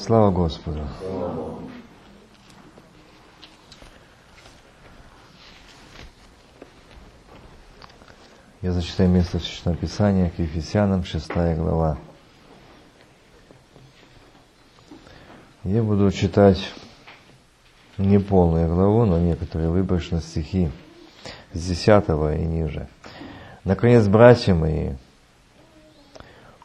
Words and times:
Слава 0.00 0.30
Господу. 0.30 0.80
Я 8.62 8.72
зачитаю 8.72 9.10
место 9.10 9.38
в 9.38 9.42
Священном 9.42 9.76
Писании 9.76 10.30
к 10.30 10.38
Ефесянам, 10.38 11.04
6 11.04 11.28
глава. 11.28 11.98
Я 15.64 15.82
буду 15.82 16.10
читать 16.10 16.72
не 17.98 18.18
полную 18.18 18.74
главу, 18.74 19.04
но 19.04 19.18
некоторые 19.18 19.68
выборочные 19.68 20.22
стихи 20.22 20.70
с 21.52 21.62
10 21.62 21.86
и 22.40 22.46
ниже. 22.46 22.88
Наконец, 23.64 24.08
братья 24.08 24.54
мои, 24.54 24.94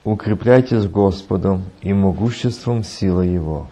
укрепляйтесь 0.05 0.87
Господом 0.87 1.63
и 1.81 1.91
могуществом 1.91 2.83
силы 2.83 3.25
Его. 3.25 3.67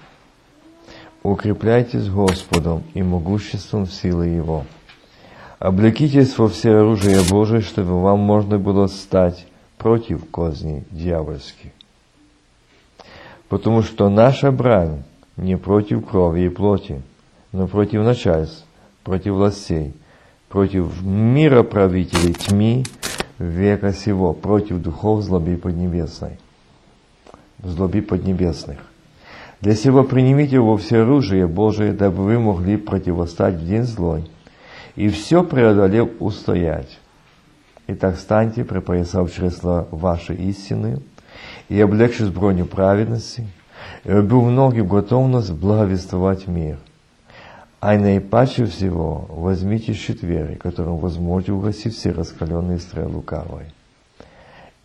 Укрепляйтесь 1.22 2.10
Господом 2.10 2.84
и 2.94 3.02
могуществом 3.02 3.88
силы 3.88 4.28
Его. 4.28 4.66
Облекитесь 5.60 6.38
во 6.38 6.50
все 6.50 6.72
оружие 6.72 7.22
Божие, 7.30 7.62
чтобы 7.62 8.02
вам 8.02 8.20
можно 8.20 8.60
было 8.60 8.88
стать 8.88 9.46
против 9.78 10.30
козней 10.30 10.84
дьявольских. 10.92 11.72
Потому 13.48 13.84
что 13.84 14.10
наша 14.10 14.52
брань 14.52 15.04
не 15.38 15.56
против 15.56 16.06
крови 16.06 16.48
и 16.48 16.50
плоти, 16.50 17.02
но 17.52 17.68
против 17.68 18.04
начальств, 18.04 18.66
против 19.04 19.34
властей, 19.34 19.94
против 20.50 21.02
мира 21.04 21.64
правителей 21.64 22.34
тьми 22.34 22.84
века 23.44 23.94
сего, 23.94 24.34
против 24.34 24.82
духов 24.82 25.24
злоби 25.24 25.56
поднебесной, 25.56 26.38
злоби 27.64 28.02
поднебесных. 28.02 28.80
Для 29.62 29.76
сего 29.76 30.04
принимите 30.04 30.60
во 30.60 30.78
все 30.78 31.02
оружие 31.02 31.48
Божие, 31.48 31.94
дабы 31.94 32.24
вы 32.24 32.40
могли 32.40 32.78
противостать 32.78 33.56
в 33.56 33.66
день 33.66 33.84
злой, 33.84 34.30
и 34.96 35.10
все 35.10 35.44
преодолев 35.44 36.10
устоять. 36.20 37.00
Итак, 37.88 38.18
станьте, 38.18 38.64
припоясав 38.64 39.32
чресла 39.32 39.88
вашей 39.92 40.36
истины, 40.36 41.00
и 41.70 41.80
облегшись 41.80 42.30
броню 42.30 42.66
праведности, 42.66 43.48
и 44.04 44.12
обув 44.12 44.50
ноги 44.50 44.82
в 44.82 44.88
готовность 44.88 45.52
благовествовать 45.52 46.48
мир. 46.48 46.78
А 47.86 47.98
наипаче 47.98 48.66
всего 48.66 49.26
возьмите 49.28 49.92
щит 49.94 50.24
веры, 50.24 50.56
которым 50.56 50.98
возможете 51.00 51.52
угасить 51.52 51.94
все 51.94 52.12
раскаленные 52.12 52.80
стрелы 52.80 53.16
лукавой. 53.16 53.66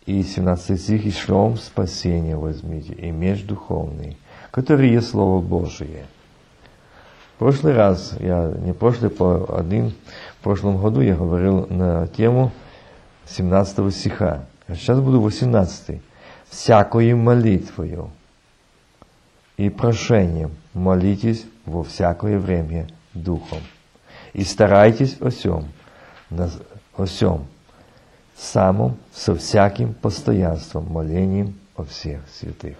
И 0.05 0.21
17 0.21 0.81
стих, 0.81 1.05
и 1.05 1.11
шлем 1.11 1.55
спасения 1.55 2.35
возьмите, 2.35 2.91
и 2.93 3.09
меч 3.11 3.45
духовный, 3.45 4.17
который 4.51 4.89
есть 4.89 5.11
Слово 5.11 5.41
Божие– 5.41 6.07
прошлый 7.39 7.73
раз, 7.73 8.15
я 8.19 8.53
не 8.65 8.73
прошлый, 8.73 9.09
по 9.09 9.57
один, 9.57 9.93
в 10.39 10.43
прошлом 10.43 10.77
году 10.77 10.99
я 10.99 11.15
говорил 11.15 11.67
на 11.67 12.05
тему 12.07 12.51
17 13.27 13.95
стиха. 13.95 14.43
А 14.67 14.75
сейчас 14.75 14.99
буду 14.99 15.21
18. 15.21 16.01
Всякою 16.49 17.15
молитвою 17.15 18.09
и 19.55 19.69
прошением 19.69 20.51
молитесь 20.73 21.45
во 21.69 21.83
всякое 21.83 22.39
время 22.39 22.87
Духом. 23.13 23.59
И 24.33 24.43
старайтесь 24.43 25.17
о 25.21 25.29
всем, 25.29 25.65
о 26.29 27.05
всем, 27.05 27.47
самом, 28.35 28.97
со 29.13 29.35
всяким 29.35 29.93
постоянством, 29.93 30.91
молением 30.91 31.55
о 31.75 31.83
всех 31.83 32.21
святых. 32.29 32.77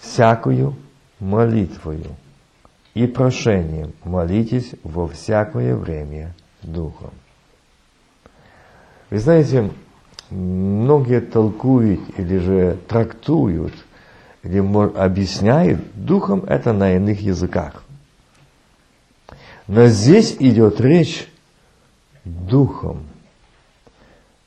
Всякую 0.00 0.76
молитвою 1.18 2.16
и 2.94 3.06
прошением 3.06 3.92
молитесь 4.04 4.74
во 4.82 5.08
всякое 5.08 5.74
время 5.74 6.34
Духом. 6.62 7.10
Вы 9.10 9.18
знаете, 9.18 9.70
многие 10.30 11.20
толкуют 11.20 12.00
или 12.18 12.38
же 12.38 12.78
трактуют, 12.88 13.74
или 14.44 14.58
объясняют, 14.96 15.80
Духом 15.94 16.44
это 16.44 16.72
на 16.72 16.94
иных 16.94 17.20
языках. 17.20 17.82
Но 19.66 19.86
здесь 19.86 20.36
идет 20.38 20.80
речь 20.80 21.26
Духом. 22.24 23.04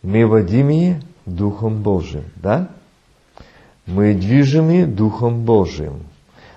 Мы 0.03 0.27
водимые 0.27 1.01
Духом 1.25 1.81
Божьим, 1.81 2.25
да? 2.35 2.69
Мы 3.87 4.13
движимы 4.13 4.85
Духом 4.85 5.43
Божьим. 5.43 6.03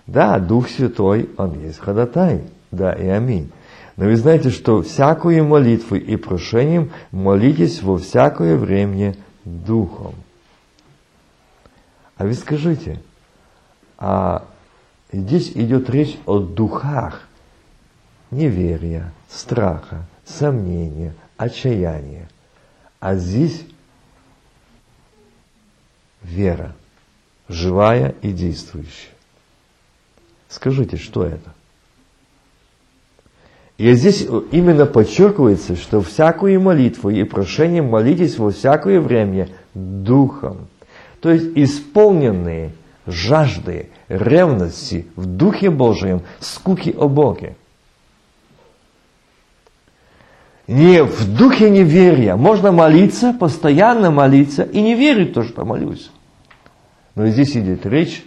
Да, 0.07 0.39
Дух 0.39 0.69
Святой, 0.69 1.31
Он 1.39 1.59
есть 1.61 1.79
ходатай. 1.79 2.43
Да, 2.71 2.93
и 2.93 3.07
аминь. 3.07 3.51
Но 3.97 4.05
вы 4.05 4.17
знаете, 4.17 4.51
что 4.51 4.83
всякую 4.83 5.45
молитву 5.45 5.97
и 5.97 6.17
прошением 6.17 6.91
молитесь 7.11 7.83
во 7.83 7.99
всякое 7.99 8.57
время 8.57 9.17
Духом. 9.45 10.15
А 12.17 12.25
вы 12.25 12.35
скажите, 12.35 13.01
а 14.01 14.47
здесь 15.13 15.51
идет 15.51 15.91
речь 15.91 16.19
о 16.25 16.39
духах 16.39 17.29
неверия, 18.31 19.13
страха, 19.29 20.07
сомнения, 20.25 21.15
отчаяния. 21.37 22.29
А 22.99 23.15
здесь 23.17 23.65
вера, 26.23 26.75
живая 27.49 28.15
и 28.23 28.33
действующая. 28.33 29.13
Скажите, 30.49 30.97
что 30.97 31.25
это? 31.25 31.55
И 33.77 33.93
здесь 33.95 34.27
именно 34.51 34.85
подчеркивается, 34.85 35.77
что 35.77 36.03
всякую 36.03 36.61
молитву 36.61 37.09
и 37.09 37.25
прошение 37.25 37.81
молитесь 37.81 38.39
во 38.39 38.51
всякое 38.51 39.01
время 39.01 39.49
Духом. 39.73 40.69
То 41.21 41.31
есть 41.31 41.53
исполненные 41.55 42.73
жажды, 43.11 43.91
ревности 44.09 45.07
в 45.17 45.27
Духе 45.27 45.71
Божьем, 45.71 46.23
скуки 46.41 46.95
о 46.97 47.09
Боге. 47.09 47.57
Не 50.67 51.03
в 51.03 51.37
духе 51.37 51.69
неверия. 51.69 52.37
Можно 52.37 52.71
молиться, 52.71 53.33
постоянно 53.33 54.11
молиться 54.11 54.63
и 54.63 54.81
не 54.81 54.95
верить 54.95 55.31
в 55.31 55.35
то, 55.35 55.43
что 55.43 55.65
молюсь. 55.65 56.11
Но 57.17 57.27
здесь 57.27 57.57
идет 57.57 57.85
речь 57.87 58.25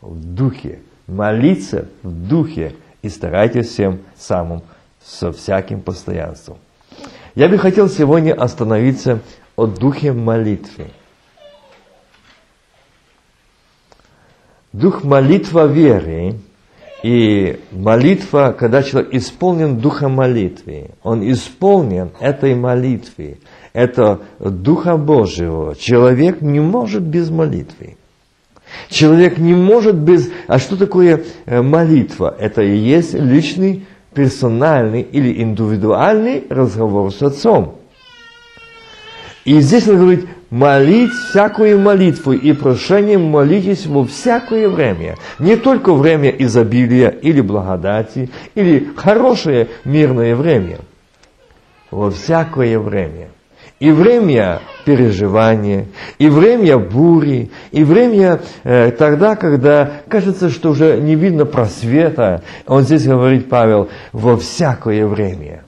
в 0.00 0.14
духе 0.34 0.80
молиться 1.10 1.88
в 2.02 2.28
духе 2.28 2.74
и 3.02 3.08
старайтесь 3.08 3.68
всем 3.68 4.00
самым 4.16 4.62
со 5.02 5.32
всяким 5.32 5.80
постоянством. 5.80 6.58
Я 7.34 7.48
бы 7.48 7.58
хотел 7.58 7.88
сегодня 7.88 8.32
остановиться 8.32 9.20
о 9.56 9.66
духе 9.66 10.12
молитвы. 10.12 10.90
Дух 14.72 15.02
молитва 15.02 15.66
веры 15.66 16.36
и 17.02 17.58
молитва, 17.72 18.54
когда 18.56 18.82
человек 18.82 19.12
исполнен 19.14 19.78
духом 19.78 20.12
молитвы, 20.12 20.90
он 21.02 21.28
исполнен 21.28 22.10
этой 22.20 22.54
молитвы, 22.54 23.38
это 23.72 24.20
Духа 24.38 24.96
Божьего. 24.96 25.74
Человек 25.74 26.40
не 26.40 26.60
может 26.60 27.02
без 27.02 27.30
молитвы. 27.30 27.96
Человек 28.88 29.38
не 29.38 29.54
может 29.54 29.96
без... 29.96 30.30
А 30.46 30.58
что 30.60 30.76
такое 30.76 31.24
э, 31.46 31.62
молитва? 31.62 32.34
Это 32.38 32.62
и 32.62 32.76
есть 32.76 33.14
личный, 33.14 33.86
персональный 34.14 35.02
или 35.02 35.42
индивидуальный 35.42 36.44
разговор 36.48 37.12
с 37.12 37.20
Отцом. 37.22 37.76
И 39.44 39.58
здесь 39.60 39.88
он 39.88 39.96
говорит, 39.96 40.28
молить 40.50 41.12
всякую 41.12 41.78
молитву 41.78 42.32
и 42.32 42.52
прошением 42.52 43.22
молитесь 43.24 43.86
во 43.86 44.04
всякое 44.04 44.68
время. 44.68 45.16
Не 45.38 45.56
только 45.56 45.94
время 45.94 46.30
изобилия 46.30 47.08
или 47.08 47.40
благодати, 47.40 48.30
или 48.54 48.90
хорошее 48.96 49.68
мирное 49.84 50.34
время. 50.36 50.78
Во 51.90 52.10
всякое 52.10 52.78
время– 52.78 53.28
и 53.80 53.90
время 53.90 54.60
переживания, 54.84 55.86
и 56.18 56.28
время 56.28 56.78
бури, 56.78 57.50
и 57.72 57.82
время 57.82 58.40
э, 58.62 58.90
тогда, 58.90 59.36
когда 59.36 60.02
кажется, 60.06 60.50
что 60.50 60.70
уже 60.70 61.00
не 61.00 61.14
видно 61.14 61.46
просвета. 61.46 62.42
Он 62.66 62.82
здесь 62.82 63.06
говорит, 63.06 63.48
Павел, 63.48 63.88
во 64.12 64.36
всякое 64.36 65.06
время. 65.06 65.64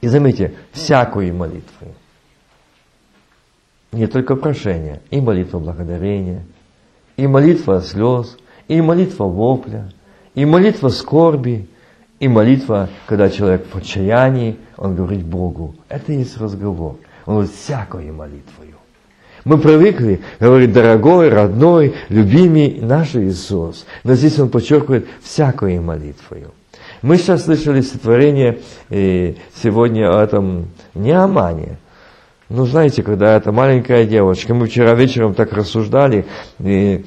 И 0.00 0.08
заметьте, 0.08 0.54
всякую 0.72 1.34
молитву. 1.34 1.94
Не 3.92 4.06
только 4.06 4.36
прошение, 4.36 5.00
и 5.10 5.20
молитва 5.20 5.58
благодарения, 5.58 6.44
и 7.16 7.26
молитва 7.26 7.80
слез, 7.80 8.36
и 8.68 8.80
молитва 8.80 9.24
вопля, 9.24 9.90
и 10.34 10.44
молитва 10.44 10.88
скорби, 10.90 11.68
и 12.20 12.28
молитва, 12.28 12.90
когда 13.06 13.30
человек 13.30 13.66
в 13.72 13.76
отчаянии, 13.76 14.56
он 14.76 14.94
говорит 14.94 15.24
Богу. 15.24 15.74
Это 15.88 16.12
и 16.12 16.18
есть 16.18 16.36
разговор. 16.38 16.96
Он 17.26 17.34
говорит 17.34 17.54
всякою 17.54 18.14
молитвою. 18.14 18.74
Мы 19.44 19.58
привыкли 19.58 20.20
говорить 20.40 20.72
дорогой, 20.72 21.28
родной, 21.28 21.94
любимый 22.08 22.80
наш 22.80 23.14
Иисус. 23.14 23.86
Но 24.04 24.14
здесь 24.14 24.38
он 24.38 24.50
подчеркивает 24.50 25.06
всякую 25.22 25.80
молитвою. 25.80 26.52
Мы 27.02 27.16
сейчас 27.16 27.44
слышали 27.44 27.80
стихотворение 27.80 28.58
сегодня 28.90 30.10
о 30.10 30.22
этом 30.22 30.70
Неамане. 30.94 31.78
Ну, 32.48 32.64
знаете, 32.66 33.02
когда 33.02 33.36
эта 33.36 33.52
маленькая 33.52 34.06
девочка, 34.06 34.54
мы 34.54 34.66
вчера 34.66 34.94
вечером 34.94 35.34
так 35.34 35.52
рассуждали, 35.52 36.26
и 36.58 37.04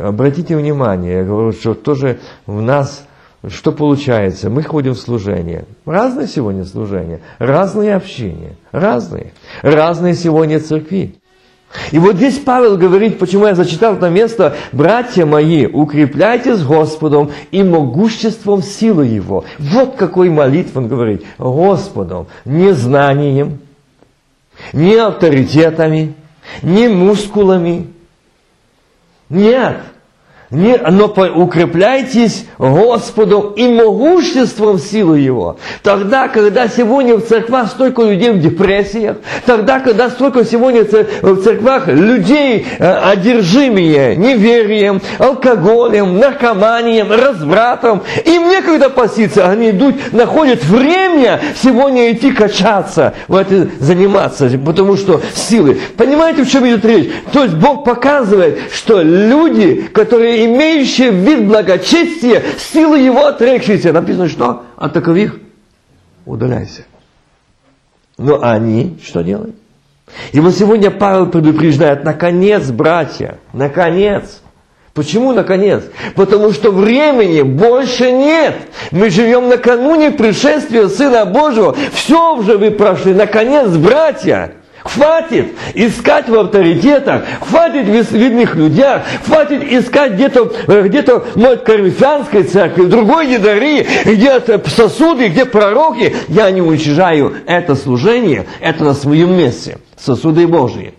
обратите 0.00 0.56
внимание, 0.56 1.18
я 1.18 1.24
говорю, 1.24 1.52
что 1.52 1.74
тоже 1.74 2.20
в 2.46 2.62
нас 2.62 3.06
что 3.48 3.72
получается? 3.72 4.50
Мы 4.50 4.62
ходим 4.62 4.94
в 4.94 5.00
служение. 5.00 5.64
Разные 5.84 6.28
сегодня 6.28 6.64
служения, 6.64 7.20
разные 7.38 7.96
общения, 7.96 8.56
разные. 8.70 9.32
Разные 9.62 10.14
сегодня 10.14 10.60
церкви. 10.60 11.16
И 11.90 11.98
вот 11.98 12.16
здесь 12.16 12.38
Павел 12.38 12.76
говорит, 12.76 13.18
почему 13.18 13.46
я 13.46 13.54
зачитал 13.54 13.94
это 13.94 14.10
место, 14.10 14.56
«Братья 14.72 15.24
мои, 15.24 15.66
укрепляйтесь 15.66 16.62
Господом 16.62 17.30
и 17.50 17.62
могуществом 17.62 18.62
силы 18.62 19.06
Его». 19.06 19.44
Вот 19.58 19.96
какой 19.96 20.28
молитв 20.28 20.76
он 20.76 20.88
говорит. 20.88 21.24
Господом, 21.38 22.26
не 22.44 22.72
знанием, 22.72 23.58
не 24.72 24.96
авторитетами, 24.96 26.14
не 26.62 26.88
мускулами. 26.88 27.88
Нет, 29.30 29.78
не, 30.52 30.76
но 30.76 31.06
укрепляйтесь 31.06 32.44
Господом 32.58 33.54
и 33.56 33.68
могуществом 33.68 34.78
силы 34.78 35.18
Его. 35.18 35.56
Тогда, 35.82 36.28
когда 36.28 36.68
сегодня 36.68 37.16
в 37.16 37.22
церквах 37.22 37.70
столько 37.70 38.02
людей 38.02 38.30
в 38.30 38.40
депрессиях, 38.40 39.16
тогда, 39.46 39.80
когда 39.80 40.10
столько 40.10 40.44
сегодня 40.44 40.84
в 40.84 41.42
церквах 41.42 41.88
людей 41.88 42.66
э, 42.78 42.84
одержимые 42.84 44.14
неверием, 44.16 45.00
алкоголем, 45.18 46.18
наркоманием, 46.18 47.10
развратом, 47.10 48.02
им 48.26 48.48
некогда 48.50 48.90
поститься, 48.90 49.48
они 49.48 49.70
идут, 49.70 50.12
находят 50.12 50.62
время 50.64 51.40
сегодня 51.62 52.12
идти 52.12 52.30
качаться, 52.30 53.14
в 53.26 53.36
это 53.36 53.68
заниматься, 53.80 54.50
потому 54.64 54.96
что 54.96 55.22
силы. 55.34 55.78
Понимаете, 55.96 56.44
в 56.44 56.50
чем 56.50 56.66
идет 56.66 56.84
речь? 56.84 57.10
То 57.32 57.42
есть 57.42 57.54
Бог 57.54 57.84
показывает, 57.84 58.58
что 58.72 59.00
люди, 59.00 59.88
которые 59.92 60.41
имеющие 60.44 61.10
вид 61.10 61.46
благочестия, 61.46 62.42
силы 62.58 62.98
его 62.98 63.26
отрекшиеся. 63.26 63.92
Написано, 63.92 64.28
что 64.28 64.64
от 64.76 64.92
таковых 64.92 65.38
удаляйся. 66.24 66.84
Но 68.18 68.42
они 68.42 68.98
что 69.04 69.22
делают? 69.22 69.56
И 70.32 70.40
вот 70.40 70.54
сегодня 70.54 70.90
Павел 70.90 71.26
предупреждает, 71.26 72.04
наконец, 72.04 72.70
братья, 72.70 73.38
наконец. 73.52 74.42
Почему 74.94 75.32
наконец? 75.32 75.84
Потому 76.14 76.52
что 76.52 76.70
времени 76.70 77.40
больше 77.40 78.12
нет. 78.12 78.56
Мы 78.90 79.08
живем 79.08 79.48
накануне 79.48 80.10
пришествия 80.10 80.88
Сына 80.88 81.24
Божьего. 81.24 81.74
Все 81.94 82.36
уже 82.36 82.58
вы 82.58 82.70
прошли. 82.72 83.14
Наконец, 83.14 83.68
братья, 83.70 84.52
Хватит 84.84 85.52
искать 85.74 86.28
в 86.28 86.34
авторитетах, 86.34 87.22
хватит 87.40 87.86
в 87.86 88.12
видных 88.16 88.56
людях, 88.56 89.02
хватит 89.24 89.62
искать 89.62 90.14
где-то 90.14 90.52
э, 90.66 90.88
где 90.88 91.02
в 91.02 91.56
Коринфянской 91.58 92.42
церкви, 92.42 92.86
другой 92.86 93.32
Едари, 93.32 93.86
где 94.04 94.40
сосуды, 94.66 95.28
где 95.28 95.44
пророки. 95.44 96.14
Я 96.28 96.50
не 96.50 96.60
уничижаю 96.60 97.34
это 97.46 97.76
служение, 97.76 98.46
это 98.60 98.82
на 98.82 98.94
своем 98.94 99.36
месте, 99.36 99.78
сосуды 99.96 100.48
Божьи. 100.48 100.94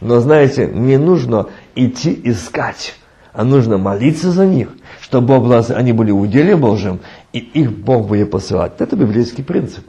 Но 0.00 0.20
знаете, 0.20 0.66
не 0.66 0.96
нужно 0.96 1.46
идти 1.76 2.20
искать, 2.24 2.96
а 3.32 3.44
нужно 3.44 3.78
молиться 3.78 4.32
за 4.32 4.44
них, 4.44 4.68
чтобы 5.00 5.36
они 5.56 5.92
были 5.92 6.10
в 6.10 6.20
уделе 6.20 6.56
Божьем, 6.56 7.00
и 7.32 7.38
их 7.38 7.70
Бог 7.70 8.08
будет 8.08 8.30
посылать. 8.30 8.72
Это 8.78 8.96
библейский 8.96 9.44
принцип. 9.44 9.84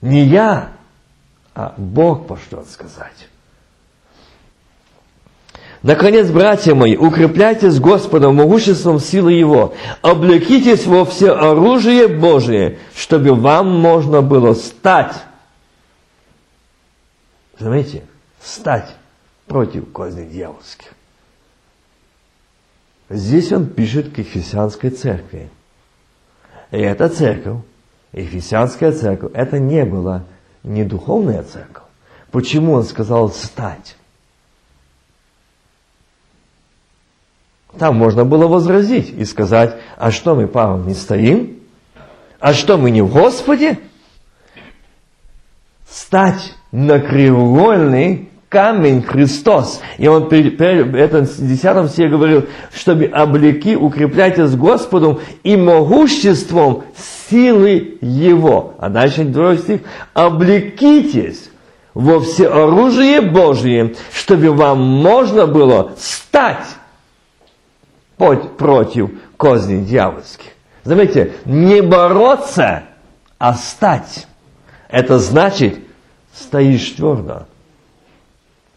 Не 0.00 0.24
я, 0.24 0.70
а 1.58 1.74
Бог 1.76 2.28
пошлет 2.28 2.70
сказать. 2.70 3.28
Наконец, 5.82 6.30
братья 6.30 6.72
мои, 6.72 6.96
укрепляйтесь 6.96 7.80
Господом 7.80 8.36
могуществом 8.36 9.00
силы 9.00 9.32
Его, 9.32 9.74
облекитесь 10.00 10.86
во 10.86 11.04
все 11.04 11.32
оружие 11.32 12.06
Божие, 12.06 12.78
чтобы 12.94 13.34
вам 13.34 13.76
можно 13.80 14.22
было 14.22 14.54
стать. 14.54 15.14
Заметьте, 17.58 18.04
стать 18.40 18.94
против 19.48 19.90
козни 19.90 20.26
дьявольских. 20.26 20.92
Здесь 23.10 23.50
он 23.50 23.66
пишет 23.66 24.14
к 24.14 24.18
Ефесянской 24.18 24.90
церкви. 24.90 25.50
И 26.70 26.78
эта 26.78 27.08
церковь, 27.08 27.62
Ефесянская 28.12 28.92
церковь, 28.92 29.32
это 29.34 29.58
не 29.58 29.84
было 29.84 30.24
не 30.62 30.84
духовная 30.84 31.42
церковь. 31.42 31.84
Почему 32.30 32.72
он 32.72 32.84
сказал 32.84 33.30
стать? 33.30 33.96
Там 37.78 37.96
можно 37.96 38.24
было 38.24 38.46
возразить 38.46 39.10
и 39.10 39.24
сказать, 39.24 39.76
а 39.96 40.10
что 40.10 40.34
мы, 40.34 40.46
Павел, 40.46 40.78
не 40.78 40.94
стоим? 40.94 41.60
А 42.40 42.52
что 42.52 42.76
мы 42.76 42.90
не 42.90 43.02
в 43.02 43.12
Господе? 43.12 43.78
Стать 45.88 46.54
на 46.70 47.00
кривольный 47.00 48.27
камень 48.48 49.02
Христос. 49.02 49.80
И 49.98 50.06
он 50.08 50.28
при, 50.28 50.50
при 50.50 51.00
этом 51.00 51.24
в 51.24 51.48
10 51.48 51.90
стихе 51.90 52.08
говорил, 52.08 52.46
чтобы 52.72 53.04
облеки 53.06 53.74
укреплять 53.74 54.38
с 54.38 54.54
Господом 54.56 55.20
и 55.42 55.56
могуществом 55.56 56.84
силы 57.28 57.98
Его. 58.00 58.74
А 58.78 58.88
дальше 58.88 59.24
другой 59.24 59.58
стих. 59.58 59.80
Облекитесь 60.14 61.50
во 61.94 62.20
все 62.20 62.48
оружие 62.48 63.20
Божие, 63.20 63.94
чтобы 64.12 64.52
вам 64.52 64.80
можно 64.80 65.46
было 65.46 65.92
стать 65.98 66.66
против 68.16 69.10
козней 69.36 69.82
дьявольских. 69.82 70.50
Заметьте, 70.84 71.34
не 71.44 71.82
бороться, 71.82 72.84
а 73.38 73.54
стать. 73.54 74.26
Это 74.88 75.18
значит, 75.18 75.78
стоишь 76.34 76.90
твердо. 76.92 77.46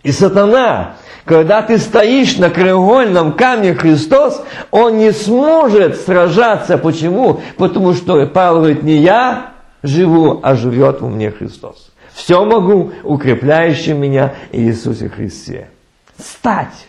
И 0.04 0.12
сатана, 0.12 0.96
когда 1.26 1.62
ты 1.62 1.78
стоишь 1.78 2.38
на 2.38 2.50
краеугольном 2.50 3.34
камне 3.34 3.76
Христос, 3.76 4.44
он 4.72 4.98
не 4.98 5.12
сможет 5.12 5.98
сражаться. 5.98 6.78
Почему? 6.78 7.42
Потому 7.58 7.94
что 7.94 8.26
Павел 8.26 8.58
говорит, 8.58 8.84
не 8.84 8.98
я 8.98 9.54
живу, 9.84 10.40
а 10.42 10.56
живет 10.56 11.02
во 11.02 11.10
мне 11.10 11.32
Христос. 11.32 11.92
Все 12.14 12.44
могу, 12.44 12.92
укрепляющий 13.04 13.94
меня 13.94 14.34
Иисусе 14.52 15.10
Христе. 15.10 15.70
Стать. 16.18 16.88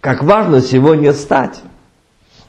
Как 0.00 0.22
важно 0.22 0.60
сегодня 0.60 1.12
стать. 1.12 1.60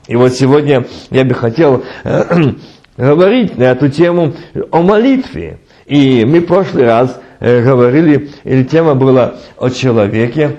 И 0.07 0.15
вот 0.15 0.33
сегодня 0.33 0.85
я 1.09 1.25
бы 1.25 1.33
хотел 1.33 1.83
э, 2.03 2.53
говорить 2.97 3.57
на 3.57 3.63
эту 3.63 3.89
тему 3.89 4.33
о 4.71 4.81
молитве. 4.81 5.59
И 5.85 6.25
мы 6.25 6.39
в 6.39 6.45
прошлый 6.45 6.85
раз 6.85 7.19
Э, 7.39 7.61
говорили, 7.61 8.31
или 8.43 8.63
тема 8.63 8.95
была 8.95 9.35
о 9.57 9.69
человеке, 9.69 10.57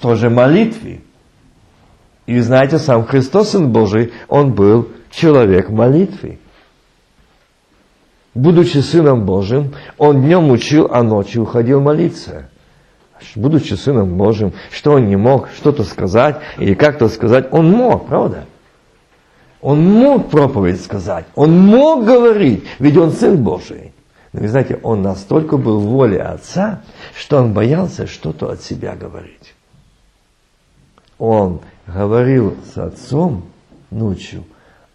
тоже 0.00 0.30
молитве. 0.30 1.00
И 2.26 2.38
знаете, 2.40 2.78
сам 2.78 3.04
Христос, 3.04 3.50
Сын 3.50 3.72
Божий, 3.72 4.12
Он 4.28 4.52
был 4.52 4.88
человек 5.10 5.68
молитвы. 5.70 6.38
Будучи 8.34 8.78
Сыном 8.78 9.26
Божьим, 9.26 9.74
Он 9.98 10.22
днем 10.22 10.50
учил, 10.50 10.88
а 10.90 11.02
ночью 11.02 11.42
уходил 11.42 11.80
молиться. 11.80 12.48
Будучи 13.34 13.74
Сыном 13.74 14.16
Божьим, 14.16 14.52
что 14.70 14.92
Он 14.92 15.06
не 15.06 15.16
мог 15.16 15.48
что-то 15.56 15.82
сказать 15.82 16.40
или 16.58 16.74
как-то 16.74 17.08
сказать, 17.08 17.48
Он 17.50 17.70
мог, 17.70 18.06
правда? 18.06 18.44
Он 19.60 19.80
мог 19.82 20.30
проповедь 20.30 20.80
сказать, 20.80 21.26
Он 21.34 21.56
мог 21.58 22.04
говорить, 22.04 22.64
ведь 22.78 22.96
Он 22.96 23.10
Сын 23.12 23.36
Божий. 23.42 23.92
Вы 24.32 24.48
знаете, 24.48 24.80
он 24.82 25.02
настолько 25.02 25.58
был 25.58 25.80
в 25.80 25.86
воле 25.86 26.20
Отца, 26.22 26.82
что 27.14 27.38
он 27.38 27.52
боялся 27.52 28.06
что-то 28.06 28.50
от 28.50 28.62
себя 28.62 28.96
говорить. 28.96 29.54
Он 31.18 31.60
говорил 31.86 32.56
с 32.72 32.78
Отцом 32.78 33.44
ночью, 33.90 34.44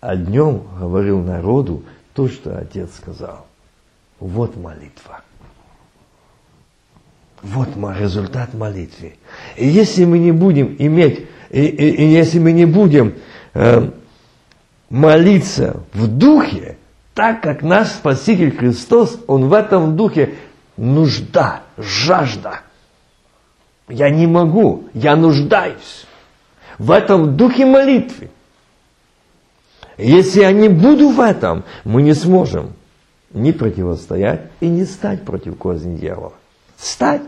а 0.01 0.15
днем 0.15 0.63
говорил 0.79 1.19
народу 1.21 1.83
то, 2.13 2.27
что 2.27 2.57
Отец 2.57 2.95
сказал. 2.95 3.45
Вот 4.19 4.57
молитва. 4.57 5.21
Вот 7.43 7.69
результат 7.99 8.55
молитвы. 8.55 9.15
И 9.55 9.67
если 9.67 10.05
мы 10.05 10.17
не 10.17 10.31
будем 10.31 10.75
иметь, 10.79 11.27
и, 11.51 11.61
и, 11.61 11.89
и 11.89 12.05
если 12.07 12.39
мы 12.39 12.51
не 12.51 12.65
будем 12.65 13.13
э, 13.53 13.91
молиться 14.89 15.83
в 15.93 16.07
духе, 16.07 16.76
так 17.17 17.41
как 17.41 17.63
наш 17.63 17.87
Спаситель 17.87 18.55
Христос, 18.55 19.17
Он 19.25 19.49
в 19.49 19.53
этом 19.53 19.97
духе 19.97 20.35
нужда, 20.77 21.63
жажда. 21.75 22.59
Я 23.89 24.11
не 24.11 24.27
могу, 24.27 24.87
я 24.93 25.15
нуждаюсь 25.15 26.05
в 26.77 26.91
этом 26.91 27.35
духе 27.35 27.65
молитвы. 27.65 28.29
Если 29.97 30.41
я 30.41 30.51
не 30.51 30.69
буду 30.69 31.09
в 31.09 31.19
этом, 31.19 31.63
мы 31.83 32.03
не 32.03 32.13
сможем 32.13 32.73
ни 33.31 33.51
противостоять 33.51 34.51
и 34.59 34.67
не 34.67 34.85
стать 34.85 35.25
против 35.25 35.57
козни 35.57 35.97
дьявола. 35.97 36.33
Стать. 36.77 37.23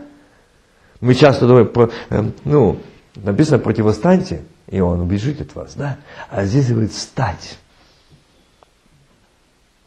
Мы 1.00 1.16
часто 1.16 1.48
думаем, 1.48 1.68
эм, 2.10 2.32
ну, 2.44 2.78
написано 3.16 3.58
противостаньте, 3.58 4.42
и 4.68 4.78
он 4.78 5.00
убежит 5.00 5.40
от 5.40 5.52
вас, 5.56 5.74
да? 5.74 5.96
А 6.30 6.44
здесь 6.44 6.68
говорит 6.68 6.94
стать. 6.94 7.58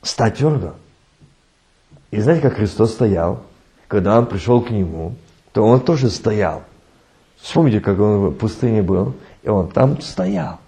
Стать 0.03 0.37
твердо. 0.37 0.75
И 2.11 2.19
знаете, 2.19 2.43
как 2.43 2.57
Христос 2.57 2.93
стоял? 2.93 3.43
Когда 3.87 4.19
он 4.19 4.27
пришел 4.27 4.61
к 4.61 4.69
нему, 4.69 5.15
то 5.51 5.65
он 5.65 5.79
тоже 5.81 6.09
стоял. 6.09 6.63
Вспомните, 7.37 7.79
как 7.79 7.99
он 7.99 8.29
в 8.29 8.33
пустыне 8.33 8.83
был, 8.83 9.15
и 9.41 9.49
он 9.49 9.69
там 9.71 10.01
стоял. 10.01 10.59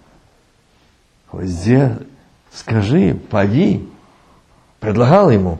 Везде 1.31 1.97
скажи, 2.51 3.13
поди. 3.29 3.87
Предлагал 4.79 5.29
ему. 5.29 5.59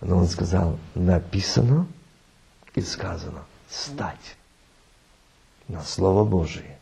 Но 0.00 0.18
он 0.18 0.26
сказал, 0.26 0.78
написано 0.94 1.86
и 2.74 2.80
сказано, 2.80 3.42
стать 3.68 4.36
на 5.66 5.82
Слово 5.82 6.24
Божие. 6.24 6.77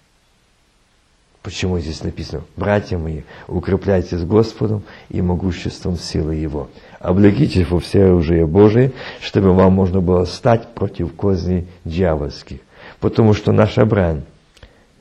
Почему 1.46 1.78
здесь 1.78 2.02
написано? 2.02 2.42
Братья 2.56 2.98
мои, 2.98 3.20
укрепляйтесь 3.46 4.24
Господом 4.24 4.82
и 5.08 5.22
могуществом 5.22 5.96
силы 5.96 6.34
Его. 6.34 6.68
Облегитесь 6.98 7.70
во 7.70 7.78
все 7.78 8.06
оружие 8.06 8.48
Божие, 8.48 8.90
чтобы 9.20 9.52
вам 9.54 9.72
можно 9.72 10.00
было 10.00 10.24
стать 10.24 10.74
против 10.74 11.14
козней 11.14 11.68
дьявольских. 11.84 12.58
Потому 12.98 13.32
что 13.32 13.52
наша 13.52 13.86
брань 13.86 14.24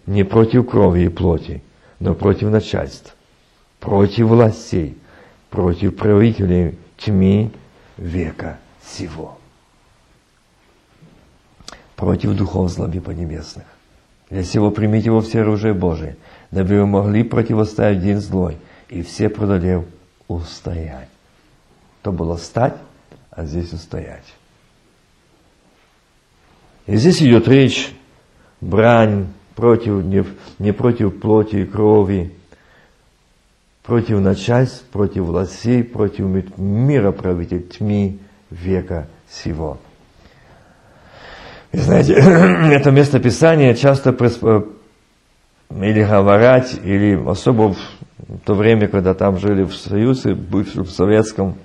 не 0.06 0.24
против 0.24 0.70
крови 0.70 1.06
и 1.06 1.08
плоти, 1.08 1.64
но 2.00 2.14
против 2.14 2.50
начальств, 2.50 3.16
против 3.80 4.28
властей, 4.28 5.00
против 5.50 5.96
правителей 5.96 6.78
тьмы 6.98 7.50
века 7.98 8.60
сего. 8.86 9.40
Против 11.96 12.36
духов 12.36 12.70
злоби 12.70 13.00
поднебесных. 13.00 13.66
Для 14.30 14.44
сего 14.44 14.72
примите 14.72 15.12
во 15.12 15.22
все 15.22 15.42
оружие 15.42 15.74
Божие, 15.74 16.18
дабы 16.56 16.80
вы 16.80 16.86
могли 16.86 17.24
противостоять 17.24 18.02
день 18.02 18.22
злой, 18.22 18.58
и 18.88 19.02
все 19.02 19.28
продолев 19.28 19.84
устоять. 20.30 21.10
То 22.02 22.14
было 22.14 22.38
стать, 22.38 22.76
а 23.30 23.44
здесь 23.44 23.74
устоять. 23.74 24.24
И 26.86 26.96
здесь 26.96 27.22
идет 27.22 27.50
речь, 27.50 27.94
брань 28.62 29.28
против, 29.56 30.06
не, 30.06 30.24
не 30.58 30.72
против 30.72 31.20
плоти 31.20 31.58
и 31.58 31.66
крови, 31.66 32.34
против 33.84 34.22
начальств, 34.22 34.86
против 34.94 35.24
властей, 35.24 35.84
против 35.84 36.58
мира 36.58 37.12
правителей 37.12 37.64
тьмы 37.64 38.20
века 38.50 39.10
сего. 39.30 39.78
И 41.74 41.80
знаете, 41.80 42.14
это 42.14 42.92
место 42.92 43.20
Писания 43.20 43.74
часто 43.74 44.14
или 45.70 46.04
говорят, 46.04 46.74
или 46.84 47.22
особо 47.28 47.74
в 47.74 48.40
то 48.46 48.54
время, 48.54 48.88
когда 48.88 49.14
там 49.14 49.38
жили 49.40 49.64
в 49.64 49.76
Союзе, 49.76 50.36
бывшем 50.36 50.86
советском, 50.86 51.56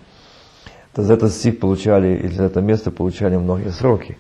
то 0.95 1.03
за 1.03 1.15
этот 1.15 1.33
стих 1.33 1.61
получали, 1.61 2.17
или 2.17 2.33
за 2.33 2.45
это 2.45 2.61
место 2.61 2.91
получали 2.91 3.37
многие 3.37 3.71
сроки. 3.71 4.19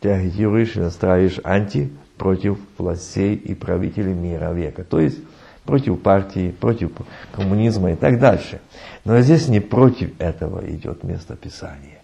Ты 0.00 0.10
агитируешь 0.10 0.76
и 0.76 0.80
настраиваешь 0.80 1.40
анти 1.44 1.90
против 2.16 2.58
властей 2.78 3.34
и 3.34 3.54
правителей 3.54 4.14
мира 4.14 4.52
века. 4.52 4.82
То 4.82 4.98
есть 4.98 5.18
против 5.64 6.00
партии, 6.00 6.50
против 6.50 6.90
коммунизма 7.32 7.92
и 7.92 7.96
так 7.96 8.18
дальше. 8.18 8.60
Но 9.04 9.20
здесь 9.20 9.48
не 9.48 9.60
против 9.60 10.18
этого 10.18 10.68
идет 10.68 11.04
место 11.04 11.36
Писания. 11.36 12.00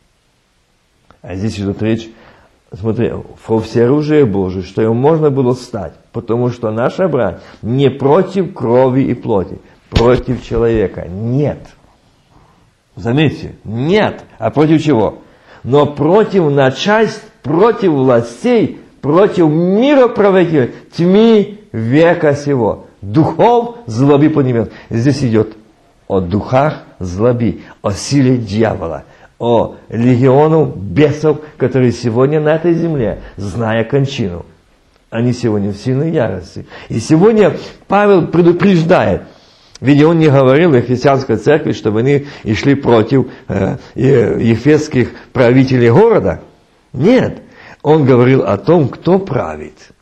А 1.23 1.35
здесь 1.35 1.59
идет 1.59 1.83
речь 1.83 2.09
смотри, 2.73 3.13
во 3.47 3.61
всеоружие 3.61 4.25
Божие, 4.25 4.63
что 4.63 4.83
ему 4.83 4.95
можно 4.95 5.31
было 5.31 5.55
стать, 5.55 5.93
потому 6.13 6.51
что 6.51 6.71
наша 6.71 7.09
брань 7.09 7.39
не 7.63 7.91
против 7.91 8.55
крови 8.55 9.03
и 9.03 9.15
плоти, 9.15 9.59
против 9.91 10.45
человека. 10.45 11.07
Нет. 11.09 11.59
Заметьте, 12.97 13.57
нет. 13.65 14.25
А 14.39 14.51
против 14.51 14.83
чего? 14.83 15.19
Но 15.63 15.87
против 15.87 16.51
начальств, 16.51 17.25
против 17.43 17.91
властей, 17.91 18.81
против 19.01 19.49
мира 19.49 20.09
правителей, 20.09 20.73
тьмы 20.97 21.59
века 21.73 22.35
сего. 22.35 22.87
Духов 23.03 23.77
злоби 23.87 24.29
поднимет. 24.29 24.73
Здесь 24.91 25.23
идет 25.23 25.57
о 26.09 26.21
духах 26.21 26.83
злоби, 26.99 27.63
о 27.83 27.93
силе 27.93 28.37
дьявола– 28.39 29.05
о 29.39 29.77
легиону 29.89 30.67
бесов, 30.67 31.41
которые 31.57 31.93
сегодня 31.93 32.41
на 32.41 32.55
этой 32.55 32.75
земле, 32.75 33.21
зная 33.37 33.85
кончину. 33.85 34.47
Они 35.11 35.33
сегодня 35.33 35.71
в 35.71 35.77
сильной 35.77 36.11
ярости. 36.11 36.67
И 36.89 36.99
сегодня 36.99 37.57
Павел 37.87 38.27
предупреждает, 38.27 39.23
ведь 39.81 40.03
он 40.03 40.19
не 40.19 40.29
говорил 40.29 40.71
в 40.71 40.83
христианской 40.83 41.37
церкви, 41.37 41.73
чтобы 41.73 42.01
они 42.01 42.27
и 42.45 42.55
шли 42.55 42.75
против 42.75 43.27
э, 43.49 43.77
ефесских 43.95 45.11
правителей 45.33 45.91
города. 45.91 46.41
Нет, 46.93 47.43
он 47.83 48.05
говорил 48.05 48.43
о 48.43 48.57
том, 48.57 48.89
кто 48.89 49.19
правит. 49.19 49.93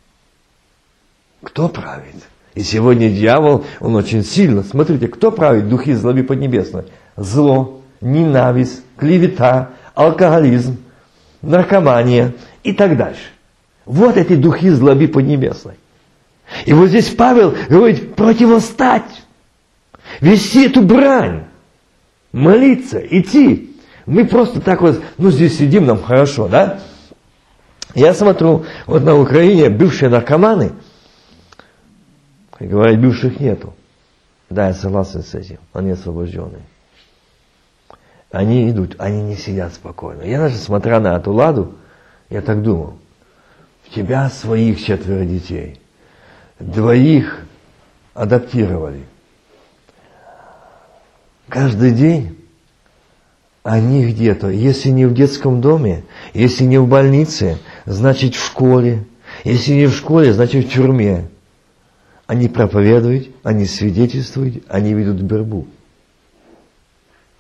Кто 1.43 1.69
правит? 1.69 2.15
И 2.55 2.63
сегодня 2.63 3.11
дьявол, 3.11 3.65
он 3.81 3.97
очень 3.97 4.25
сильно. 4.25 4.63
Смотрите, 4.63 5.09
кто 5.09 5.33
правит 5.33 5.69
духи 5.69 5.93
злоби 5.93 6.23
поднебесной? 6.23 6.85
Зло, 7.17 7.83
ненависть, 8.05 8.85
клевета, 8.97 9.71
алкоголизм, 9.95 10.77
наркомания 11.43 12.35
и 12.63 12.73
так 12.73 12.97
дальше. 12.97 13.23
Вот 13.85 14.17
эти 14.17 14.37
духи 14.37 14.71
злоби 14.71 15.07
поднебесной. 15.07 15.75
И 16.67 16.73
вот 16.73 16.89
здесь 16.89 17.09
Павел 17.09 17.55
говорит 17.69 18.15
противостать, 18.15 19.25
вести 20.21 20.67
эту 20.67 20.83
брань, 20.83 21.45
молиться, 22.33 22.99
идти. 22.99 23.77
Мы 24.07 24.27
просто 24.27 24.61
так 24.61 24.83
вот, 24.83 25.03
ну 25.17 25.31
здесь 25.31 25.59
сидим, 25.59 25.87
нам 25.87 26.03
хорошо, 26.03 26.49
да? 26.49 26.81
Я 27.95 28.13
смотрю, 28.13 28.65
вот 28.87 29.03
на 29.05 29.19
Украине 29.19 29.71
бывшие 29.71 30.11
наркоманы, 30.11 30.73
говорят, 32.61 33.01
бывших 33.01 33.41
нету. 33.41 33.75
Да, 34.51 34.69
я 34.69 34.75
согласен 34.75 35.23
с 35.23 35.35
этим, 35.35 35.59
они 35.73 35.93
освобожденные 35.93 36.63
они 38.35 38.69
идут, 38.69 38.97
они 38.99 39.23
не 39.23 39.37
сидят 39.37 39.73
спокойно. 39.75 40.23
Я 40.23 40.41
даже, 40.41 40.57
смотря 40.57 40.99
на 40.99 41.17
эту 41.17 41.33
ладу, 41.33 41.77
я 42.31 42.43
так 42.43 42.63
думал, 42.63 42.95
у 43.87 43.95
тебя 43.95 44.29
своих 44.29 44.85
четверо 44.85 45.25
детей, 45.25 45.81
двоих 46.59 47.47
адаптировали. 48.13 49.05
Каждый 51.49 51.93
день 51.93 52.37
они 53.63 54.05
где-то, 54.05 54.49
если 54.49 54.89
не 54.89 55.07
в 55.07 55.15
детском 55.15 55.61
доме, 55.61 56.03
если 56.33 56.65
не 56.65 56.79
в 56.79 56.89
больнице, 56.89 57.59
значит 57.87 58.35
в 58.35 58.45
школе, 58.45 59.05
если 59.45 59.75
не 59.75 59.87
в 59.87 59.95
школе, 59.95 60.33
значит 60.33 60.67
в 60.67 60.73
тюрьме. 60.73 61.29
Они 62.27 62.49
проповедуют, 62.49 63.29
они 63.45 63.67
свидетельствуют, 63.67 64.65
они 64.69 64.93
ведут 64.93 65.23
борьбу. 65.23 65.69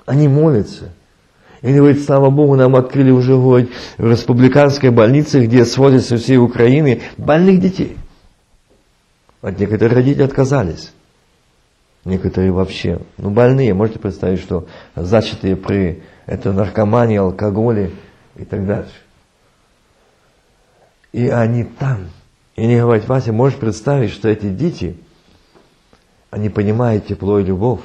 Они 0.06 0.28
молятся. 0.28 0.92
И 1.62 1.68
они 1.68 1.78
говорят, 1.78 2.00
слава 2.00 2.30
Богу, 2.30 2.56
нам 2.56 2.76
открыли 2.76 3.10
уже 3.10 3.32
говорит, 3.32 3.70
в 3.96 4.10
республиканской 4.10 4.90
больнице, 4.90 5.44
где 5.46 5.64
сводят 5.64 6.04
со 6.04 6.18
всей 6.18 6.36
Украины 6.36 7.02
больных 7.16 7.60
детей. 7.60 7.96
От 9.40 9.58
некоторых 9.58 9.94
родителей 9.94 10.24
отказались. 10.24 10.92
Некоторые 12.04 12.52
вообще, 12.52 13.00
ну 13.16 13.30
больные, 13.30 13.72
можете 13.72 13.98
представить, 13.98 14.40
что 14.40 14.66
зачатые 14.94 15.56
при 15.56 16.02
это 16.26 16.52
наркомании, 16.52 17.16
алкоголе 17.16 17.92
и 18.36 18.44
так 18.44 18.66
дальше. 18.66 18.92
И 21.12 21.28
они 21.28 21.64
там. 21.64 22.08
И 22.56 22.62
они 22.62 22.78
говорят, 22.78 23.08
Вася, 23.08 23.32
можешь 23.32 23.58
представить, 23.58 24.10
что 24.10 24.28
эти 24.28 24.50
дети, 24.50 24.98
они 26.30 26.50
понимают 26.50 27.06
тепло 27.06 27.38
и 27.38 27.44
любовь. 27.44 27.80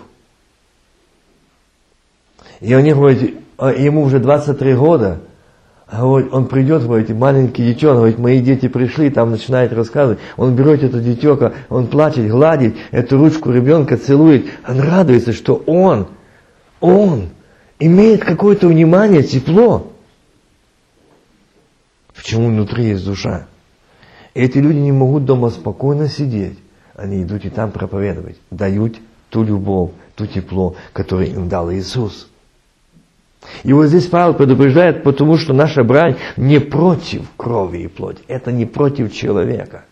И 2.62 2.74
они 2.74 2.94
говорят, 2.94 3.20
а 3.58 3.72
ему 3.72 4.04
уже 4.04 4.20
23 4.20 4.74
года, 4.76 5.20
а 5.88 6.06
вот 6.06 6.32
он 6.32 6.48
придет, 6.48 6.84
говорит, 6.84 7.10
маленький 7.10 7.64
детенок, 7.66 7.98
говорит, 7.98 8.20
мои 8.20 8.42
дети 8.42 8.68
пришли, 8.68 9.10
там 9.10 9.32
начинает 9.32 9.74
рассказывать, 9.74 10.20
он 10.38 10.56
берет 10.56 10.84
это 10.84 11.00
детека, 11.00 11.54
он 11.70 11.88
плачет, 11.88 12.30
гладит 12.30 12.76
эту 12.92 13.18
ручку 13.18 13.52
ребенка, 13.52 13.98
целует, 13.98 14.46
он 14.68 14.80
радуется, 14.80 15.34
что 15.34 15.56
он, 15.66 16.08
он 16.80 17.30
имеет 17.80 18.24
какое-то 18.24 18.68
внимание, 18.68 19.24
тепло. 19.24 19.92
Почему 22.16 22.48
внутри 22.48 22.90
есть 22.90 23.06
душа? 23.06 23.48
Эти 24.34 24.60
люди 24.60 24.78
не 24.78 24.92
могут 24.92 25.26
дома 25.26 25.50
спокойно 25.50 26.08
сидеть. 26.08 26.60
Они 26.96 27.24
идут 27.24 27.46
и 27.46 27.50
там 27.50 27.72
проповедовать. 27.72 28.38
Дают 28.52 28.98
ту 29.30 29.44
любовь, 29.44 29.92
ту 30.16 30.28
тепло, 30.28 30.76
которое 30.94 31.28
им 31.28 31.48
дал 31.48 31.72
Иисус. 31.72 32.30
И 33.64 33.74
вот 33.74 33.88
здесь 33.88 34.08
Павел 34.08 34.34
предупреждает, 34.34 35.04
потому 35.04 35.38
что 35.38 35.54
наша 35.54 35.84
брань 35.84 36.16
не 36.38 36.60
против 36.60 37.30
крови 37.38 37.80
и 37.80 37.88
плоти. 37.88 38.22
Это 38.28 38.52
не 38.52 38.66
против 38.66 39.14
человека. 39.14 39.86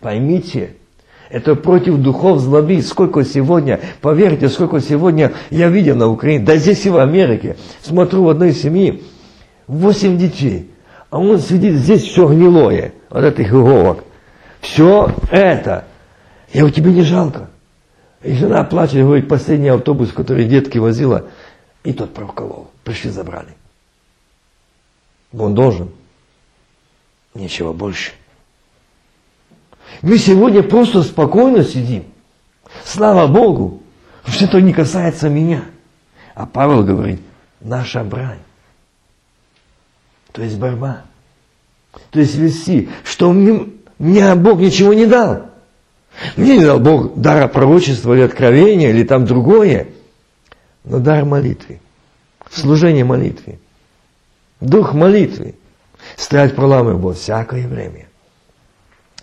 Поймите, 0.00 0.74
это 1.30 1.54
против 1.54 1.98
духов 1.98 2.40
злоби. 2.40 2.80
Сколько 2.82 3.24
сегодня, 3.24 3.80
поверьте, 4.00 4.48
сколько 4.48 4.80
сегодня 4.80 5.32
я 5.50 5.68
видел 5.68 5.96
на 5.96 6.08
Украине, 6.08 6.44
да 6.44 6.56
здесь 6.56 6.84
и 6.86 6.90
в 6.90 6.98
Америке. 6.98 7.56
Смотрю 7.82 8.24
в 8.24 8.28
одной 8.28 8.52
семье, 8.52 9.00
восемь 9.66 10.16
детей, 10.18 10.70
а 11.10 11.18
он 11.18 11.38
сидит 11.38 11.74
здесь 11.74 12.02
все 12.02 12.26
гнилое, 12.26 12.92
вот 13.10 13.24
этих 13.24 13.48
иголок. 13.50 14.04
Все 14.60 15.12
это. 15.30 15.84
Я 16.52 16.64
у 16.64 16.70
тебя 16.70 16.90
не 16.90 17.02
жалко. 17.02 17.50
И 18.22 18.34
жена 18.34 18.64
плачет, 18.64 19.02
говорит, 19.02 19.28
последний 19.28 19.68
автобус, 19.68 20.12
который 20.12 20.46
детки 20.46 20.78
возила, 20.78 21.26
и 21.84 21.92
тот 21.92 22.12
проколол. 22.14 22.68
Пришли, 22.88 23.10
забрали. 23.10 23.54
Он 25.34 25.54
должен. 25.54 25.90
Ничего 27.34 27.74
больше. 27.74 28.12
Мы 30.00 30.16
сегодня 30.16 30.62
просто 30.62 31.02
спокойно 31.02 31.64
сидим. 31.64 32.04
Слава 32.86 33.26
Богу, 33.26 33.82
что 34.26 34.46
это 34.46 34.62
не 34.62 34.72
касается 34.72 35.28
меня. 35.28 35.66
А 36.34 36.46
Павел 36.46 36.82
говорит, 36.82 37.20
наша 37.60 38.02
брань. 38.04 38.40
То 40.32 40.40
есть 40.40 40.56
борьба. 40.56 41.02
То 42.10 42.20
есть 42.20 42.36
вести, 42.36 42.88
что 43.04 43.32
мне, 43.32 43.66
мне 43.98 44.34
Бог 44.34 44.60
ничего 44.60 44.94
не 44.94 45.04
дал. 45.04 45.50
Мне 46.36 46.56
не 46.56 46.64
дал 46.64 46.80
Бог 46.80 47.20
дара 47.20 47.48
пророчества 47.48 48.14
или 48.14 48.22
откровения, 48.22 48.88
или 48.88 49.04
там 49.04 49.26
другое. 49.26 49.88
Но 50.84 51.00
дар 51.00 51.26
молитвы. 51.26 51.80
Служение 52.50 53.04
молитвы. 53.04 53.58
Дух 54.60 54.94
молитвы. 54.94 55.54
Стоять 56.16 56.56
во 56.56 57.12
всякое 57.12 57.66
время. 57.66 58.06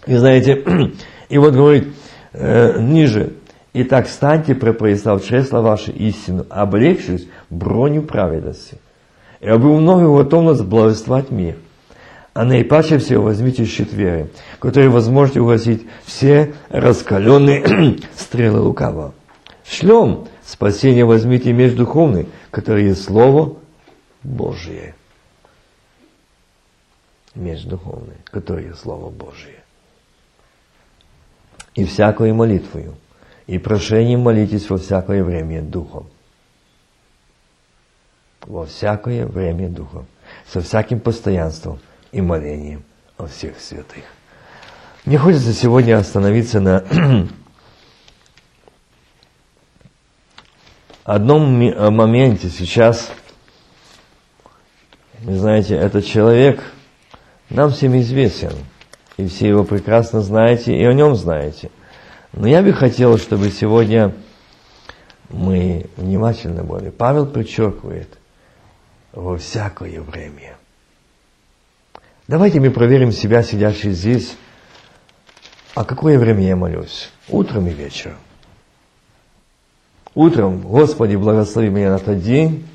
И 0.05 0.15
знаете, 0.15 0.63
и 1.29 1.37
вот 1.37 1.53
говорит 1.53 1.87
э, 2.33 2.79
ниже, 2.81 3.33
«Итак, 3.73 4.07
станьте, 4.07 4.55
проповедав 4.55 5.25
чресло 5.25 5.61
ваше 5.61 5.91
истину, 5.91 6.45
облегшись 6.49 7.27
броню 7.49 8.03
праведности, 8.03 8.77
и 9.41 9.47
обув 9.49 9.81
ноги 9.81 10.05
готовность 10.05 10.63
благословать 10.63 11.31
мир. 11.31 11.57
А 12.33 12.43
наипаче 12.43 12.97
всего 12.99 13.23
возьмите 13.23 13.65
щит 13.65 13.93
веры, 13.93 14.29
который 14.59 14.89
сможете 15.01 15.41
угасить 15.41 15.85
все 16.05 16.53
раскаленные 16.69 17.97
стрелы 18.15 18.59
лукавого. 18.59 19.13
Шлем 19.65 20.27
спасение 20.45 21.05
возьмите 21.05 21.51
меч 21.53 21.73
духовный, 21.75 22.27
который 22.51 22.85
есть 22.85 23.03
Слово 23.03 23.57
Божие. 24.23 24.95
Меч 27.33 27.63
духовный, 27.63 28.17
который 28.31 28.67
есть 28.67 28.79
Слово 28.79 29.09
Божие 29.09 29.65
и 31.75 31.83
всякою 31.85 32.33
молитвою, 32.33 32.95
и 33.47 33.59
прошением 33.59 34.21
молитесь 34.21 34.69
во 34.69 34.77
всякое 34.77 35.23
время 35.23 35.61
Духом. 35.61 36.07
Во 38.41 38.65
всякое 38.65 39.25
время 39.25 39.69
Духом, 39.69 40.07
со 40.47 40.61
всяким 40.61 40.99
постоянством 40.99 41.79
и 42.11 42.21
молением 42.21 42.83
о 43.17 43.27
всех 43.27 43.59
святых. 43.59 44.03
Мне 45.03 45.17
хочется 45.17 45.53
сегодня 45.53 45.97
остановиться 45.97 46.59
на 46.59 46.83
одном 51.05 51.95
моменте 51.95 52.49
сейчас. 52.49 53.09
Вы 55.21 55.37
знаете, 55.37 55.75
этот 55.75 56.05
человек 56.05 56.61
нам 57.49 57.71
всем 57.71 57.97
известен– 57.97 58.51
и 59.17 59.27
все 59.27 59.47
его 59.47 59.63
прекрасно 59.63 60.21
знаете, 60.21 60.75
и 60.75 60.83
о 60.83 60.93
нем 60.93 61.15
знаете. 61.15 61.71
Но 62.33 62.47
я 62.47 62.61
бы 62.61 62.73
хотел, 62.73 63.17
чтобы 63.17 63.49
сегодня 63.49 64.13
мы 65.29 65.89
внимательно 65.95 66.63
были. 66.63 66.89
Павел 66.89 67.25
подчеркивает, 67.25 68.17
во 69.13 69.37
всякое 69.37 70.01
время. 70.01 70.57
Давайте 72.27 72.59
мы 72.59 72.71
проверим 72.71 73.11
себя, 73.11 73.43
сидящие 73.43 73.93
здесь. 73.93 74.35
А 75.73 75.85
какое 75.85 76.19
время 76.19 76.45
я 76.45 76.55
молюсь? 76.55 77.09
Утром 77.29 77.67
и 77.67 77.71
вечером. 77.71 78.17
Утром, 80.15 80.61
Господи, 80.61 81.15
благослови 81.15 81.69
меня 81.69 81.91
на 81.91 81.99
тот 81.99 82.19
день. 82.21 82.65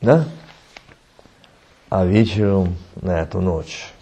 Да? 0.00 0.26
а 1.94 2.06
вечером 2.06 2.76
на 3.02 3.20
эту 3.20 3.42
ночь. 3.42 3.92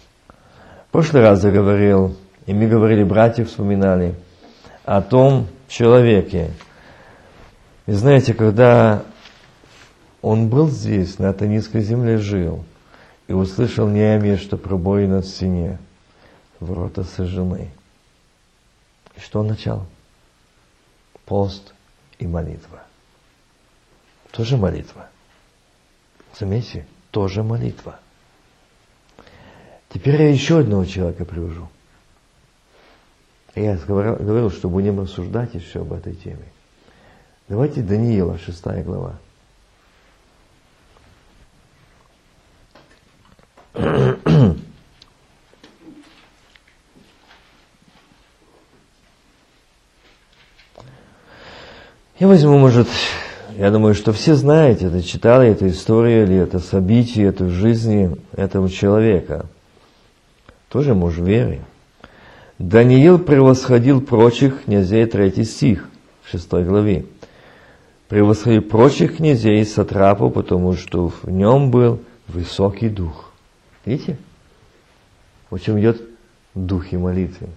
В 0.87 0.91
прошлый 0.93 1.23
раз 1.23 1.43
я 1.43 1.51
говорил, 1.51 2.15
и 2.45 2.53
мы 2.53 2.67
говорили, 2.67 3.03
братья 3.03 3.43
вспоминали, 3.43 4.15
о 4.85 5.01
том 5.01 5.47
человеке. 5.67 6.51
И 7.87 7.91
знаете, 7.91 8.33
когда 8.33 9.03
он 10.21 10.47
был 10.47 10.69
здесь, 10.69 11.19
на 11.19 11.31
этой 11.31 11.49
низкой 11.49 11.81
земле 11.81 12.17
жил, 12.17 12.63
и 13.27 13.33
услышал 13.33 13.89
Неемия, 13.89 14.37
что 14.37 14.55
пробои 14.55 15.05
на 15.05 15.21
стене, 15.21 15.77
ворота 16.61 17.03
сожжены. 17.03 17.71
И 19.17 19.19
что 19.19 19.41
он 19.41 19.47
начал? 19.47 19.85
Пост 21.25 21.73
и 22.19 22.27
молитва. 22.27 22.83
Тоже 24.31 24.57
молитва. 24.57 25.09
Заметьте, 26.39 26.85
тоже 27.11 27.43
молитва. 27.43 27.99
Теперь 29.89 30.21
я 30.21 30.29
еще 30.31 30.59
одного 30.59 30.85
человека 30.85 31.25
привожу. 31.25 31.67
Я 33.55 33.75
говорил, 33.75 34.49
что 34.49 34.69
будем 34.69 35.01
рассуждать 35.01 35.53
еще 35.53 35.81
об 35.81 35.91
этой 35.91 36.15
теме. 36.15 36.45
Давайте 37.49 37.81
Даниила, 37.81 38.37
шестая 38.37 38.81
глава. 38.83 39.19
Я 52.21 52.27
возьму, 52.27 52.59
может, 52.59 52.87
я 53.57 53.71
думаю, 53.71 53.95
что 53.95 54.13
все 54.13 54.35
знаете, 54.35 54.85
это 54.85 55.01
читали 55.01 55.49
эту 55.49 55.69
историю 55.69 56.25
или 56.25 56.35
это 56.35 56.59
событие, 56.59 57.25
эту 57.25 57.49
жизни 57.49 58.15
этого 58.33 58.69
человека. 58.69 59.47
Тоже 60.69 60.93
муж 60.93 61.17
веры. 61.17 61.61
Даниил 62.59 63.17
превосходил 63.17 64.01
прочих 64.01 64.65
князей, 64.65 65.07
третий 65.07 65.45
стих, 65.45 65.89
в 66.21 66.29
шестой 66.29 66.63
главе. 66.63 67.05
Превосходил 68.07 68.61
прочих 68.61 69.17
князей 69.17 69.65
сатрапу, 69.65 70.29
потому 70.29 70.73
что 70.73 71.07
в 71.07 71.27
нем 71.27 71.71
был 71.71 72.01
высокий 72.27 72.89
дух. 72.89 73.31
Видите? 73.83 74.19
О 75.49 75.57
чем 75.57 75.79
идет 75.79 75.99
дух 76.53 76.93
и 76.93 76.97
молитвы. 76.97 77.47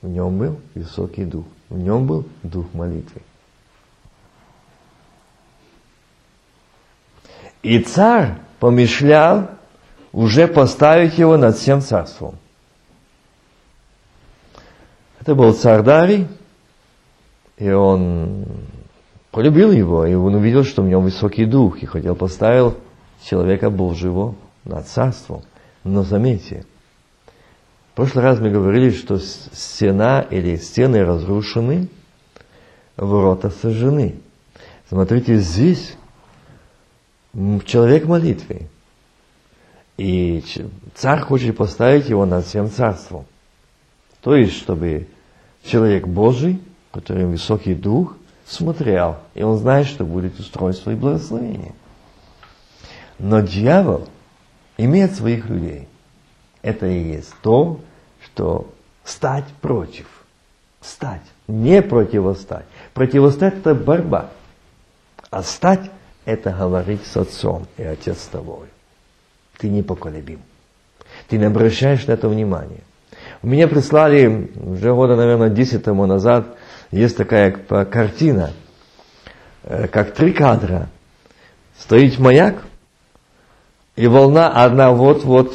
В 0.00 0.08
нем 0.08 0.38
был 0.38 0.58
высокий 0.74 1.26
дух. 1.26 1.44
В 1.68 1.76
нем 1.76 2.06
был 2.06 2.24
дух 2.42 2.64
молитвы. 2.72 3.20
И 7.66 7.80
царь 7.80 8.34
помышлял 8.60 9.50
уже 10.12 10.46
поставить 10.46 11.18
его 11.18 11.36
над 11.36 11.58
всем 11.58 11.80
царством. 11.80 12.36
Это 15.20 15.34
был 15.34 15.52
царь 15.52 15.82
Дарий, 15.82 16.28
и 17.58 17.68
он 17.68 18.46
полюбил 19.32 19.72
его, 19.72 20.06
и 20.06 20.14
он 20.14 20.36
увидел, 20.36 20.62
что 20.62 20.82
в 20.82 20.86
нем 20.86 21.02
высокий 21.02 21.44
дух, 21.44 21.82
и 21.82 21.86
хотел 21.86 22.14
поставить 22.14 22.74
человека 23.24 23.68
Божьего 23.68 24.36
над 24.64 24.86
царством. 24.86 25.42
Но 25.82 26.04
заметьте, 26.04 26.64
в 27.90 27.96
прошлый 27.96 28.22
раз 28.22 28.38
мы 28.38 28.50
говорили, 28.50 28.90
что 28.90 29.18
стена 29.18 30.20
или 30.20 30.54
стены 30.54 31.04
разрушены, 31.04 31.88
ворота 32.96 33.50
сожжены. 33.50 34.20
Смотрите, 34.88 35.38
здесь 35.38 35.96
человек 37.64 38.06
молитвы. 38.06 38.68
И 39.96 40.44
царь 40.94 41.20
хочет 41.20 41.56
поставить 41.56 42.08
его 42.08 42.26
над 42.26 42.46
всем 42.46 42.70
царством. 42.70 43.26
То 44.20 44.34
есть, 44.34 44.56
чтобы 44.56 45.08
человек 45.62 46.06
Божий, 46.06 46.60
который 46.92 47.26
высокий 47.26 47.74
дух, 47.74 48.16
смотрел, 48.46 49.18
и 49.34 49.42
он 49.42 49.58
знает, 49.58 49.86
что 49.86 50.04
будет 50.04 50.38
устройство 50.38 50.90
и 50.90 50.96
благословение. 50.96 51.74
Но 53.18 53.40
дьявол 53.40 54.08
иметь 54.76 55.14
своих 55.14 55.46
людей. 55.48 55.88
Это 56.62 56.86
и 56.86 57.12
есть 57.12 57.32
то, 57.42 57.80
что 58.24 58.72
стать 59.04 59.46
против. 59.60 60.06
Стать, 60.80 61.22
не 61.48 61.82
противостать. 61.82 62.66
Противостать– 62.92 63.54
это 63.58 63.74
борьба. 63.74 64.30
А 65.30 65.42
стать– 65.42 65.90
это 66.26 66.50
говорить 66.50 67.06
с 67.06 67.16
отцом, 67.16 67.66
и 67.78 67.82
отец 67.82 68.18
с 68.18 68.26
тобой. 68.26 68.66
Ты 69.56 69.68
непоколебим. 69.68 70.40
Ты 71.28 71.38
не 71.38 71.44
обращаешь 71.44 72.06
на 72.06 72.12
это 72.12 72.28
внимания. 72.28 72.82
Мне 73.42 73.66
прислали 73.68 74.50
уже 74.56 74.92
года, 74.92 75.16
наверное, 75.16 75.48
10 75.48 75.82
тому 75.82 76.04
назад, 76.04 76.58
есть 76.90 77.16
такая 77.16 77.52
картина, 77.52 78.52
э, 79.62 79.88
как 79.88 80.14
три 80.14 80.32
кадра. 80.32 80.88
Стоит 81.78 82.18
маяк, 82.18 82.64
и 83.94 84.06
волна 84.06 84.48
одна 84.48 84.90
вот-вот 84.90 85.54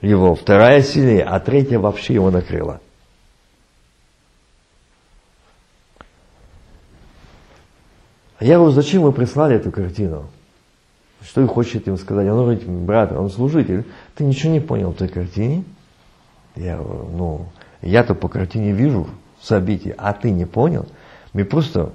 его, 0.00 0.34
вторая 0.34 0.82
сильнее, 0.82 1.24
а 1.24 1.40
третья 1.40 1.78
вообще 1.78 2.14
его 2.14 2.30
накрыла. 2.30 2.80
А 8.40 8.44
я 8.44 8.56
говорю, 8.56 8.72
зачем 8.72 9.02
вы 9.02 9.12
прислали 9.12 9.56
эту 9.56 9.70
картину? 9.70 10.30
Что 11.20 11.42
вы 11.42 11.48
хотите 11.48 11.90
им 11.90 11.98
сказать? 11.98 12.26
Он 12.26 12.38
говорит, 12.38 12.66
брат, 12.66 13.12
он 13.12 13.28
служитель, 13.28 13.84
ты 14.14 14.24
ничего 14.24 14.50
не 14.50 14.60
понял 14.60 14.92
в 14.92 14.96
той 14.96 15.08
картине? 15.08 15.62
Я 16.56 16.78
говорю, 16.78 17.04
ну, 17.10 17.46
я-то 17.82 18.14
по 18.14 18.28
картине 18.28 18.72
вижу 18.72 19.08
события, 19.42 19.94
а 19.98 20.14
ты 20.14 20.30
не 20.30 20.46
понял? 20.46 20.88
Мы 21.34 21.44
просто 21.44 21.92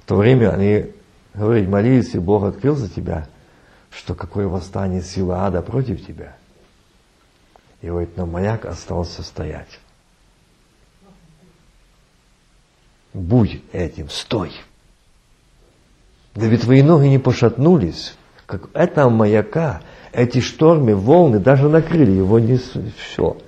в 0.00 0.06
то 0.06 0.16
время 0.16 0.50
они 0.50 0.86
говорили, 1.32 1.68
молились, 1.68 2.12
и 2.16 2.18
Бог 2.18 2.42
открыл 2.42 2.74
за 2.74 2.88
тебя, 2.88 3.28
что 3.90 4.16
какое 4.16 4.48
восстание 4.48 5.00
силы 5.00 5.36
ада 5.36 5.62
против 5.62 6.04
тебя. 6.04 6.36
И 7.82 7.86
говорит, 7.86 8.16
но 8.16 8.26
маяк 8.26 8.64
остался 8.64 9.22
стоять. 9.22 9.78
Будь 13.14 13.62
этим, 13.72 14.10
стой. 14.10 14.50
Да 16.36 16.46
ведь 16.46 16.62
твои 16.62 16.82
ноги 16.82 17.08
не 17.08 17.18
пошатнулись, 17.18 18.14
как 18.44 18.68
этого 18.74 19.08
маяка, 19.08 19.80
эти 20.12 20.40
штормы, 20.40 20.94
волны 20.94 21.38
даже 21.38 21.68
накрыли 21.68 22.10
его 22.12 22.38
не 22.38 22.58
все. 22.58 23.38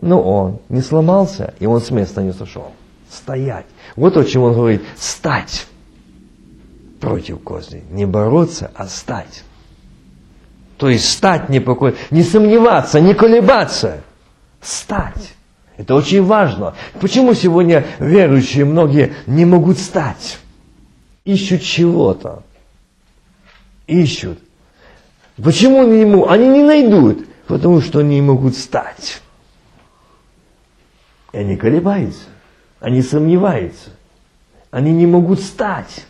Но 0.00 0.22
он 0.22 0.60
не 0.68 0.80
сломался, 0.80 1.54
и 1.58 1.66
он 1.66 1.80
с 1.80 1.90
места 1.90 2.22
не 2.22 2.32
сошел. 2.32 2.72
Стоять. 3.10 3.66
Вот 3.96 4.16
о 4.16 4.24
чем 4.24 4.42
он 4.42 4.54
говорит. 4.54 4.82
Стать 4.96 5.66
против 7.00 7.40
козни. 7.40 7.82
Не 7.90 8.06
бороться, 8.06 8.70
а 8.74 8.86
стать. 8.86 9.42
То 10.76 10.88
есть 10.88 11.10
стать 11.10 11.48
непокойно, 11.48 11.96
не 12.10 12.22
сомневаться, 12.22 13.00
не 13.00 13.14
колебаться. 13.14 14.02
Стать. 14.60 15.34
Это 15.76 15.94
очень 15.94 16.22
важно. 16.22 16.74
Почему 17.00 17.34
сегодня 17.34 17.86
верующие 17.98 18.64
многие 18.64 19.14
не 19.26 19.44
могут 19.44 19.78
стать? 19.78 20.38
Ищут 21.26 21.62
чего-то. 21.62 22.42
Ищут. 23.86 24.38
Почему 25.36 25.82
они 25.82 25.98
не 25.98 26.06
могут? 26.06 26.30
Они 26.30 26.48
не 26.48 26.62
найдут, 26.62 27.26
потому 27.46 27.82
что 27.82 27.98
они 27.98 28.14
не 28.14 28.22
могут 28.22 28.56
стать. 28.56 29.20
И 31.32 31.38
они 31.38 31.56
колебаются, 31.56 32.24
они 32.80 33.02
сомневаются, 33.02 33.90
они 34.70 34.92
не 34.92 35.06
могут 35.06 35.40
стать. 35.40 36.06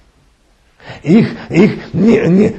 Их, 1.03 1.31
их, 1.51 1.93
не, 1.93 2.29
не, 2.29 2.57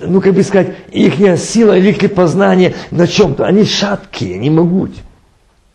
ну 0.00 0.20
как 0.20 0.34
бы 0.34 0.42
сказать, 0.42 0.74
их 0.90 1.38
сила 1.38 1.78
или 1.78 2.08
познание 2.08 2.74
на 2.90 3.06
чем-то, 3.06 3.46
они 3.46 3.64
шаткие, 3.64 4.38
не 4.38 4.50
могут. 4.50 4.90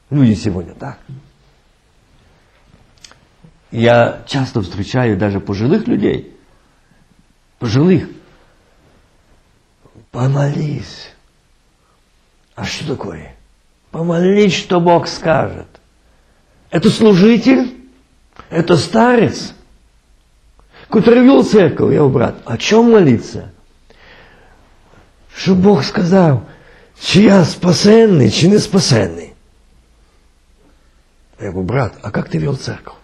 Люди 0.09 0.33
сегодня 0.33 0.73
так. 0.73 0.99
Я 3.75 4.23
часто 4.25 4.61
встречаю 4.61 5.17
даже 5.17 5.41
пожилых 5.41 5.85
людей, 5.85 6.33
пожилых. 7.59 8.07
Помолись. 10.11 11.09
А 12.55 12.63
что 12.63 12.87
такое? 12.87 13.35
Помолись, 13.91 14.53
что 14.53 14.79
Бог 14.79 15.09
скажет. 15.09 15.67
Это 16.69 16.89
служитель, 16.89 17.75
это 18.49 18.77
старец, 18.77 19.53
который 20.89 21.25
вел 21.25 21.43
церковь. 21.43 21.93
Я 21.93 22.05
брат, 22.05 22.35
о 22.45 22.57
чем 22.57 22.93
молиться? 22.93 23.51
Что 25.35 25.53
Бог 25.53 25.83
сказал, 25.83 26.45
чи 26.97 27.23
я 27.23 27.43
спасенный, 27.43 28.31
чи 28.31 28.47
не 28.47 28.57
спасенный. 28.57 29.33
Я 31.41 31.51
говорю, 31.51 31.67
брат, 31.67 31.95
а 32.01 32.09
как 32.09 32.29
ты 32.29 32.37
вел 32.37 32.55
церковь? 32.55 32.95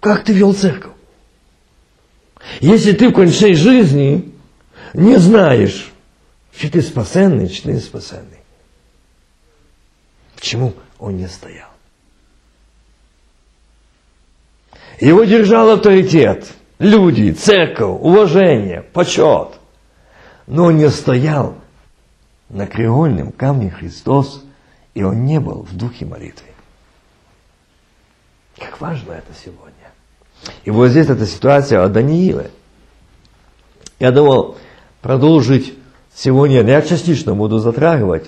Как 0.00 0.24
ты 0.24 0.32
вел 0.32 0.54
церковь? 0.54 0.92
Если 2.60 2.92
ты 2.92 3.08
в 3.08 3.14
конце 3.14 3.52
жизни 3.54 4.32
не 4.94 5.18
знаешь, 5.18 5.92
что 6.56 6.70
ты 6.70 6.82
спасенный, 6.82 7.48
что 7.48 7.64
ты 7.64 7.72
не 7.74 7.80
спасенный. 7.80 8.38
Почему 10.34 10.74
он 10.98 11.16
не 11.16 11.28
стоял? 11.28 11.68
Его 15.00 15.24
держал 15.24 15.70
авторитет, 15.70 16.52
люди, 16.78 17.30
церковь, 17.30 18.00
уважение, 18.00 18.82
почет. 18.82 19.58
Но 20.46 20.64
он 20.64 20.76
не 20.78 20.88
стоял 20.90 21.56
на 22.48 22.66
креольном 22.66 23.30
камне 23.30 23.70
Христос, 23.70 24.42
и 24.94 25.02
он 25.02 25.24
не 25.24 25.38
был 25.38 25.62
в 25.62 25.76
духе 25.76 26.06
молитвы. 26.06 26.48
Как 28.58 28.80
важно 28.80 29.12
это 29.12 29.32
сегодня. 29.34 29.72
И 30.64 30.70
вот 30.70 30.88
здесь 30.88 31.08
эта 31.08 31.26
ситуация 31.26 31.82
о 31.82 31.88
Данииле. 31.88 32.50
Я 33.98 34.12
думал 34.12 34.56
продолжить 35.00 35.74
сегодня, 36.14 36.62
я 36.62 36.82
частично 36.82 37.34
буду 37.34 37.58
затрагивать 37.58 38.26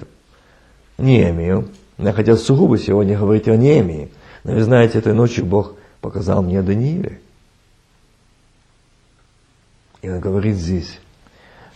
Неемию. 0.99 1.69
Я 1.99 2.13
хотел 2.13 2.37
сугубо 2.37 2.79
сегодня 2.79 3.19
говорить 3.19 3.49
о 3.49 3.57
Неемии. 3.57 4.11
Но 4.45 4.53
вы 4.53 4.63
знаете, 4.63 4.99
этой 4.99 5.13
ночью 5.13 5.45
Бог 5.45 5.75
показал 6.01 6.43
мне 6.43 6.63
Данииле. 6.63 7.21
И 10.03 10.09
он 10.09 10.21
говорит 10.21 10.57
здесь, 10.57 10.99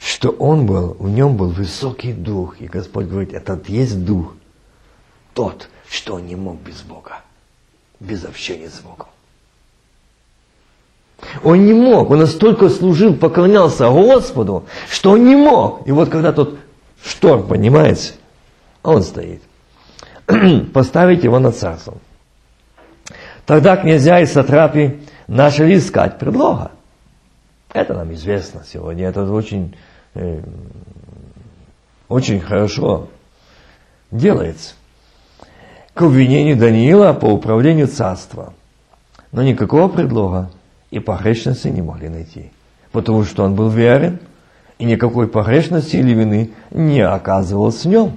что 0.00 0.30
он 0.30 0.66
был, 0.66 0.96
в 0.98 1.08
нем 1.10 1.36
был 1.36 1.50
высокий 1.50 2.12
дух. 2.12 2.60
И 2.60 2.66
Господь 2.66 3.06
говорит, 3.06 3.34
этот 3.34 3.68
есть 3.68 4.04
дух, 4.04 4.34
тот, 5.34 5.68
что 5.88 6.18
не 6.20 6.36
мог 6.36 6.58
без 6.60 6.80
Бога, 6.82 7.20
без 8.00 8.24
общения 8.24 8.68
с 8.68 8.80
Богом. 8.80 9.08
Он 11.42 11.64
не 11.64 11.72
мог, 11.72 12.10
он 12.10 12.18
настолько 12.18 12.68
служил, 12.68 13.14
поклонялся 13.14 13.88
Господу, 13.88 14.64
что 14.90 15.12
он 15.12 15.24
не 15.24 15.36
мог. 15.36 15.86
И 15.86 15.92
вот 15.92 16.10
когда 16.10 16.32
тот 16.32 16.58
шторм 17.02 17.46
поднимается, 17.46 18.14
он 18.82 19.02
стоит. 19.02 19.42
Поставить 20.72 21.24
его 21.24 21.38
над 21.38 21.56
царством. 21.56 21.98
Тогда 23.46 23.76
князья 23.76 24.20
и 24.20 24.26
сатрапи 24.26 25.02
начали 25.26 25.76
искать 25.76 26.18
предлога. 26.18 26.72
Это 27.72 27.94
нам 27.94 28.12
известно 28.14 28.62
сегодня. 28.66 29.08
Это 29.08 29.24
очень, 29.24 29.76
э, 30.14 30.42
очень 32.08 32.40
хорошо 32.40 33.08
делается. 34.10 34.74
К 35.94 36.02
обвинению 36.02 36.56
Даниила 36.56 37.12
по 37.12 37.26
управлению 37.26 37.86
царства. 37.86 38.52
Но 39.30 39.42
никакого 39.42 39.88
предлога 39.88 40.50
и 40.90 40.98
погрешности 40.98 41.68
не 41.68 41.82
могли 41.82 42.08
найти. 42.08 42.50
Потому 42.90 43.24
что 43.24 43.44
он 43.44 43.54
был 43.54 43.68
верен, 43.68 44.18
и 44.78 44.84
никакой 44.84 45.28
погрешности 45.28 45.96
или 45.96 46.14
вины 46.14 46.50
не 46.70 47.00
оказывалось 47.00 47.84
в 47.84 47.88
нем. 47.88 48.12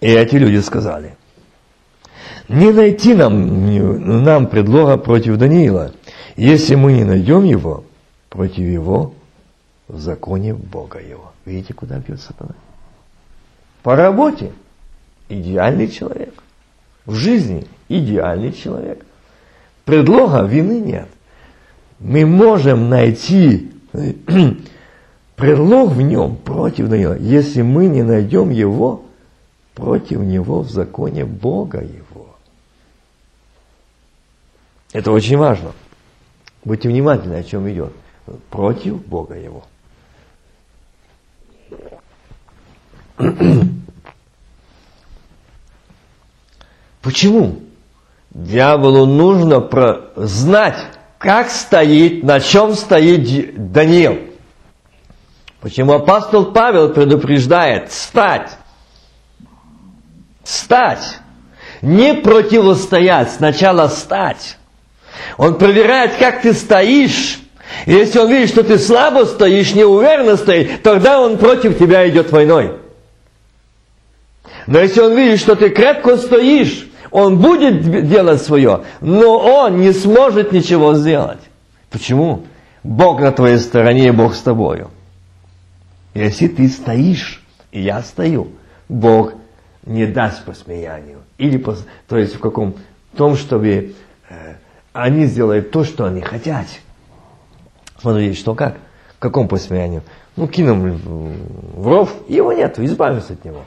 И 0.00 0.08
эти 0.08 0.36
люди 0.36 0.58
сказали, 0.58 1.16
не 2.48 2.70
найти 2.72 3.14
нам, 3.14 4.22
нам 4.24 4.46
предлога 4.46 4.96
против 4.98 5.38
Даниила, 5.38 5.92
если 6.36 6.74
мы 6.74 6.92
не 6.92 7.04
найдем 7.04 7.44
его 7.44 7.84
против 8.28 8.64
его 8.64 9.14
в 9.88 9.98
законе 9.98 10.54
Бога 10.54 10.98
его. 10.98 11.32
Видите, 11.44 11.72
куда 11.72 11.98
бьет 11.98 12.20
сатана? 12.20 12.54
По 13.82 13.96
работе 13.96 14.52
идеальный 15.28 15.88
человек. 15.88 16.34
В 17.06 17.14
жизни 17.14 17.66
идеальный 17.88 18.52
человек– 18.52 19.04
предлога 19.84 20.42
вины 20.42 20.80
нет. 20.80 21.08
Мы 22.00 22.26
можем 22.26 22.88
найти 22.88 23.72
предлог 25.36 25.92
в 25.92 26.00
нем 26.00 26.36
против 26.36 26.88
него, 26.88 27.14
если 27.14 27.62
мы 27.62 27.86
не 27.86 28.02
найдем 28.02 28.50
его 28.50 29.02
против 29.74 30.20
него 30.20 30.60
в 30.60 30.70
законе 30.70 31.24
Бога 31.24 31.80
его. 31.80 32.36
Это 34.92 35.10
очень 35.10 35.36
важно. 35.36 35.72
Будьте 36.64 36.88
внимательны, 36.88 37.34
о 37.34 37.42
чем 37.42 37.68
идет. 37.70 37.92
Против 38.50 39.04
Бога 39.04 39.34
его. 39.34 39.64
Почему? 47.04 47.60
Дьяволу 48.30 49.04
нужно 49.04 49.68
знать, 50.16 50.78
как 51.18 51.50
стоит, 51.50 52.24
на 52.24 52.40
чем 52.40 52.74
стоит 52.74 53.72
Даниил. 53.72 54.18
Почему 55.60 55.92
апостол 55.92 56.46
Павел 56.46 56.90
предупреждает 56.90 57.92
стать, 57.92 58.50
стать, 60.42 61.18
не 61.82 62.14
противостоять, 62.14 63.32
сначала 63.32 63.88
стать. 63.88 64.56
Он 65.36 65.56
проверяет, 65.58 66.16
как 66.16 66.42
ты 66.42 66.54
стоишь. 66.54 67.38
Если 67.86 68.18
он 68.18 68.30
видит, 68.30 68.48
что 68.48 68.62
ты 68.64 68.78
слабо 68.78 69.24
стоишь, 69.24 69.74
неуверенно 69.74 70.36
стоишь, 70.36 70.80
тогда 70.82 71.20
он 71.20 71.38
против 71.38 71.78
тебя 71.78 72.08
идет 72.08 72.30
войной. 72.32 72.78
Но 74.66 74.80
если 74.80 75.00
он 75.00 75.14
видит, 75.14 75.40
что 75.40 75.54
ты 75.54 75.70
крепко 75.70 76.16
стоишь, 76.16 76.88
он 77.14 77.38
будет 77.38 78.08
делать 78.08 78.42
свое, 78.42 78.82
но 79.00 79.38
он 79.38 79.80
не 79.80 79.92
сможет 79.92 80.50
ничего 80.50 80.94
сделать. 80.94 81.38
Почему? 81.88 82.42
Бог 82.82 83.20
на 83.20 83.30
твоей 83.30 83.58
стороне 83.58 84.08
и 84.08 84.10
Бог 84.10 84.34
с 84.34 84.40
тобою. 84.40 84.90
Если 86.12 86.48
ты 86.48 86.68
стоишь, 86.68 87.40
и 87.70 87.82
я 87.82 88.02
стою, 88.02 88.48
Бог 88.88 89.34
не 89.86 90.06
даст 90.06 90.44
посмеянию. 90.44 91.18
Или, 91.38 91.64
то 92.08 92.18
есть 92.18 92.34
в 92.34 92.40
каком 92.40 92.74
том, 93.16 93.36
чтобы 93.36 93.94
э, 94.28 94.54
они 94.92 95.26
сделают 95.26 95.70
то, 95.70 95.84
что 95.84 96.06
они 96.06 96.20
хотят. 96.20 96.66
Смотрите, 98.00 98.36
что 98.36 98.56
как? 98.56 98.74
В 99.18 99.20
каком 99.20 99.46
посмеянию? 99.46 100.02
Ну, 100.34 100.48
кинем 100.48 101.00
в 101.76 101.86
ров, 101.86 102.12
его 102.26 102.52
нету, 102.52 102.84
избавимся 102.84 103.34
от 103.34 103.44
него. 103.44 103.62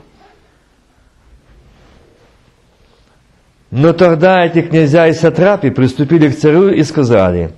Но 3.70 3.92
тогда 3.92 4.46
эти 4.46 4.62
князья 4.62 5.08
и 5.08 5.12
сатрапи 5.12 5.70
приступили 5.70 6.28
к 6.28 6.38
царю 6.38 6.70
и 6.70 6.82
сказали, 6.84 7.50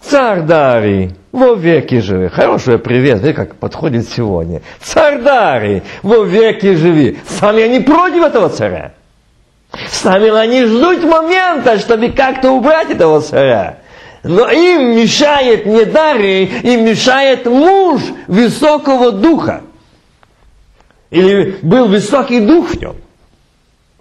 «Царь 0.00 0.42
Дарий, 0.42 1.12
во 1.30 1.54
веки 1.54 2.00
живи». 2.00 2.28
Хороший 2.28 2.78
привет, 2.78 3.18
видите, 3.18 3.34
как 3.34 3.56
подходит 3.56 4.08
сегодня. 4.08 4.62
«Царь 4.80 5.20
Дарий, 5.20 5.82
во 6.02 6.24
веки 6.24 6.74
живи». 6.74 7.18
Сами 7.28 7.62
они 7.64 7.80
против 7.80 8.24
этого 8.24 8.48
царя. 8.48 8.92
Сами 9.90 10.30
они 10.30 10.64
ждут 10.64 11.04
момента, 11.04 11.78
чтобы 11.78 12.08
как-то 12.10 12.50
убрать 12.50 12.90
этого 12.90 13.20
царя. 13.20 13.78
Но 14.22 14.48
им 14.50 14.96
мешает 14.96 15.66
не 15.66 15.84
Дарий, 15.84 16.44
им 16.62 16.86
мешает 16.86 17.44
муж 17.44 18.00
высокого 18.26 19.12
духа. 19.12 19.62
Или 21.10 21.58
был 21.60 21.88
высокий 21.88 22.40
дух 22.40 22.70
в 22.70 22.80
нем. 22.80 22.96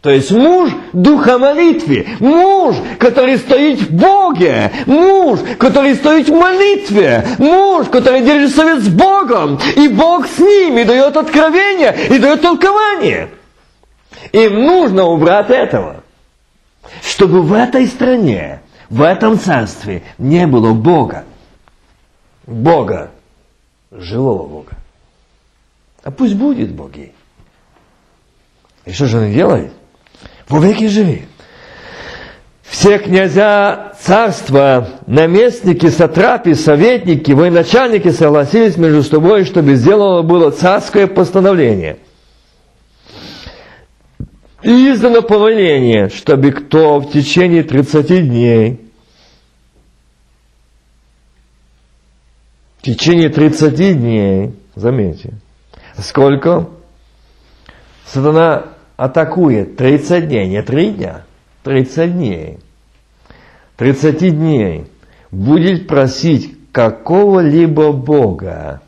То 0.01 0.09
есть 0.09 0.31
муж 0.31 0.71
духа 0.93 1.37
молитвы, 1.37 2.07
муж, 2.19 2.75
который 2.97 3.37
стоит 3.37 3.81
в 3.81 3.93
Боге, 3.93 4.71
муж, 4.87 5.39
который 5.59 5.93
стоит 5.93 6.27
в 6.27 6.33
молитве, 6.33 7.23
муж, 7.37 7.87
который 7.87 8.21
держит 8.21 8.55
совет 8.55 8.81
с 8.81 8.89
Богом, 8.89 9.59
и 9.75 9.87
Бог 9.89 10.25
с 10.25 10.39
ним, 10.39 10.79
и 10.79 10.85
дает 10.85 11.15
откровение, 11.15 11.95
и 12.09 12.17
дает 12.17 12.41
толкование. 12.41 13.29
Им 14.31 14.65
нужно 14.65 15.05
убрать 15.05 15.51
этого, 15.51 16.03
чтобы 17.03 17.43
в 17.43 17.53
этой 17.53 17.85
стране, 17.85 18.61
в 18.89 19.03
этом 19.03 19.39
царстве 19.39 20.01
не 20.17 20.47
было 20.47 20.73
Бога. 20.73 21.25
Бога, 22.47 23.11
живого 23.91 24.47
Бога. 24.47 24.71
А 26.01 26.09
пусть 26.09 26.33
будет 26.33 26.71
Боги. 26.71 27.13
И 28.85 28.93
что 28.93 29.05
же 29.05 29.19
он 29.19 29.31
делает? 29.31 29.71
Веки 30.59 30.87
живи. 30.87 31.23
Все 32.63 32.99
князья 32.99 33.93
царства, 33.99 34.87
наместники, 35.05 35.87
сатрапи, 35.87 36.53
советники, 36.53 37.31
военачальники 37.31 38.09
согласились 38.09 38.77
между 38.77 39.03
собой, 39.03 39.45
чтобы 39.45 39.75
сделано 39.75 40.23
было 40.23 40.51
царское 40.51 41.07
постановление. 41.07 41.97
И 44.63 44.91
издано 44.91 45.21
повеление, 45.21 46.09
чтобы 46.09 46.51
кто 46.51 46.99
в 46.99 47.11
течение 47.11 47.63
30 47.63 48.27
дней 48.29 48.91
в 52.81 52.83
течение 52.83 53.29
30 53.29 53.99
дней, 53.99 54.55
заметьте, 54.73 55.33
сколько? 55.99 56.67
Сатана 58.07 58.70
атакует 59.01 59.77
30 59.77 60.27
дней, 60.27 60.47
не 60.47 60.61
3 60.61 60.91
дня, 60.91 61.23
30 61.63 62.13
дней, 62.13 62.59
30 63.77 64.37
дней 64.37 64.85
будет 65.31 65.87
просить 65.87 66.55
какого-либо 66.71 67.93
Бога 67.93 68.79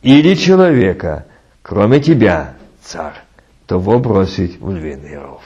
или 0.00 0.34
человека, 0.34 1.26
кроме 1.60 2.00
тебя, 2.00 2.54
царь, 2.82 3.20
того 3.66 3.98
бросить 3.98 4.58
в 4.62 4.70
львиный 4.70 5.18
ров. 5.18 5.42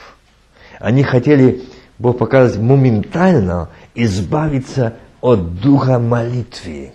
Они 0.79 1.03
хотели, 1.03 1.63
Бог 1.97 2.19
показать, 2.19 2.57
моментально 2.57 3.67
избавиться 3.95 4.93
от 5.19 5.59
духа 5.59 5.99
молитвы. 5.99 6.93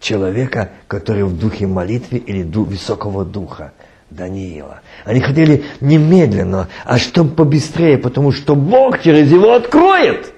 Человека, 0.00 0.70
который 0.86 1.24
в 1.24 1.38
духе 1.38 1.66
молитвы 1.66 2.16
или 2.16 2.42
дух, 2.42 2.68
высокого 2.68 3.26
духа. 3.26 3.74
Даниила. 4.10 4.80
Они 5.04 5.20
хотели 5.20 5.64
немедленно, 5.80 6.68
а 6.84 6.98
чтобы 6.98 7.34
побыстрее, 7.34 7.98
потому 7.98 8.32
что 8.32 8.54
Бог 8.54 9.02
через 9.02 9.30
его 9.30 9.52
откроет. 9.52 10.32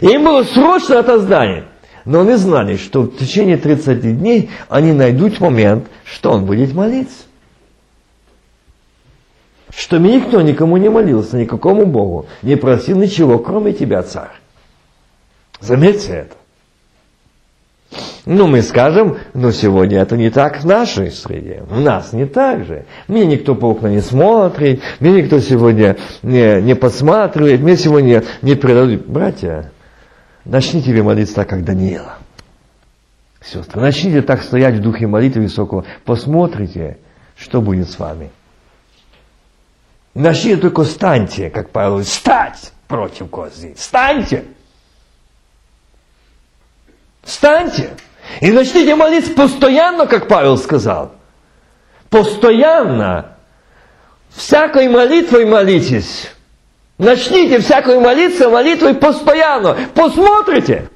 Им 0.00 0.24
было 0.24 0.42
срочно 0.44 0.94
это 0.94 1.18
здание. 1.18 1.66
Но 2.04 2.20
они 2.20 2.34
знали, 2.34 2.76
что 2.76 3.02
в 3.02 3.16
течение 3.16 3.56
30 3.56 4.18
дней 4.18 4.50
они 4.68 4.92
найдут 4.92 5.40
момент, 5.40 5.86
что 6.04 6.32
он 6.32 6.44
будет 6.44 6.74
молиться. 6.74 7.24
Чтобы 9.74 10.08
никто 10.08 10.40
никому 10.42 10.76
не 10.76 10.88
молился, 10.88 11.36
никакому 11.36 11.86
Богу, 11.86 12.26
не 12.42 12.56
просил 12.56 12.98
ничего, 12.98 13.38
кроме 13.38 13.72
тебя, 13.72 14.02
царь. 14.02 14.30
Заметьте 15.60 16.12
это. 16.12 16.36
Ну, 18.26 18.46
мы 18.46 18.62
скажем, 18.62 19.18
но 19.34 19.52
сегодня 19.52 20.00
это 20.00 20.16
не 20.16 20.30
так 20.30 20.60
в 20.60 20.66
нашей 20.66 21.10
среде. 21.10 21.62
У 21.70 21.76
нас 21.76 22.12
не 22.12 22.26
так 22.26 22.64
же. 22.64 22.86
Мне 23.06 23.26
никто 23.26 23.54
по 23.54 23.66
окна 23.66 23.88
не 23.88 24.00
смотрит, 24.00 24.82
мне 25.00 25.22
никто 25.22 25.40
сегодня 25.40 25.96
не, 26.22 26.62
не 26.62 26.74
подсматривает, 26.74 27.60
мне 27.60 27.76
сегодня 27.76 28.24
не 28.42 28.54
предадут. 28.54 29.06
Братья, 29.06 29.72
начните 30.44 30.92
ли 30.92 31.02
молиться 31.02 31.34
так, 31.34 31.48
как 31.48 31.64
Даниила. 31.64 32.16
Сестры, 33.44 33.80
начните 33.80 34.22
так 34.22 34.42
стоять 34.42 34.76
в 34.76 34.80
духе 34.80 35.06
молитвы 35.06 35.42
высокого. 35.42 35.84
Посмотрите, 36.04 36.96
что 37.36 37.60
будет 37.60 37.90
с 37.90 37.98
вами. 37.98 38.30
Начните 40.14 40.56
только 40.56 40.84
станьте, 40.84 41.50
как 41.50 41.70
Павел, 41.70 42.02
стать 42.04 42.72
против 42.86 43.28
козы. 43.28 43.74
Станьте! 43.76 44.44
Встаньте 47.24 47.90
и 48.40 48.50
начните 48.52 48.94
молиться 48.94 49.32
постоянно, 49.32 50.06
как 50.06 50.28
Павел 50.28 50.56
сказал. 50.56 51.12
Постоянно. 52.10 53.36
Всякой 54.30 54.88
молитвой 54.88 55.46
молитесь. 55.46 56.30
Начните 56.98 57.60
всякую 57.60 58.00
молиться 58.00 58.48
молитвой 58.48 58.94
постоянно. 58.94 59.76
Посмотрите, 59.94 60.90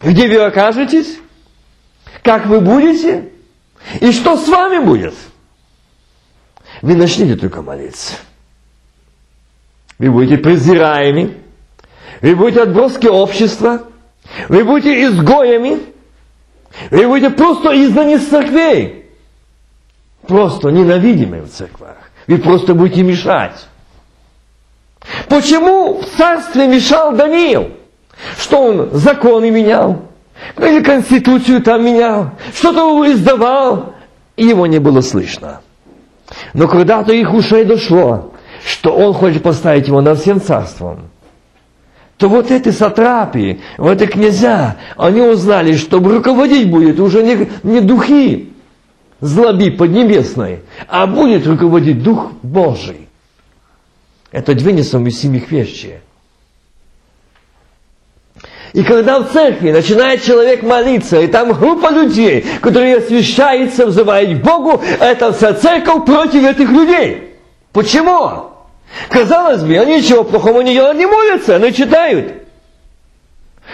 где 0.00 0.28
вы 0.28 0.44
окажетесь, 0.44 1.18
как 2.22 2.46
вы 2.46 2.60
будете 2.60 3.30
и 4.00 4.12
что 4.12 4.36
с 4.36 4.48
вами 4.48 4.84
будет. 4.84 5.14
Вы 6.82 6.94
начните 6.94 7.36
только 7.36 7.62
молиться. 7.62 8.14
Вы 9.98 10.10
будете 10.10 10.38
презираемы, 10.38 11.38
вы 12.20 12.36
будете 12.36 12.62
отброски 12.62 13.06
общества, 13.06 13.87
вы 14.48 14.64
будете 14.64 15.04
изгоями. 15.04 15.78
Вы 16.90 17.06
будете 17.06 17.30
просто 17.30 17.70
изгнаны 17.70 18.14
из 18.14 18.26
церквей. 18.26 19.06
Просто 20.26 20.68
ненавидимы 20.68 21.42
в 21.42 21.48
церквах. 21.48 21.96
Вы 22.26 22.38
просто 22.38 22.74
будете 22.74 23.02
мешать. 23.02 23.66
Почему 25.28 26.00
в 26.00 26.06
царстве 26.16 26.66
мешал 26.66 27.12
Даниил? 27.12 27.70
Что 28.36 28.62
он 28.62 28.90
законы 28.92 29.50
менял? 29.50 30.02
Или 30.58 30.82
конституцию 30.82 31.62
там 31.62 31.84
менял? 31.84 32.32
Что-то 32.54 33.10
издавал? 33.10 33.94
Его 34.36 34.66
не 34.66 34.78
было 34.78 35.00
слышно. 35.00 35.60
Но 36.52 36.68
когда 36.68 37.02
то 37.02 37.12
их 37.12 37.32
ушей 37.32 37.64
дошло, 37.64 38.32
что 38.64 38.94
он 38.94 39.14
хочет 39.14 39.42
поставить 39.42 39.88
его 39.88 40.00
над 40.00 40.20
всем 40.20 40.40
царством, 40.40 41.10
то 42.18 42.28
вот 42.28 42.50
эти 42.50 42.70
сатрапии, 42.70 43.60
вот 43.78 44.02
эти 44.02 44.10
князья, 44.10 44.76
они 44.96 45.22
узнали, 45.22 45.76
что 45.76 46.00
руководить 46.00 46.68
будет 46.68 46.98
уже 46.98 47.22
не, 47.22 47.48
не 47.62 47.80
духи, 47.80 48.52
злоби 49.20 49.70
поднебесной, 49.70 50.60
а 50.88 51.06
будет 51.06 51.46
руководить 51.46 52.02
Дух 52.02 52.32
Божий. 52.42 53.08
Это 54.32 54.54
две 54.54 54.72
несовместимых 54.72 55.50
вещи. 55.50 56.00
И 58.72 58.82
когда 58.82 59.20
в 59.20 59.32
церкви 59.32 59.70
начинает 59.70 60.22
человек 60.22 60.62
молиться, 60.62 61.20
и 61.20 61.28
там 61.28 61.52
группа 61.52 61.90
людей, 61.90 62.44
которые 62.60 62.96
освящаются, 62.96 63.86
взывают 63.86 64.40
к 64.40 64.42
Богу, 64.42 64.82
это 65.00 65.32
вся 65.32 65.54
церковь 65.54 66.04
против 66.04 66.44
этих 66.44 66.68
людей. 66.68 67.34
Почему? 67.72 68.57
Казалось 69.10 69.62
бы, 69.62 69.78
они 69.78 69.98
ничего 69.98 70.24
плохого 70.24 70.60
не 70.60 70.72
делают, 70.72 70.96
не 70.96 71.06
молятся, 71.06 71.56
они 71.56 71.72
читают. 71.72 72.32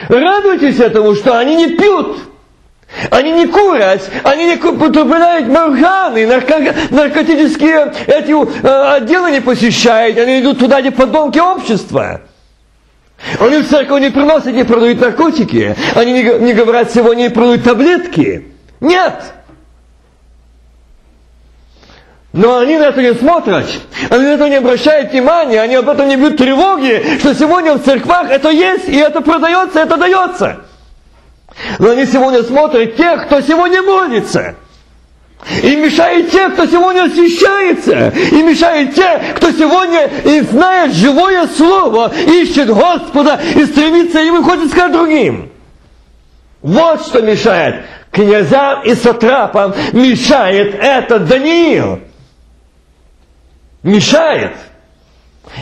Радуйтесь 0.09 0.81
этому, 0.81 1.15
что 1.15 1.39
они 1.39 1.55
не 1.57 1.69
пьют, 1.77 2.19
они 3.11 3.33
не 3.33 3.47
курят, 3.47 4.09
они 4.25 4.47
не 4.47 4.55
употребляют 4.55 5.49
марганы, 5.49 6.27
нарко, 6.27 6.75
наркотические 6.91 7.93
эти 8.07 8.33
э, 8.33 8.97
отделы 8.97 9.31
не 9.31 9.41
посещают, 9.41 10.19
они 10.19 10.41
идут 10.41 10.59
туда, 10.59 10.81
где 10.81 10.91
подонки 10.91 11.39
общества. 11.39 12.23
Они 13.39 13.59
в 13.59 13.69
церковь 13.69 14.03
не 14.03 14.11
приносят, 14.11 14.53
не 14.53 14.65
продают 14.65 15.01
наркотики. 15.01 15.75
Они 15.95 16.13
не, 16.13 16.23
не 16.23 16.53
говорят 16.53 16.93
сегодня, 16.93 17.23
не 17.23 17.31
продают 17.31 17.65
таблетки. 17.65 18.49
Нет. 18.81 19.15
Но 22.35 22.59
они 22.59 22.77
на 22.79 22.87
это 22.87 23.01
не 23.01 23.15
смотрят, 23.15 23.65
они 24.11 24.25
на 24.25 24.33
это 24.35 24.49
не 24.49 24.57
обращают 24.57 25.13
внимания, 25.13 25.61
они 25.61 25.77
об 25.77 25.89
этом 25.89 26.09
не 26.09 26.17
бьют 26.17 26.37
тревоги, 26.37 27.19
что 27.21 27.33
сегодня 27.33 27.75
в 27.75 27.85
церквах 27.85 28.29
это 28.29 28.51
есть, 28.51 28.89
и 28.89 28.97
это 28.97 29.21
продается, 29.21 29.79
это 29.79 29.97
дается. 29.97 30.57
Но 31.79 31.91
они 31.91 32.05
сегодня 32.07 32.43
смотрят 32.43 32.97
тех, 32.97 33.27
кто 33.27 33.41
сегодня 33.41 33.83
молится. 33.83 34.57
И 35.63 35.77
мешает 35.77 36.33
те, 36.33 36.49
кто 36.49 36.67
сегодня 36.67 37.05
освящается. 37.05 38.13
И 38.33 38.43
мешает 38.43 38.97
те, 38.97 39.21
кто 39.37 39.53
сегодня 39.53 40.11
и 40.25 40.41
знает 40.41 40.93
живое 40.93 41.47
слово, 41.47 42.13
ищет 42.27 42.67
Господа 42.67 43.41
и 43.55 43.65
стремится 43.65 44.21
и 44.21 44.31
выходит 44.31 44.73
сказать 44.73 44.91
другим. 44.91 45.53
Вот 46.63 47.07
что 47.07 47.23
мешает. 47.23 47.85
Князям 48.11 48.83
и 48.83 48.95
сатрапам 48.95 49.73
мешает 49.93 50.75
этот 50.75 51.27
Даниил. 51.27 52.01
Мешает. 53.85 54.57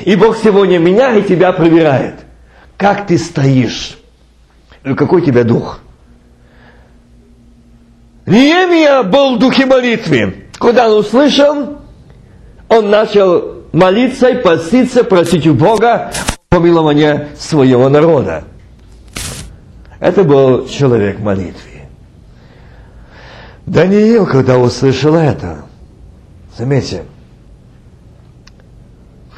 И 0.04 0.14
Бог 0.14 0.38
сегодня 0.38 0.78
меня 0.78 1.14
и 1.16 1.22
тебя 1.22 1.52
проверяет. 1.52 2.14
Как 2.78 3.06
ты 3.06 3.18
стоишь? 3.18 3.98
Какой 4.82 5.20
у 5.20 5.24
тебя 5.24 5.42
дух? 5.42 5.80
Неемия 8.24 9.02
был 9.02 9.36
в 9.36 9.38
духе 9.40 9.66
молитвы. 9.66 10.46
Когда 10.58 10.88
он 10.88 11.00
услышал, 11.00 11.78
он 12.68 12.90
начал 12.90 13.64
молиться 13.72 14.28
и 14.28 14.40
поститься, 14.40 15.02
просить 15.02 15.46
у 15.48 15.54
Бога 15.54 16.12
помилования 16.48 17.30
своего 17.36 17.88
народа. 17.88 18.44
Это 19.98 20.22
был 20.22 20.68
человек 20.68 21.18
молитвы. 21.18 21.82
Даниил, 23.66 24.26
когда 24.26 24.58
услышал 24.58 25.16
это, 25.16 25.62
заметьте, 26.56 27.04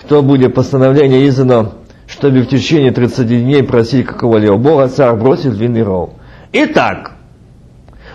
кто 0.04 0.22
будет 0.22 0.54
постановление 0.54 1.26
издано, 1.26 1.72
чтобы 2.06 2.42
в 2.42 2.48
течение 2.48 2.92
30 2.92 3.26
дней 3.26 3.62
просить 3.62 4.04
какого-либо 4.06 4.56
Бога, 4.56 4.88
царь 4.88 5.16
бросил 5.16 5.52
винный 5.52 5.82
ров. 5.82 6.10
Итак, 6.52 7.12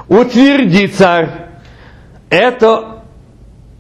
утверди, 0.08 0.88
царь, 0.88 1.48
это 2.30 3.00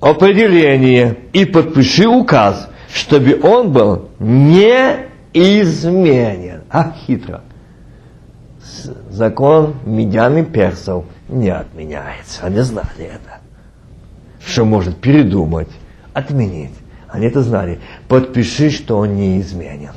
определение 0.01 1.17
и 1.33 1.45
подпиши 1.45 2.07
указ, 2.07 2.67
чтобы 2.91 3.39
он 3.43 3.71
был 3.71 4.09
неизменен. 4.19 5.13
А 6.71 6.91
хитро. 7.05 7.41
Закон 9.09 9.75
медян 9.85 10.37
и 10.37 10.43
персов 10.43 11.05
не 11.27 11.49
отменяется. 11.49 12.43
Они 12.43 12.59
знали 12.61 13.05
это. 13.05 13.39
Что 14.43 14.65
может 14.65 14.97
передумать, 14.97 15.69
отменить. 16.13 16.73
Они 17.11 17.25
это 17.25 17.41
знали. 17.41 17.79
Подпиши, 18.07 18.69
что 18.69 18.97
он 18.97 19.15
неизменен. 19.15 19.93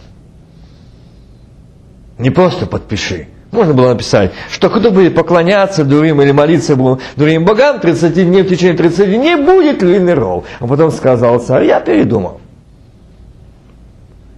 Не 2.18 2.30
просто 2.30 2.66
подпиши. 2.66 3.28
Можно 3.50 3.74
было 3.74 3.88
написать, 3.90 4.32
что 4.50 4.70
кто 4.70 4.90
будет 4.90 5.14
поклоняться 5.14 5.84
дурим 5.84 6.22
или 6.22 6.32
молиться 6.32 6.74
дурим 7.16 7.44
богам 7.44 7.80
30 7.80 8.14
дней, 8.14 8.42
в 8.42 8.48
течение 8.48 8.76
30 8.76 9.06
дней 9.06 9.18
не 9.18 9.36
будет 9.36 9.82
львиный 9.82 10.14
ров. 10.14 10.44
А 10.58 10.66
потом 10.66 10.90
сказал 10.90 11.38
царь, 11.38 11.66
я 11.66 11.80
передумал. 11.80 12.40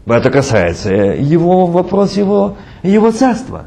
Это 0.07 0.31
касается 0.31 0.93
его 0.93 1.67
вопрос, 1.67 2.17
его, 2.17 2.57
его 2.83 3.13
царства. 3.13 3.67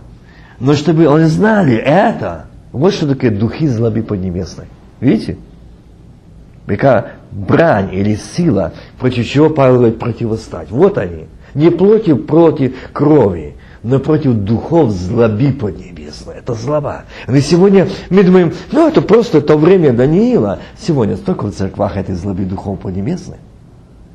Но 0.59 0.73
чтобы 0.73 1.07
они 1.07 1.25
знали 1.25 1.75
это, 1.75 2.47
вот 2.73 2.93
что 2.93 3.07
такое 3.07 3.31
духи 3.31 3.67
злобы 3.67 4.03
поднебесной. 4.03 4.65
Видите? 4.99 5.37
Какая 6.65 7.16
брань 7.37 7.93
или 7.93 8.15
сила, 8.15 8.73
против 8.99 9.27
чего 9.27 9.49
Павел 9.49 9.75
говорит 9.77 9.99
противостать. 9.99 10.71
Вот 10.71 10.97
они. 10.97 11.27
Не 11.53 11.69
против, 11.69 12.25
против 12.25 12.75
крови, 12.93 13.55
напротив 13.83 14.33
духов 14.33 14.91
злоби 14.91 15.51
поднебесной. 15.51 16.35
Это 16.37 16.53
злоба. 16.53 17.03
И 17.27 17.39
сегодня 17.41 17.87
мы 18.09 18.23
думаем, 18.23 18.53
ну 18.71 18.87
это 18.87 19.01
просто 19.01 19.41
то 19.41 19.57
время 19.57 19.93
Даниила. 19.93 20.59
Сегодня 20.79 21.15
столько 21.15 21.45
в 21.45 21.51
церквах 21.53 21.97
этой 21.97 22.15
злоби 22.15 22.43
духов 22.43 22.79
поднебесной. 22.79 23.37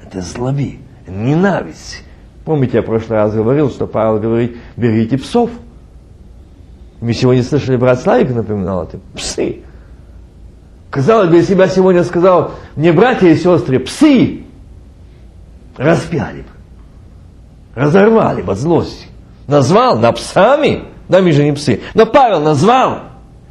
Это 0.05 0.21
злоби, 0.21 0.81
ненависть. 1.07 2.03
Помните, 2.45 2.79
я 2.79 2.83
в 2.83 2.87
прошлый 2.87 3.19
раз 3.19 3.33
говорил, 3.33 3.71
что 3.71 3.87
Павел 3.87 4.19
говорит, 4.19 4.57
берите 4.77 5.17
псов. 5.17 5.51
Мы 7.01 7.15
сегодня 7.15 7.43
слышали, 7.43 7.77
брат 7.77 8.01
Славик 8.01 8.35
напоминал 8.35 8.85
это. 8.85 8.99
Псы. 9.15 9.63
Казалось 10.93 11.31
бы, 11.31 11.37
если 11.37 11.55
бы 11.55 11.63
я 11.63 11.69
сегодня 11.71 12.05
сказал, 12.05 12.53
мне 12.77 12.93
братья 12.93 13.27
и 13.27 13.35
сестры, 13.35 13.81
псы, 13.81 14.43
распяли 15.79 16.43
бы, 16.43 16.51
разорвали 17.75 18.43
бы 18.43 18.53
от 18.53 18.59
злости. 18.59 19.07
Назвал 19.47 19.99
на 19.99 20.13
псами, 20.13 20.85
да 21.09 21.23
мы 21.23 21.33
же 21.33 21.45
не 21.45 21.53
псы, 21.53 21.81
но 21.95 22.05
Павел 22.05 22.43
назвал, 22.43 23.05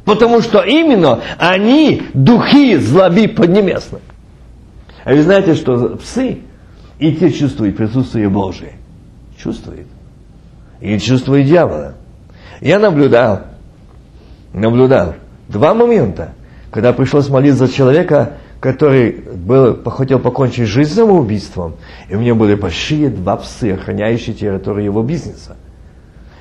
потому 0.04 0.40
что 0.40 0.60
именно 0.60 1.20
они 1.36 2.04
духи 2.14 2.76
злоби 2.76 3.26
поднебесной. 3.26 4.02
А 5.04 5.12
вы 5.12 5.24
знаете, 5.24 5.56
что 5.56 5.96
псы 5.96 6.38
и 7.00 7.12
те 7.16 7.32
чувствуют 7.32 7.76
присутствие 7.76 8.28
Божие. 8.28 8.74
Чувствуют. 9.36 9.88
И 10.80 10.96
чувствует 11.00 11.48
дьявола. 11.48 11.94
Я 12.60 12.78
наблюдал, 12.78 13.40
наблюдал 14.52 15.16
два 15.48 15.74
момента, 15.74 16.34
когда 16.72 16.94
пришлось 16.94 17.28
молиться 17.28 17.66
за 17.66 17.72
человека, 17.72 18.32
который 18.58 19.10
был, 19.12 19.84
хотел 19.84 20.18
покончить 20.18 20.66
жизнь 20.66 20.94
самоубийством, 20.94 21.76
и 22.08 22.16
у 22.16 22.20
него 22.20 22.38
были 22.38 22.54
большие 22.54 23.10
два 23.10 23.36
псы, 23.36 23.72
охраняющие 23.72 24.34
территорию 24.34 24.86
его 24.86 25.02
бизнеса. 25.02 25.56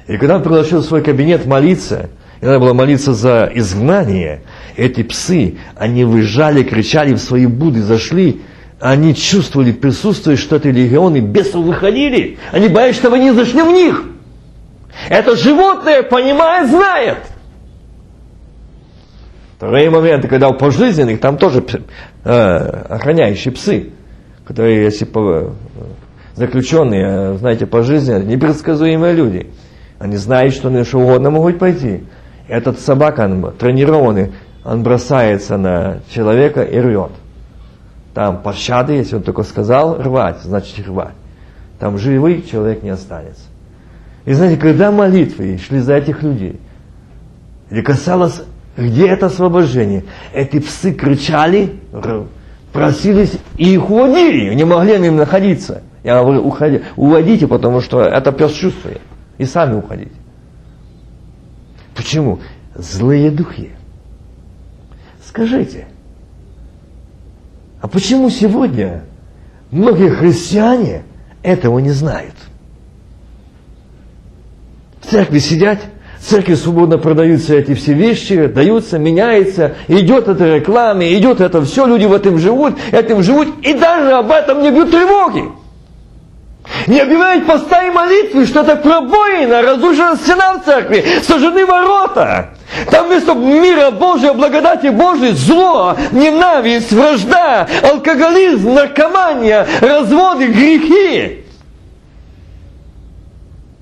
И 0.08 0.16
когда 0.18 0.38
он 0.38 0.42
пригласил 0.42 0.80
в 0.80 0.86
свой 0.86 1.02
кабинет 1.04 1.46
молиться, 1.46 2.10
и 2.40 2.46
надо 2.46 2.60
было 2.60 2.74
молиться 2.74 3.14
за 3.14 3.52
изгнание, 3.54 4.42
эти 4.78 5.04
псы, 5.04 5.58
они 5.76 6.06
выезжали, 6.06 6.64
кричали 6.64 7.14
в 7.14 7.20
свои 7.20 7.46
буды, 7.46 7.82
зашли, 7.82 8.42
они 8.80 9.14
чувствовали 9.14 9.74
присутствие, 9.74 10.38
что 10.38 10.56
это 10.56 10.70
легионы 10.70 11.20
бесов 11.20 11.66
выходили. 11.66 12.40
Они 12.54 12.70
боялись, 12.70 12.96
что 12.96 13.14
они 13.14 13.32
зашли 13.32 13.62
в 13.62 13.72
них. 13.72 14.06
Это 15.10 15.36
животное 15.36 16.04
понимает, 16.04 16.70
знает. 16.70 17.18
Вторые 19.62 19.90
моменты, 19.92 20.28
когда 20.28 20.50
по 20.50 20.72
жизненных, 20.72 21.20
там 21.20 21.38
тоже 21.38 21.64
э, 22.24 22.32
охраняющие 22.32 23.54
псы, 23.54 23.92
которые, 24.44 24.84
если 24.86 25.06
по, 25.06 25.54
заключенные, 26.34 27.38
знаете, 27.38 27.68
по 27.68 27.84
жизни, 27.84 28.24
непредсказуемые 28.24 29.14
люди– 29.14 29.48
они 30.02 30.18
знают, 30.18 30.56
что 30.56 30.72
на 30.72 30.84
что 30.84 30.98
угодно 30.98 31.30
могут 31.30 31.60
пойти. 31.60 32.04
Этот 32.48 32.80
собака, 32.80 33.26
он 33.26 33.54
тренированный, 33.54 34.32
он 34.66 34.82
бросается 34.82 35.58
на 35.58 36.00
человека 36.10 36.64
и 36.64 36.80
рвет. 36.80 37.12
Там 38.16 38.42
пощады, 38.42 38.94
если 38.94 39.18
он 39.18 39.22
только 39.22 39.44
сказал 39.44 40.02
рвать, 40.02 40.40
значит 40.42 40.88
рвать. 40.88 41.14
Там 41.78 42.00
живый 42.00 42.42
человек 42.42 42.82
не 42.82 42.90
останется. 42.90 43.44
И 44.26 44.34
знаете, 44.34 44.60
когда 44.60 44.92
молитвы 44.92 45.60
шли 45.60 45.78
за 45.78 45.94
этих 45.94 46.24
людей, 46.24 46.60
или 47.70 47.82
касалось, 47.82 48.42
где 48.78 49.08
это 49.08 49.28
освобождение, 49.28 50.06
эти 50.34 50.60
псы 50.60 50.94
кричали, 50.94 51.80
просились 52.72 53.34
и 53.58 53.74
их 53.74 53.90
уводили, 53.90 54.54
не 54.54 54.64
могли 54.64 54.98
на 54.98 55.04
ним 55.04 55.18
находиться. 55.18 55.84
Я 56.04 56.22
говорю, 56.22 56.42
уходи, 56.42 56.82
уводите, 56.96 57.48
потому 57.48 57.82
что 57.82 58.02
это 58.02 58.32
пес 58.32 58.54
чувствует 58.54 59.02
и 59.38 59.46
сами 59.46 59.76
уходите. 59.76 60.12
Почему? 61.96 62.40
Злые 62.76 63.30
духи. 63.30 63.72
Скажите, 65.24 65.88
А 67.82 67.88
почему 67.88 68.30
сегодня 68.30 69.04
многие 69.72 70.10
христиане 70.10 71.04
этого 71.42 71.80
не 71.80 71.92
знают? 71.92 72.36
В 75.02 75.08
церкви 75.08 75.40
сидят, 75.40 75.80
церкви 76.22 76.56
свободно 76.56 76.98
продаются 76.98 77.56
эти 77.56 77.74
все 77.74 77.94
вещи, 77.94 78.46
даются, 78.48 79.00
меняются, 79.00 79.74
идет 79.88 80.28
эта 80.28 80.56
реклама, 80.56 81.06
идет 81.06 81.42
это 81.42 81.62
все, 81.64 81.86
люди 81.86 82.06
в 82.06 82.14
этом 82.14 82.38
живут, 82.38 82.76
этим 82.92 83.24
живут, 83.24 83.50
и 83.64 83.74
даже 83.74 84.12
об 84.12 84.32
этом 84.32 84.62
не 84.62 84.72
бьют 84.72 84.92
тревоги. 84.92 85.46
Не 86.88 87.00
объявляют 87.00 87.48
поста 87.48 87.84
и 87.88 87.92
молитвы, 87.92 88.46
что 88.46 88.62
это 88.62 88.76
пробоина, 88.76 89.62
разрушена 89.62 90.16
стена 90.16 90.60
в 90.60 90.66
церкви, 90.66 91.04
сожжены 91.24 91.66
ворота. 91.66 92.52
Там 92.90 93.08
вместо 93.08 93.34
мира 93.34 93.92
Божьего, 93.92 94.34
благодати 94.34 94.88
Божьей, 94.88 95.32
зло, 95.32 95.98
ненависть, 96.12 96.92
вражда, 96.92 97.68
алкоголизм, 97.84 98.74
наркомания, 98.74 99.68
разводы, 99.82 100.48
грехи. 100.48 101.44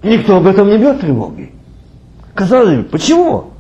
Никто 0.01 0.37
об 0.37 0.47
этом 0.47 0.69
не 0.69 0.77
бьет 0.77 1.01
тревоги. 1.01 1.51
Казалось 2.39 2.77
бы, 2.77 2.83
почему? 2.83 3.51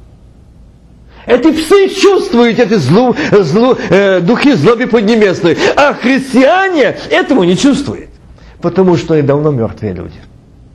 Эти 1.25 1.51
псы 1.51 1.89
чувствуют 1.89 2.59
эти 2.59 2.75
злу, 2.75 3.13
злу, 3.29 3.75
э, 3.89 4.21
духи 4.21 4.53
злоби 4.53 4.85
поднебесной, 4.85 5.57
а 5.75 5.93
христиане 5.93 6.95
этого 7.09 7.43
не 7.43 7.57
чувствуют. 7.57 8.09
Потому 8.61 8.95
что 8.95 9.15
они 9.15 9.23
давно 9.23 9.51
мертвые 9.51 9.91
люди. 9.91 10.15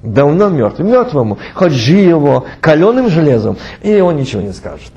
Давно 0.03 0.51
мертвые. 0.51 0.91
Мертвому, 0.91 1.39
хоть 1.55 1.73
живо, 1.73 2.45
каленым 2.61 3.09
железом, 3.09 3.57
и 3.81 3.99
он 4.01 4.17
ничего 4.17 4.43
не 4.43 4.53
скажет. 4.53 4.93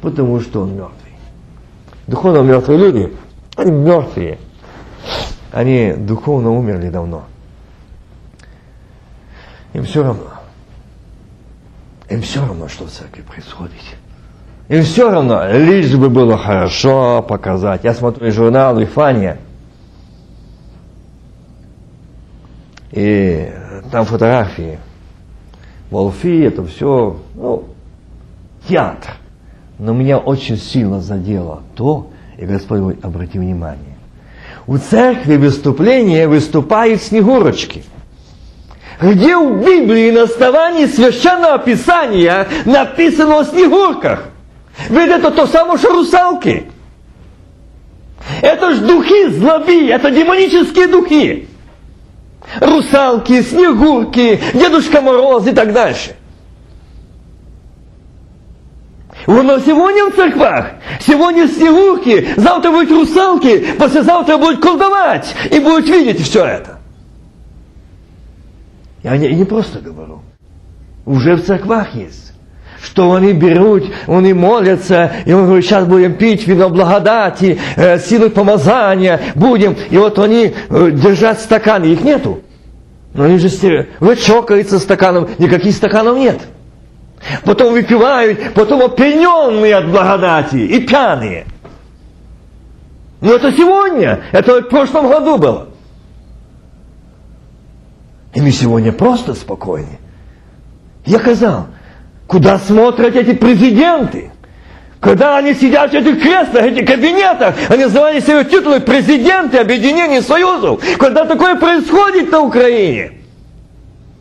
Потому 0.00 0.40
что 0.40 0.62
он 0.62 0.70
мертвый. 0.70 1.12
Духовно 2.06 2.38
мертвые 2.38 2.78
люди, 2.78 3.12
они 3.56 3.72
мертвые. 3.72 4.38
Они 5.52 5.92
духовно 5.98 6.50
умерли 6.50 6.88
давно. 6.88 7.24
Им 9.74 9.84
все 9.84 10.02
равно. 10.02 10.39
Им 12.10 12.22
все 12.22 12.40
равно, 12.40 12.68
что 12.68 12.86
в 12.86 12.90
церкви 12.90 13.22
происходит. 13.22 13.80
Им 14.68 14.82
все 14.82 15.10
равно, 15.10 15.46
лишь 15.50 15.94
бы 15.94 16.10
было 16.10 16.36
хорошо 16.36 17.22
показать. 17.22 17.84
Я 17.84 17.94
смотрю 17.94 18.30
журнал 18.30 18.76
Вифания– 18.76 19.38
И 22.92 23.52
там 23.90 24.04
фотографии. 24.04 24.78
Волфи, 25.90 26.42
это 26.42 26.64
все, 26.64 27.16
ну, 27.34 27.64
театр. 28.68 29.12
Но 29.78 29.92
меня 29.92 30.18
очень 30.18 30.56
сильно 30.56 31.00
задело 31.00 31.62
то, 31.74 32.10
и 32.36 32.44
Господь 32.44 32.78
говорит, 32.78 33.04
обрати 33.04 33.38
внимание. 33.38 33.96
У 34.66 34.76
церкви 34.78 35.36
выступления 35.36 36.28
выступают 36.28 37.02
снегурочки. 37.02 37.82
Где 39.00 39.36
в 39.36 39.64
Библии 39.64 40.10
на 40.10 40.22
основании 40.24 40.86
священного 40.86 41.58
писания 41.58 42.46
написано 42.64 43.40
о 43.40 43.44
снегурках? 43.44 44.24
Ведь 44.88 45.10
это 45.10 45.30
то 45.30 45.46
самое, 45.46 45.78
что 45.78 45.90
русалки. 45.90 46.70
Это 48.42 48.74
ж 48.74 48.78
духи 48.78 49.28
злоби, 49.30 49.88
это 49.88 50.10
демонические 50.10 50.86
духи 50.86 51.48
русалки, 52.60 53.42
снегурки, 53.42 54.40
Дедушка 54.54 55.00
Мороз 55.00 55.46
и 55.46 55.52
так 55.52 55.72
дальше. 55.72 56.16
Но 59.26 59.58
сегодня 59.60 60.06
в 60.06 60.16
церквах, 60.16 60.70
сегодня 61.06 61.46
снегурки, 61.46 62.28
завтра 62.36 62.70
будут 62.70 62.90
русалки, 62.90 63.74
послезавтра 63.78 64.38
будут 64.38 64.60
колдовать 64.60 65.34
и 65.50 65.60
будут 65.60 65.88
видеть 65.88 66.22
все 66.22 66.44
это. 66.44 66.79
Я 69.02 69.16
не, 69.16 69.28
не 69.28 69.44
просто 69.44 69.80
говорю. 69.80 70.20
Уже 71.06 71.36
в 71.36 71.44
церквах 71.44 71.94
есть. 71.94 72.32
Что 72.82 73.12
они 73.14 73.32
берут, 73.32 73.84
они 74.06 74.32
молятся, 74.32 75.12
и 75.26 75.32
он 75.32 75.44
говорит, 75.46 75.66
сейчас 75.66 75.84
будем 75.84 76.14
пить 76.14 76.46
вино 76.46 76.70
благодати, 76.70 77.58
э, 77.76 77.98
силы 77.98 78.30
помазания, 78.30 79.20
будем. 79.34 79.76
И 79.90 79.98
вот 79.98 80.18
они 80.18 80.54
э, 80.68 80.90
держат 80.92 81.40
стаканы, 81.40 81.86
их 81.86 82.02
нету. 82.02 82.40
Но 83.12 83.24
они 83.24 83.38
же 83.38 83.48
стереют. 83.48 83.90
Вы 84.00 84.16
чокается 84.16 84.78
стаканом, 84.78 85.28
никаких 85.38 85.74
стаканов 85.74 86.16
нет. 86.16 86.40
Потом 87.44 87.72
выпивают, 87.72 88.54
потом 88.54 88.82
опьяненные 88.82 89.76
от 89.76 89.90
благодати 89.90 90.56
и 90.56 90.80
пьяные. 90.80 91.44
Но 93.20 93.34
это 93.34 93.52
сегодня, 93.52 94.20
это 94.32 94.62
в 94.62 94.68
прошлом 94.68 95.08
году 95.08 95.36
было. 95.36 95.69
И 98.34 98.40
мы 98.40 98.50
сегодня 98.52 98.92
просто 98.92 99.34
спокойны. 99.34 99.98
Я 101.04 101.18
сказал, 101.18 101.66
куда 102.26 102.58
смотрят 102.58 103.16
эти 103.16 103.34
президенты? 103.34 104.30
Когда 105.00 105.38
они 105.38 105.54
сидят 105.54 105.90
в 105.90 105.94
этих 105.94 106.20
креслах, 106.20 106.62
в 106.62 106.66
этих 106.66 106.86
кабинетах, 106.86 107.54
они 107.70 107.84
называли 107.84 108.20
себя 108.20 108.44
титулы 108.44 108.80
президенты 108.80 109.56
объединений 109.58 110.20
союзов. 110.20 110.82
Когда 110.98 111.24
такое 111.24 111.56
происходит 111.56 112.30
на 112.30 112.40
Украине, 112.40 113.12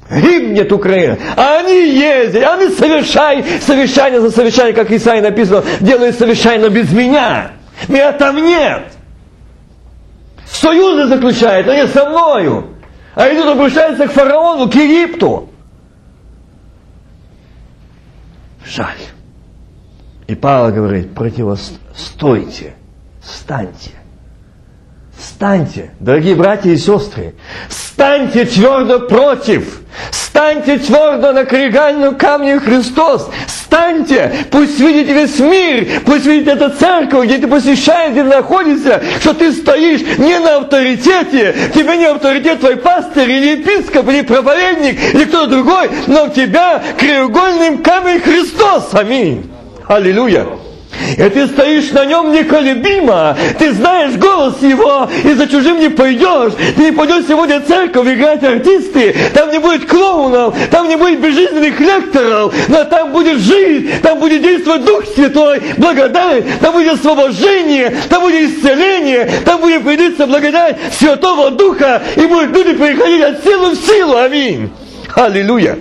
гибнет 0.09 0.71
Украина. 0.71 1.17
А 1.35 1.59
они 1.59 1.89
ездят, 1.89 2.43
они 2.45 2.69
совершают 2.69 3.45
совещание 3.61 4.21
за 4.21 4.31
совещание, 4.31 4.73
как 4.73 4.89
Исаия 4.89 5.21
написано, 5.21 5.63
делают 5.81 6.17
совещание, 6.17 6.61
но 6.61 6.69
без 6.69 6.91
меня. 6.93 7.51
Меня 7.89 8.13
там 8.13 8.37
нет. 8.37 8.83
Союзы 10.49 11.07
заключают, 11.07 11.67
они 11.67 11.87
со 11.87 12.09
мною. 12.09 12.68
А 13.19 13.33
идут 13.33 13.47
обращаются 13.47 14.07
к 14.07 14.11
фараону, 14.13 14.69
к 14.71 14.75
Египту. 14.75 15.49
Жаль. 18.65 18.95
И 20.27 20.35
Павел 20.35 20.73
говорит, 20.73 21.13
противостойте, 21.13 22.75
станьте. 23.21 23.91
Станьте, 25.21 25.91
дорогие 25.99 26.33
братья 26.33 26.69
и 26.69 26.77
сестры, 26.77 27.33
станьте 27.69 28.45
твердо 28.45 29.01
против, 29.01 29.81
станьте 30.11 30.77
твердо 30.77 31.33
на 31.33 31.43
кригальном 31.43 32.15
камне 32.15 32.57
Христос, 32.57 33.29
станьте, 33.45 34.31
пусть 34.49 34.79
видит 34.79 35.09
весь 35.09 35.37
мир, 35.39 36.01
пусть 36.05 36.25
видит 36.25 36.47
эта 36.47 36.69
церковь, 36.69 37.25
где 37.25 37.37
ты 37.37 37.47
посещаешь, 37.47 38.13
где 38.13 38.23
ты 38.23 38.29
находишься, 38.29 39.03
что 39.19 39.33
ты 39.33 39.51
стоишь 39.51 40.01
не 40.17 40.39
на 40.39 40.57
авторитете, 40.57 41.53
тебе 41.75 41.97
не 41.97 42.05
авторитет 42.05 42.61
твой 42.61 42.77
пастор 42.77 43.27
или 43.27 43.59
епископ, 43.59 44.07
или 44.07 44.21
проповедник, 44.21 45.13
или 45.13 45.25
кто-то 45.25 45.47
другой, 45.47 45.89
но 46.07 46.29
тебя 46.29 46.81
краеугольным 46.97 47.79
камень 47.79 48.21
Христос, 48.21 48.93
аминь. 48.93 49.51
Аллилуйя. 49.85 50.45
И 51.17 51.29
ты 51.29 51.47
стоишь 51.47 51.91
на 51.91 52.05
нем 52.05 52.31
неколебимо, 52.31 53.37
ты 53.57 53.73
знаешь 53.73 54.15
голос 54.15 54.61
его, 54.61 55.09
и 55.23 55.33
за 55.33 55.47
чужим 55.47 55.79
не 55.79 55.89
пойдешь. 55.89 56.53
Ты 56.75 56.85
не 56.85 56.91
пойдешь 56.91 57.25
сегодня 57.27 57.59
в 57.59 57.67
церковь 57.67 58.07
играть 58.07 58.43
артисты, 58.43 59.15
там 59.33 59.51
не 59.51 59.59
будет 59.59 59.87
клоунов, 59.89 60.55
там 60.71 60.87
не 60.87 60.95
будет 60.95 61.19
безжизненных 61.21 61.79
лекторов, 61.79 62.53
но 62.67 62.83
там 62.85 63.11
будет 63.11 63.39
жизнь, 63.39 63.91
там 64.01 64.19
будет 64.19 64.41
действовать 64.41 64.85
Дух 64.85 65.03
Святой, 65.15 65.61
благодать, 65.77 66.59
там 66.59 66.73
будет 66.73 66.93
освобождение, 66.93 67.95
там 68.09 68.21
будет 68.21 68.49
исцеление, 68.49 69.29
там 69.45 69.61
будет 69.61 69.83
появиться 69.83 70.25
благодать 70.25 70.77
Святого 70.97 71.51
Духа, 71.51 72.01
и 72.15 72.25
будут 72.25 72.51
люди 72.55 72.73
переходить 72.73 73.21
от 73.21 73.43
силы 73.43 73.71
в 73.71 73.75
силу. 73.75 74.17
Аминь. 74.17 74.69
Аллилуйя. 75.15 75.77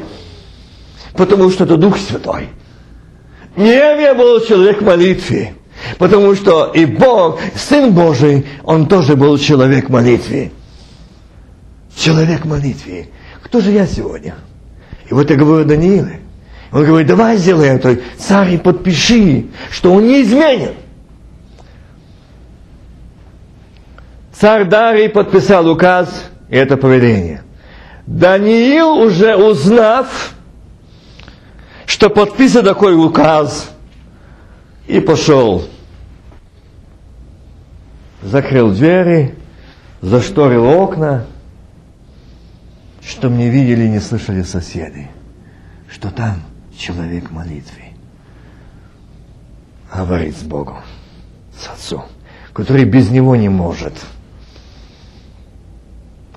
Потому 1.17 1.51
что 1.51 1.65
это 1.65 1.77
Дух 1.77 1.97
Святой. 1.99 2.49
Неемия 3.59 4.15
был 4.15 4.41
человек 4.41 4.81
молитвы. 4.81 5.51
Потому 5.99 6.35
что 6.37 6.71
и 6.73 6.87
Бог, 6.87 7.41
Сын 7.57 7.93
Божий, 7.93 8.47
Он 8.63 8.87
тоже 8.87 9.17
был 9.17 9.37
человек 9.37 9.89
молитвы. 9.89 10.53
Человек 11.97 12.45
молитвы. 12.45 13.09
Кто 13.43 13.61
же 13.61 13.73
я 13.73 13.87
сегодня? 13.87 14.37
И 15.11 15.15
вот 15.15 15.29
я 15.31 15.37
говорю 15.37 15.65
Данииле. 15.65 16.21
Он 16.71 16.85
говорит, 16.85 17.09
давай 17.09 17.37
сделай 17.39 17.69
это, 17.69 17.99
царь, 18.19 18.59
подпиши, 18.59 19.47
что 19.71 19.93
он 19.95 20.07
не 20.07 20.23
изменит. 20.23 20.75
Царь 24.33 24.67
Дарий 24.67 25.09
подписал 25.09 25.67
указ 25.69 26.31
и 26.49 26.57
это 26.57 26.77
повеление. 26.77 27.43
Даниил, 28.07 28.91
уже 28.99 29.35
узнав, 29.35 30.35
что 31.89 32.11
подписан 32.11 32.65
такой 32.65 32.95
указ, 32.95 33.71
и 34.87 35.01
пошел. 35.01 35.67
Закрыл 38.23 38.73
двери, 38.73 39.35
зашторил 40.03 40.67
окна, 40.67 41.25
что 43.03 43.31
мне 43.31 43.49
видели 43.49 43.85
и 43.85 43.89
не 43.89 44.01
слышали 44.01 44.43
соседи, 44.43 45.09
что 45.91 46.11
там 46.11 46.43
человек 46.77 47.31
молитвы 47.31 47.85
говорит 49.93 50.37
с 50.37 50.43
Богом, 50.43 50.83
с 51.59 51.69
Отцом. 51.69 52.05
который 52.53 52.85
без 52.85 53.09
него 53.09 53.35
не 53.35 53.49
может 53.49 53.95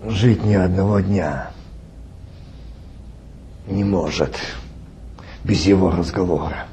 жить 0.07 0.45
ни 0.45 0.53
одного 0.53 1.01
дня. 1.01 1.51
Не 3.67 3.83
может 3.83 4.37
без 5.43 5.65
его 5.65 5.91
разговора. 5.91 6.65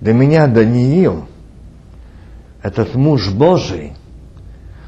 Для 0.00 0.12
меня 0.12 0.46
Даниил, 0.46 1.24
этот 2.62 2.94
муж 2.94 3.30
Божий, 3.30 3.92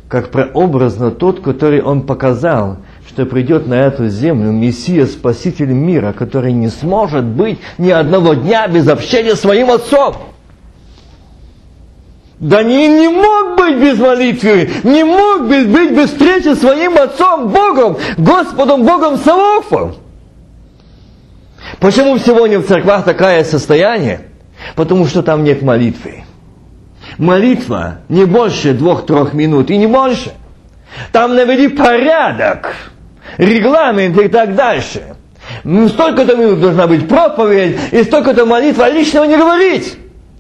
как 0.09 0.31
прообразно 0.31 1.11
тот, 1.11 1.41
который 1.41 1.83
он 1.83 2.03
показал, 2.07 2.79
что 3.07 3.27
придет 3.27 3.67
на 3.67 3.75
эту 3.75 4.09
землю 4.09 4.51
Мессия, 4.53 5.07
Спаситель 5.07 5.73
мира, 5.73 6.13
который 6.13 6.53
не 6.53 6.69
сможет 6.69 7.25
быть 7.25 7.59
ни 7.79 7.91
одного 7.91 8.35
дня 8.35 8.69
без 8.69 8.89
общения 8.89 9.35
с 9.35 9.41
своим 9.41 9.71
отцом. 9.71 10.15
Даниил 12.39 13.01
не 13.01 13.09
мог 13.09 13.59
быть 13.59 13.81
без 13.81 13.99
молитвы, 13.99 14.71
не 14.85 15.05
мог 15.05 15.49
быть 15.49 15.69
без 15.69 16.11
встречи 16.11 16.55
с 16.55 16.61
своим 16.61 16.97
отцом, 16.97 17.49
Богом, 17.49 17.97
Господом, 18.17 18.85
Богом 18.85 19.17
Савофом. 19.17 19.97
Почему 21.81 22.19
сегодня 22.19 22.59
в 22.59 22.67
церквах 22.67 23.05
такое 23.05 23.45
состояние? 23.45 24.21
Потому 24.75 25.07
что 25.07 25.23
там 25.23 25.45
нет 25.45 25.63
молитвы. 25.63 26.25
Молитва 27.17 27.99
не 28.09 28.25
больше 28.25 28.75
двух-трех 28.75 29.33
минут 29.33 29.71
и 29.71 29.77
не 29.77 29.87
больше. 29.87 30.33
Там 31.13 31.35
навели 31.35 31.69
порядок, 31.69 32.75
регламент 33.37 34.19
и 34.19 34.29
так 34.29 34.55
дальше. 34.55 35.15
Столько-то 35.63 36.37
минут 36.37 36.61
должна 36.61 36.87
быть 36.87 37.09
проповедь, 37.09 37.79
и 37.93 38.03
столько-то 38.03 38.45
молитва, 38.45 38.87
а 38.87 38.91
личного 38.91 39.25
не 39.25 39.37
говорить. 39.37 39.97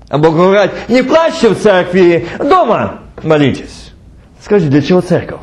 А 0.09 0.19
Бог 0.19 0.35
говорит, 0.35 0.73
не 0.89 1.03
плачьте 1.03 1.49
в 1.49 1.59
церкви, 1.59 2.27
дома 2.39 3.01
молитесь. 3.23 3.93
Скажите, 4.43 4.71
для 4.71 4.83
чего 4.83 5.01
церковь? 5.01 5.41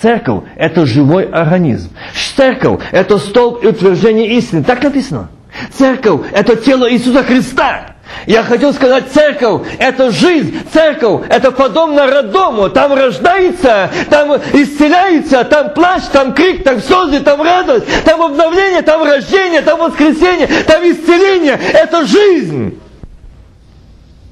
Церковь– 0.00 0.44
это 0.56 0.86
живой 0.86 1.24
организм. 1.24 1.90
Церковь– 2.36 2.80
это 2.92 3.18
столб 3.18 3.64
и 3.64 3.66
утверждение 3.66 4.28
истины. 4.36 4.62
Так 4.62 4.82
написано. 4.82 5.28
Церковь– 5.72 6.20
это 6.32 6.54
тело 6.56 6.90
Иисуса 6.90 7.24
Христа. 7.24 7.94
Я 8.26 8.42
хочу 8.42 8.72
сказать, 8.72 9.04
церковь– 9.12 9.62
это 9.78 10.10
жизнь, 10.10 10.56
церковь– 10.72 11.22
это 11.28 11.50
подобно 11.50 12.06
роддому. 12.06 12.68
Там 12.70 12.94
рождается, 12.94 13.90
там 14.08 14.36
исцеляется, 14.52 15.44
там 15.44 15.74
плач, 15.74 16.04
там 16.12 16.32
крик, 16.32 16.62
там 16.62 16.80
слезы, 16.80 17.20
там 17.20 17.42
радость, 17.42 17.86
там 18.04 18.22
обновление, 18.22 18.82
там 18.82 19.02
рождение, 19.02 19.62
там 19.62 19.80
воскресение, 19.80 20.46
там 20.66 20.82
исцеление. 20.84 21.58
Это 21.72 22.06
жизнь. 22.06 22.78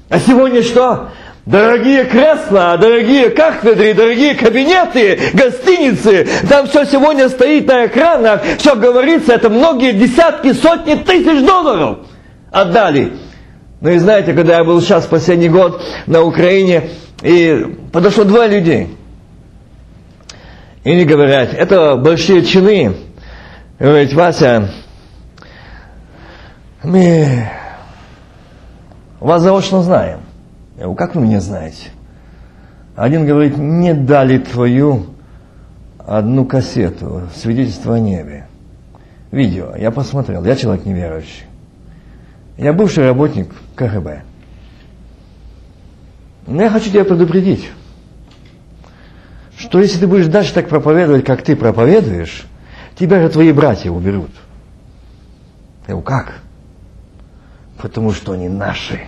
А 0.09 0.19
сегодня 0.19 0.63
что? 0.63 1.09
Дорогие 1.47 2.03
кресла, 2.03 2.75
дорогие 2.77 3.29
кафедры, 3.29 3.93
дорогие 3.93 4.35
кабинеты, 4.35 5.17
гостиницы. 5.33 6.27
Там 6.49 6.67
все 6.67 6.83
сегодня 6.83 7.29
стоит 7.29 7.67
на 7.67 7.85
экранах, 7.85 8.41
все 8.57 8.75
говорится, 8.75 9.31
это 9.31 9.49
многие 9.49 9.93
десятки, 9.93 10.51
сотни 10.51 10.95
тысяч 10.95 11.45
долларов 11.45 11.99
отдали. 12.51 13.13
Ну 13.79 13.89
и 13.91 13.97
знаете, 13.97 14.33
когда 14.33 14.57
я 14.57 14.65
был 14.65 14.81
сейчас 14.81 15.05
последний 15.05 15.47
год 15.47 15.81
на 16.05 16.21
Украине, 16.21 16.89
и 17.21 17.77
подошло 17.93 18.25
двое 18.25 18.49
людей. 18.49 18.97
И 20.83 20.91
они 20.91 21.05
говорят, 21.05 21.53
это 21.53 21.95
большие 21.95 22.43
чины. 22.43 22.93
Говорит, 23.79 24.11
Вася, 24.11 24.69
мы 26.83 27.49
вас 29.21 29.41
заочно 29.41 29.81
знаем. 29.81 30.26
Я 30.77 30.83
говорю, 30.83 30.95
как 30.95 31.15
вы 31.15 31.21
меня 31.21 31.41
знаете? 31.41 31.89
Один 32.95 33.25
говорит, 33.25 33.57
мне 33.57 33.93
дали 33.93 34.37
твою 34.37 35.07
одну 35.97 36.45
кассету, 36.45 37.23
свидетельство 37.35 37.95
о 37.95 37.99
небе. 37.99 38.47
Видео. 39.31 39.75
Я 39.75 39.91
посмотрел, 39.91 40.45
я 40.45 40.55
человек 40.55 40.85
неверующий. 40.85 41.45
Я 42.57 42.73
бывший 42.73 43.05
работник 43.05 43.49
КГБ. 43.75 44.21
Но 46.45 46.61
я 46.61 46.69
хочу 46.69 46.89
тебя 46.89 47.03
предупредить, 47.03 47.69
что 49.57 49.79
если 49.79 49.99
ты 49.99 50.07
будешь 50.07 50.27
дальше 50.27 50.53
так 50.53 50.69
проповедовать, 50.69 51.25
как 51.25 51.41
ты 51.41 51.55
проповедуешь, 51.55 52.45
тебя 52.97 53.21
же 53.21 53.29
твои 53.29 53.51
братья 53.51 53.91
уберут. 53.91 54.31
Я 55.87 55.95
говорю, 55.95 56.03
как? 56.03 56.39
Потому 57.77 58.11
что 58.11 58.31
они 58.31 58.47
наши. 58.47 59.01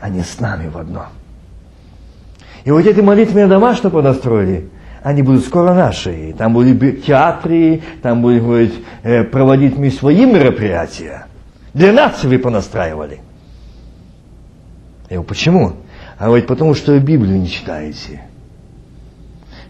Они 0.00 0.22
с 0.22 0.40
нами 0.40 0.68
в 0.68 0.78
одно. 0.78 1.06
И 2.64 2.70
вот 2.70 2.86
эти 2.86 3.00
молитвенные 3.00 3.46
дома, 3.46 3.74
что 3.74 3.90
подостроили, 3.90 4.68
они 5.02 5.22
будут 5.22 5.44
скоро 5.44 5.74
наши. 5.74 6.34
Там 6.36 6.52
будут 6.52 7.04
театры, 7.04 7.82
там 8.02 8.20
будут 8.20 8.72
э, 9.02 9.24
проводить 9.24 9.76
мы 9.78 9.90
свои 9.90 10.26
мероприятия. 10.26 11.26
Для 11.72 11.92
нас 11.92 12.24
вы 12.24 12.38
понастраивали. 12.38 13.20
Я 15.08 15.16
говорю, 15.16 15.22
почему? 15.22 15.72
А 16.18 16.26
говорит, 16.26 16.46
потому 16.46 16.74
что 16.74 16.92
вы 16.92 16.98
Библию 16.98 17.38
не 17.38 17.48
читаете. 17.48 18.22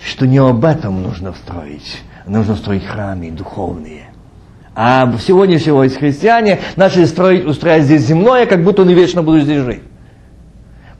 Что 0.01 0.27
не 0.27 0.39
об 0.39 0.65
этом 0.65 1.03
нужно 1.03 1.35
строить. 1.35 2.03
Нужно 2.27 2.57
строить 2.57 2.85
храмы 2.85 3.31
духовные. 3.31 4.09
А 4.75 5.13
сегодня 5.19 5.59
всего 5.59 5.85
из 5.85 5.97
христиане 5.97 6.61
начали 6.77 7.05
строить, 7.05 7.45
устраивать 7.45 7.87
здесь 7.87 8.03
земное, 8.03 8.47
как 8.47 8.63
будто 8.63 8.83
он 8.83 8.89
вечно 8.91 9.23
будет 9.23 9.45
здесь 9.45 9.63
жить. 9.63 9.83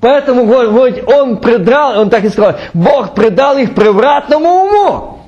Поэтому 0.01 0.47
говорит, 0.47 1.03
он 1.09 1.39
предал, 1.39 2.01
он 2.01 2.11
так 2.11 2.25
и 2.25 2.29
сказал, 2.29 2.57
Бог 2.73 3.15
предал 3.15 3.59
их 3.59 3.75
превратному 3.75 4.49
уму. 4.49 5.19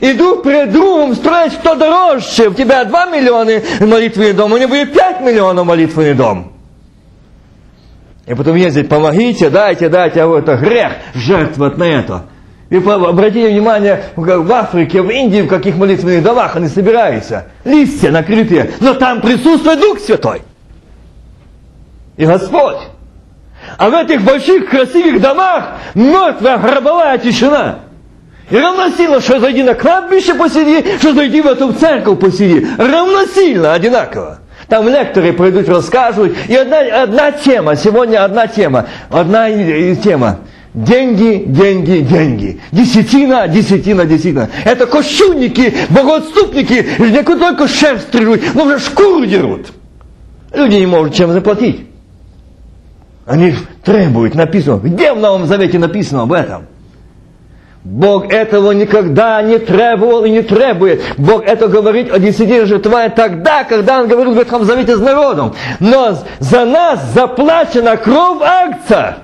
Иду 0.00 0.42
перед 0.42 0.72
другом 0.72 1.14
строить, 1.14 1.54
кто 1.54 1.74
дороже. 1.74 2.48
У 2.48 2.54
тебя 2.54 2.84
2 2.84 3.06
миллиона 3.06 3.62
молитвенный 3.80 4.32
дом, 4.32 4.52
у 4.52 4.58
него 4.58 4.74
и 4.74 4.84
5 4.84 5.20
миллионов 5.22 5.66
молитвенный 5.66 6.14
дом. 6.14 6.52
И 8.26 8.34
потом 8.34 8.56
ездить, 8.56 8.90
помогите, 8.90 9.48
дайте, 9.48 9.88
дайте, 9.88 10.20
а 10.20 10.26
вот 10.26 10.42
это 10.42 10.56
грех 10.56 10.92
жертвовать 11.14 11.78
на 11.78 11.84
это. 11.84 12.24
И 12.68 12.76
обратите 12.76 13.48
внимание, 13.48 14.04
в 14.14 14.52
Африке, 14.52 15.00
в 15.00 15.08
Индии, 15.08 15.40
в 15.40 15.48
каких 15.48 15.76
молитвенных 15.76 16.22
домах 16.22 16.54
они 16.54 16.68
собираются. 16.68 17.46
Листья 17.64 18.10
на 18.10 18.22
крипе, 18.22 18.72
но 18.80 18.92
там 18.92 19.22
присутствует 19.22 19.80
Дух 19.80 19.98
Святой. 20.00 20.42
И 22.18 22.26
Господь. 22.26 22.76
А 23.76 23.90
в 23.90 23.94
этих 23.94 24.22
больших 24.22 24.70
красивых 24.70 25.20
домах 25.20 25.72
мертвая 25.94 26.58
гробовая 26.58 27.18
тишина. 27.18 27.80
И 28.50 28.56
равносильно, 28.56 29.20
что 29.20 29.40
зайди 29.40 29.62
на 29.62 29.74
кладбище 29.74 30.34
посиди, 30.34 30.84
что 30.98 31.12
зайди 31.12 31.42
в 31.42 31.46
эту 31.46 31.72
церковь 31.74 32.18
посиди. 32.18 32.66
Равносильно, 32.78 33.74
одинаково. 33.74 34.38
Там 34.68 34.88
лекторы 34.88 35.32
пройдут, 35.32 35.68
расскажут. 35.68 36.34
И 36.48 36.54
одна, 36.54 36.80
одна 37.02 37.32
тема, 37.32 37.76
сегодня 37.76 38.24
одна 38.24 38.46
тема, 38.46 38.86
одна 39.10 39.50
тема. 39.94 40.40
Деньги, 40.74 41.44
деньги, 41.46 42.00
деньги. 42.00 42.60
Десятина, 42.72 43.48
десятина, 43.48 44.04
десятина. 44.04 44.48
Это 44.64 44.86
кощунники, 44.86 45.74
богоотступники, 45.90 46.86
не 46.98 47.22
только 47.22 47.66
шерсть 47.66 48.08
стрижут, 48.08 48.42
но 48.54 48.64
уже 48.64 48.78
шкуру 48.78 49.26
дерут. 49.26 49.68
Люди 50.54 50.76
не 50.76 50.86
могут 50.86 51.14
чем 51.14 51.32
заплатить. 51.32 51.87
Они 53.28 53.54
требуют, 53.84 54.34
написано. 54.34 54.78
Где 54.78 55.12
в 55.12 55.20
Новом 55.20 55.44
Завете 55.44 55.78
написано 55.78 56.22
об 56.22 56.32
этом? 56.32 56.66
Бог 57.84 58.32
этого 58.32 58.72
никогда 58.72 59.42
не 59.42 59.58
требовал 59.58 60.24
и 60.24 60.30
не 60.30 60.40
требует. 60.40 61.02
Бог 61.18 61.44
это 61.44 61.68
говорит 61.68 62.10
о 62.10 62.18
десятине 62.18 62.64
жертвая 62.64 63.10
тогда, 63.10 63.64
когда 63.64 64.00
Он 64.00 64.08
говорил 64.08 64.32
в 64.32 64.36
Ветхом 64.36 64.64
Завете 64.64 64.96
с 64.96 65.00
народом. 65.00 65.54
Но 65.78 66.16
за 66.38 66.64
нас 66.64 67.04
заплачена 67.12 67.98
кровь 67.98 68.40
акция. 68.42 69.18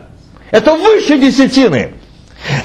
Это 0.51 0.75
выше 0.75 1.19
десятины. 1.19 1.95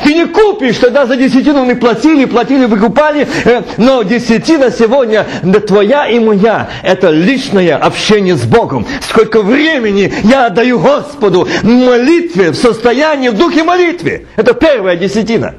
Ты 0.04 0.14
не 0.14 0.26
купишь, 0.26 0.78
тогда 0.78 1.06
за 1.06 1.16
десятину 1.16 1.64
мы 1.66 1.76
платили, 1.76 2.26
платили, 2.26 2.66
выкупали, 2.66 3.28
э, 3.46 3.62
но 3.78 4.04
десятина 4.04 4.72
сегодня 4.72 5.26
твоя 5.68 6.08
и 6.08 6.20
моя. 6.20 6.70
Это 6.84 7.10
личное 7.10 7.78
общение 7.78 8.36
с 8.36 8.44
Богом. 8.44 8.86
Сколько 9.02 9.42
времени 9.42 10.12
я 10.24 10.48
отдаю 10.48 10.80
Господу 10.80 11.48
в 11.62 11.68
молитве, 11.68 12.52
в 12.52 12.56
состоянии, 12.56 13.30
в 13.30 13.38
духе 13.38 13.64
молитвы. 13.64 14.28
Это 14.36 14.54
первая 14.54 14.98
десятина. 14.98 15.56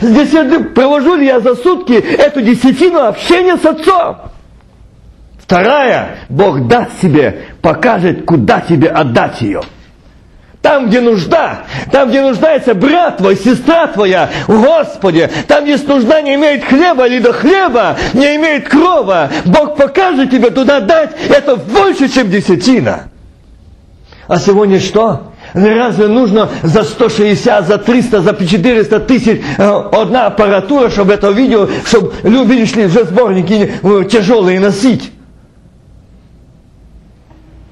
Здесь 0.00 0.30
провожу 0.74 1.16
ли 1.16 1.26
я 1.26 1.40
за 1.40 1.54
сутки 1.54 1.92
эту 1.92 2.42
десятину 2.42 3.00
общения 3.00 3.56
с 3.56 3.64
Отцом? 3.64 4.16
Вторая, 5.38 6.18
Бог 6.28 6.68
даст 6.68 7.02
себе, 7.02 7.46
покажет, 7.60 8.24
куда 8.24 8.60
тебе 8.60 8.88
отдать 8.88 9.40
ее. 9.40 9.62
Там, 10.62 10.88
где 10.88 11.00
нужда, 11.00 11.60
там, 11.90 12.10
где 12.10 12.20
нуждается 12.20 12.74
брат 12.74 13.16
твой, 13.16 13.34
сестра 13.36 13.86
твоя, 13.86 14.28
Господи, 14.46 15.30
там, 15.48 15.64
где 15.64 15.78
нужда 15.78 16.20
не 16.20 16.34
имеет 16.34 16.64
хлеба 16.64 17.06
или 17.06 17.18
до 17.18 17.32
хлеба, 17.32 17.96
не 18.12 18.36
имеет 18.36 18.68
крова, 18.68 19.30
Бог 19.46 19.76
покажет 19.76 20.30
тебе 20.30 20.50
туда 20.50 20.80
дать, 20.80 21.12
это 21.30 21.56
больше, 21.56 22.10
чем 22.10 22.30
десятина. 22.30 23.08
А 24.28 24.38
сегодня 24.38 24.80
что? 24.80 25.32
Разве 25.54 26.08
нужно 26.08 26.50
за 26.62 26.82
160, 26.82 27.66
за 27.66 27.78
300, 27.78 28.20
за 28.20 28.46
400 28.46 29.00
тысяч 29.00 29.40
э, 29.56 29.82
одна 29.92 30.26
аппаратура, 30.26 30.90
чтобы 30.90 31.14
это 31.14 31.30
видео, 31.30 31.68
чтобы, 31.84 32.12
видишь 32.22 32.76
ли, 32.76 32.84
уже 32.84 33.04
сборники 33.04 33.72
э, 33.82 34.04
тяжелые 34.08 34.60
носить? 34.60 35.10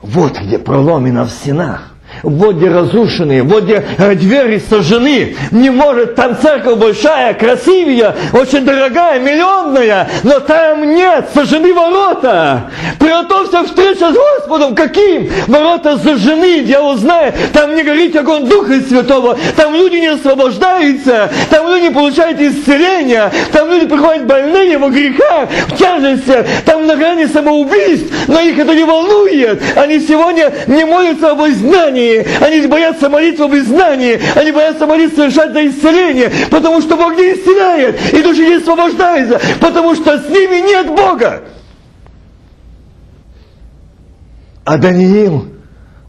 Вот 0.03 0.39
где 0.39 0.59
проломено 0.59 1.27
в 1.27 1.31
стенах 1.31 1.93
разрушенные, 2.23 3.43
вот 3.43 3.65
где 3.65 3.85
э, 3.99 4.15
двери 4.15 4.61
сожжены. 4.69 5.37
Не 5.51 5.71
может, 5.71 6.15
там 6.15 6.37
церковь 6.41 6.79
большая, 6.79 7.35
красивая, 7.35 8.15
очень 8.33 8.65
дорогая, 8.65 9.21
миллионная, 9.21 10.09
но 10.23 10.41
там 10.41 10.95
нет, 10.95 11.29
сожжены 11.35 11.73
ворота. 11.73 12.71
Приготовься 12.99 13.65
встреча 13.65 14.13
с 14.13 14.15
Господом. 14.15 14.75
Каким? 14.75 15.31
Ворота 15.47 15.99
сожжены, 15.99 16.61
дьявол 16.61 16.97
знает, 16.97 17.35
там 17.53 17.75
не 17.75 17.83
горит 17.83 18.17
огонь 18.17 18.47
Духа 18.47 18.81
Святого, 18.81 19.37
там 19.57 19.75
люди 19.75 19.97
не 19.97 20.09
освобождаются, 20.09 21.31
там 21.51 21.69
люди 21.69 21.93
получают 21.93 22.41
исцеление, 22.41 23.31
там 23.53 23.71
люди 23.71 23.87
приходят 23.87 24.27
больные 24.27 24.79
во 24.79 24.89
грехах, 24.89 25.49
в 25.69 25.77
тяжести, 25.77 26.45
там 26.65 26.87
на 26.87 26.97
грани 26.97 27.27
самоубийств, 27.27 28.13
но 28.29 28.41
их 28.41 28.59
это 28.59 28.75
не 28.75 28.85
волнует. 28.85 29.61
Они 29.77 30.01
сегодня 30.01 30.53
не 30.67 30.85
молятся 30.85 31.31
об 31.33 31.43
изгнании, 31.43 32.08
знании, 32.09 32.45
они 32.45 32.67
боятся 32.67 33.09
молитвы 33.09 33.63
в 33.63 33.67
знании, 33.67 34.21
они 34.35 34.53
боятся 34.53 34.87
молиться 34.87 35.17
совершать 35.17 35.53
за 35.53 35.67
исцеление, 35.67 36.31
потому 36.51 36.81
что 36.81 36.97
Бог 36.97 37.15
не 37.17 37.35
исцеляет, 37.35 38.13
и 38.13 38.23
души 38.23 38.47
не 38.47 38.55
освобождаются, 38.55 39.41
потому 39.61 39.95
что 39.95 40.19
с 40.19 40.29
ними 40.29 40.67
нет 40.67 40.87
Бога. 40.89 41.45
А 44.65 44.77
Даниил, 44.77 45.49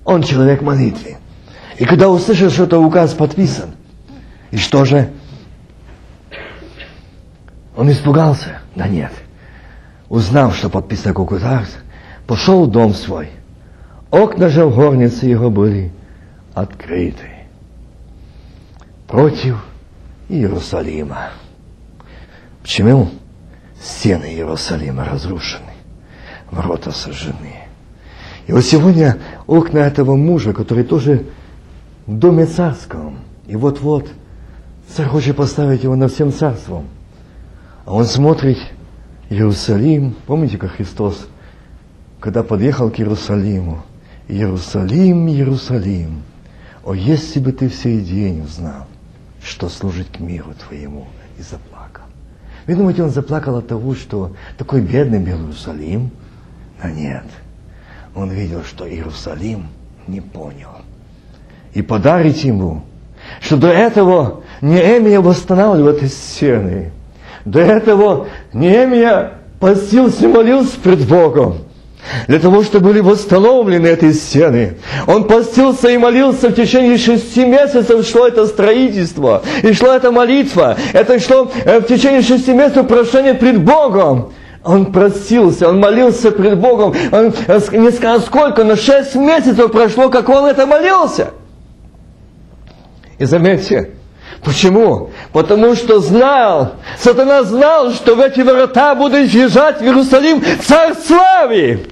он 0.04 0.24
человек 0.24 0.62
молитвы. 0.62 1.18
И 1.78 1.86
когда 1.86 2.10
услышал, 2.10 2.50
что 2.50 2.64
это 2.66 2.78
указ 2.80 3.14
подписан, 3.14 3.76
и 4.52 4.58
что 4.58 4.84
же? 4.84 5.12
Он 7.78 7.90
испугался? 7.90 8.60
Да 8.76 8.88
нет. 8.88 9.12
Узнав, 10.10 10.58
что 10.58 10.70
подписан 10.70 11.16
указ, 11.16 11.70
пошел 12.28 12.66
в 12.66 12.72
дом 12.72 12.94
свой– 12.94 13.30
Окна 14.12 14.50
же 14.50 14.66
в 14.66 14.76
горнице 14.76 15.28
его 15.28 15.52
были 15.52 15.92
открыты 16.56 17.30
против 19.08 19.64
Иерусалима. 20.30 21.30
Почему? 22.62 23.10
Стены 23.82 24.26
Иерусалима 24.26 25.06
разрушены, 25.06 25.72
ворота 26.52 26.92
сожжены. 26.92 27.56
И 28.48 28.52
вот 28.52 28.66
сегодня 28.66 29.20
окна 29.46 29.80
этого 29.80 30.16
мужа, 30.16 30.54
который 30.54 30.84
тоже 30.84 31.26
в 32.08 32.18
доме 32.18 32.48
царском, 32.48 33.20
и 33.48 33.56
вот-вот 33.56 34.10
царь 34.88 35.06
хочет 35.06 35.36
поставить 35.36 35.84
его 35.84 35.96
над 35.96 36.12
всем 36.12 36.34
царством. 36.34 36.88
А 37.86 37.94
он 37.94 38.06
смотрит 38.06 38.58
Иерусалим, 39.30 40.16
помните, 40.26 40.58
как 40.58 40.72
Христос, 40.72 41.28
когда 42.20 42.42
подъехал 42.42 42.90
к 42.90 43.00
Иерусалиму, 43.00 43.84
Иерусалим, 44.30 45.28
Иерусалим, 45.28 46.22
о, 46.84 46.94
если 46.94 47.40
бы 47.40 47.52
ты 47.52 47.68
в 47.68 47.74
сей 47.74 48.00
день 48.00 48.44
узнал, 48.44 48.86
что 49.44 49.70
служит 49.70 50.08
к 50.16 50.20
миру 50.20 50.54
твоему, 50.68 51.08
и 51.40 51.42
заплакал. 51.42 52.04
Вы 52.68 52.76
думаете, 52.76 53.02
он 53.02 53.10
заплакал 53.10 53.58
от 53.58 53.68
того, 53.68 53.96
что 53.96 54.34
такой 54.58 54.82
бедный 54.82 55.18
был 55.18 55.32
Иерусалим? 55.32 56.12
А 56.80 56.92
нет. 56.92 57.24
Он 58.16 58.30
видел, 58.30 58.64
что 58.64 58.88
Иерусалим 58.88 59.66
не 60.06 60.22
понял. 60.22 60.76
И 61.74 61.82
подарить 61.82 62.44
ему, 62.44 62.84
что 63.42 63.58
до 63.58 63.70
этого 63.70 64.44
Неемия 64.62 65.22
восстанавливал 65.22 65.90
эти 65.94 66.06
стены. 66.06 66.92
До 67.46 67.62
этого 67.62 68.28
Неемия 68.54 69.40
постился 69.60 70.26
и 70.26 70.32
молился 70.32 70.80
пред 70.80 71.08
Богом 71.08 71.69
для 72.28 72.40
того, 72.40 72.64
чтобы 72.64 72.90
были 72.90 73.00
восстановлены 73.02 73.88
эти 73.88 74.12
стены. 74.14 74.78
Он 75.08 75.26
постился 75.26 75.90
и 75.90 75.98
молился 75.98 76.50
в 76.50 76.54
течение 76.54 76.98
шести 76.98 77.46
месяцев, 77.46 78.08
шло 78.08 78.28
это 78.28 78.48
строительство, 78.48 79.44
и 79.62 79.74
шла 79.74 79.98
эта 79.98 80.12
молитва. 80.12 80.78
Это 80.94 81.20
шло 81.20 81.52
э, 81.66 81.80
в 81.80 81.84
течение 81.84 82.22
шести 82.22 82.54
месяцев 82.54 82.88
прошение 82.88 83.34
пред 83.34 83.64
Богом. 83.64 84.34
Он 84.64 84.92
простился, 84.92 85.70
он 85.70 85.80
молился 85.80 86.32
пред 86.32 86.60
Богом. 86.60 86.94
Он 87.12 87.34
э, 87.48 87.60
не 87.74 87.92
сказал 87.92 88.22
сколько, 88.22 88.64
но 88.64 88.76
шесть 88.76 89.16
месяцев 89.16 89.72
прошло, 89.72 90.10
как 90.10 90.30
он 90.30 90.46
это 90.46 90.66
молился. 90.66 91.32
И 93.18 93.26
заметьте, 93.26 93.92
Почему? 94.44 95.12
Потому 95.34 95.76
что 95.76 96.00
знал, 96.00 96.76
сатана 96.98 97.44
знал, 97.44 97.92
что 97.92 98.16
в 98.16 98.22
эти 98.22 98.42
ворота 98.42 98.96
будет 98.96 99.30
въезжать 99.30 99.80
в 99.80 99.84
Иерусалим 99.84 100.44
царь 100.66 100.94
славы. 100.96 101.88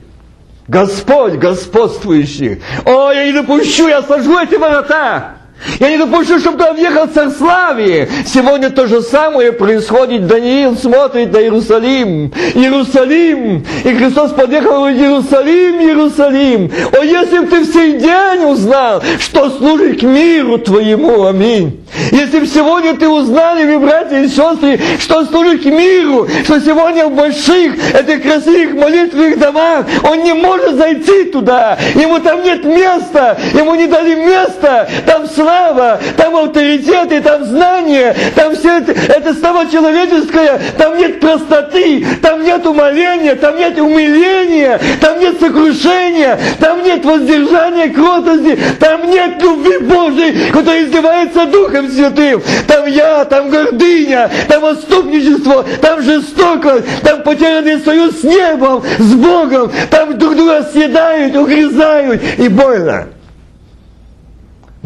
Господь, 0.68 1.34
господствующий. 1.34 2.62
О, 2.86 3.12
я 3.12 3.26
не 3.26 3.32
допущу, 3.34 3.88
я 3.88 4.02
сожгу 4.02 4.38
эти 4.38 4.56
ворота. 4.56 5.37
Я 5.80 5.90
не 5.90 5.98
допущу, 5.98 6.40
чтобы 6.40 6.58
туда 6.58 6.74
въехал 6.74 7.08
царь 7.08 7.30
славе. 7.30 8.10
Сегодня 8.26 8.70
то 8.70 8.88
же 8.88 9.02
самое 9.02 9.52
происходит. 9.52 10.28
Даниил 10.28 10.78
смотрит 10.78 11.34
на 11.34 11.38
Иерусалим. 11.38 12.32
Иерусалим. 12.54 13.66
И 13.84 13.94
Христос 13.94 14.32
подъехал 14.32 14.86
в 14.86 14.90
Иерусалим, 14.90 15.82
Иерусалим. 15.82 16.72
О, 16.94 17.04
если 17.04 17.40
бы 17.40 17.48
ты 17.48 17.62
в 17.62 17.74
сей 17.74 17.94
день 17.94 18.46
узнал, 18.46 19.04
что 19.20 19.50
служит 19.50 20.00
к 20.00 20.04
миру 20.04 20.58
твоему. 20.60 21.26
Аминь. 21.26 21.84
Если 22.12 22.40
бы 22.40 22.48
сегодня 22.48 22.96
ты 22.96 23.08
узнали, 23.08 23.66
вы, 23.66 23.80
братья 23.80 24.20
и 24.20 24.28
сестры, 24.28 24.80
что 25.00 25.26
служит 25.26 25.64
к 25.64 25.66
миру, 25.66 26.28
что 26.44 26.60
сегодня 26.60 27.08
в 27.08 27.16
больших, 27.16 27.74
этих 27.94 28.22
красивых 28.22 28.76
молитвенных 28.76 29.40
домах, 29.40 29.86
он 30.04 30.24
не 30.24 30.34
может 30.34 30.76
зайти 30.76 31.26
туда. 31.26 31.78
Ему 31.96 32.20
там 32.20 32.44
нет 32.44 32.64
места. 32.64 33.38
Ему 33.54 33.76
не 33.76 33.88
дали 33.88 34.16
места. 34.16 34.88
Там 35.06 35.28
слава 35.28 35.47
слава, 35.48 36.00
там 36.18 36.36
авторитеты, 36.36 37.22
там 37.22 37.46
знания, 37.46 38.14
там 38.36 38.54
все 38.54 38.80
это, 38.80 38.92
это 38.92 39.34
слава 39.34 39.66
человеческая, 39.72 40.60
там 40.78 40.98
нет 40.98 41.22
простоты, 41.22 42.06
там 42.22 42.44
нет 42.44 42.66
умоления, 42.66 43.36
там 43.36 43.56
нет 43.56 43.80
умиления, 43.80 44.80
там 45.00 45.20
нет 45.20 45.40
сокрушения, 45.40 46.38
там 46.60 46.84
нет 46.84 47.06
воздержания, 47.06 47.90
кротости, 47.90 48.60
там 48.78 49.10
нет 49.10 49.42
любви 49.42 49.78
Божьей, 49.80 50.52
которая 50.52 50.84
издевается 50.84 51.46
Духом 51.46 51.90
Святым. 51.90 52.42
Там 52.68 52.86
я, 52.88 53.24
там 53.24 53.50
гордыня, 53.50 54.30
там 54.50 54.66
отступничество, 54.66 55.66
там 55.82 56.02
жестокость, 56.02 56.86
там 57.04 57.24
потерянный 57.24 57.80
союз 57.80 58.20
с 58.20 58.24
небом, 58.24 58.84
с 59.00 59.14
Богом, 59.14 59.72
там 59.90 60.18
друг 60.18 60.36
друга 60.36 60.68
съедают, 60.74 61.36
угрызают 61.38 62.22
и 62.38 62.50
больно. 62.50 63.08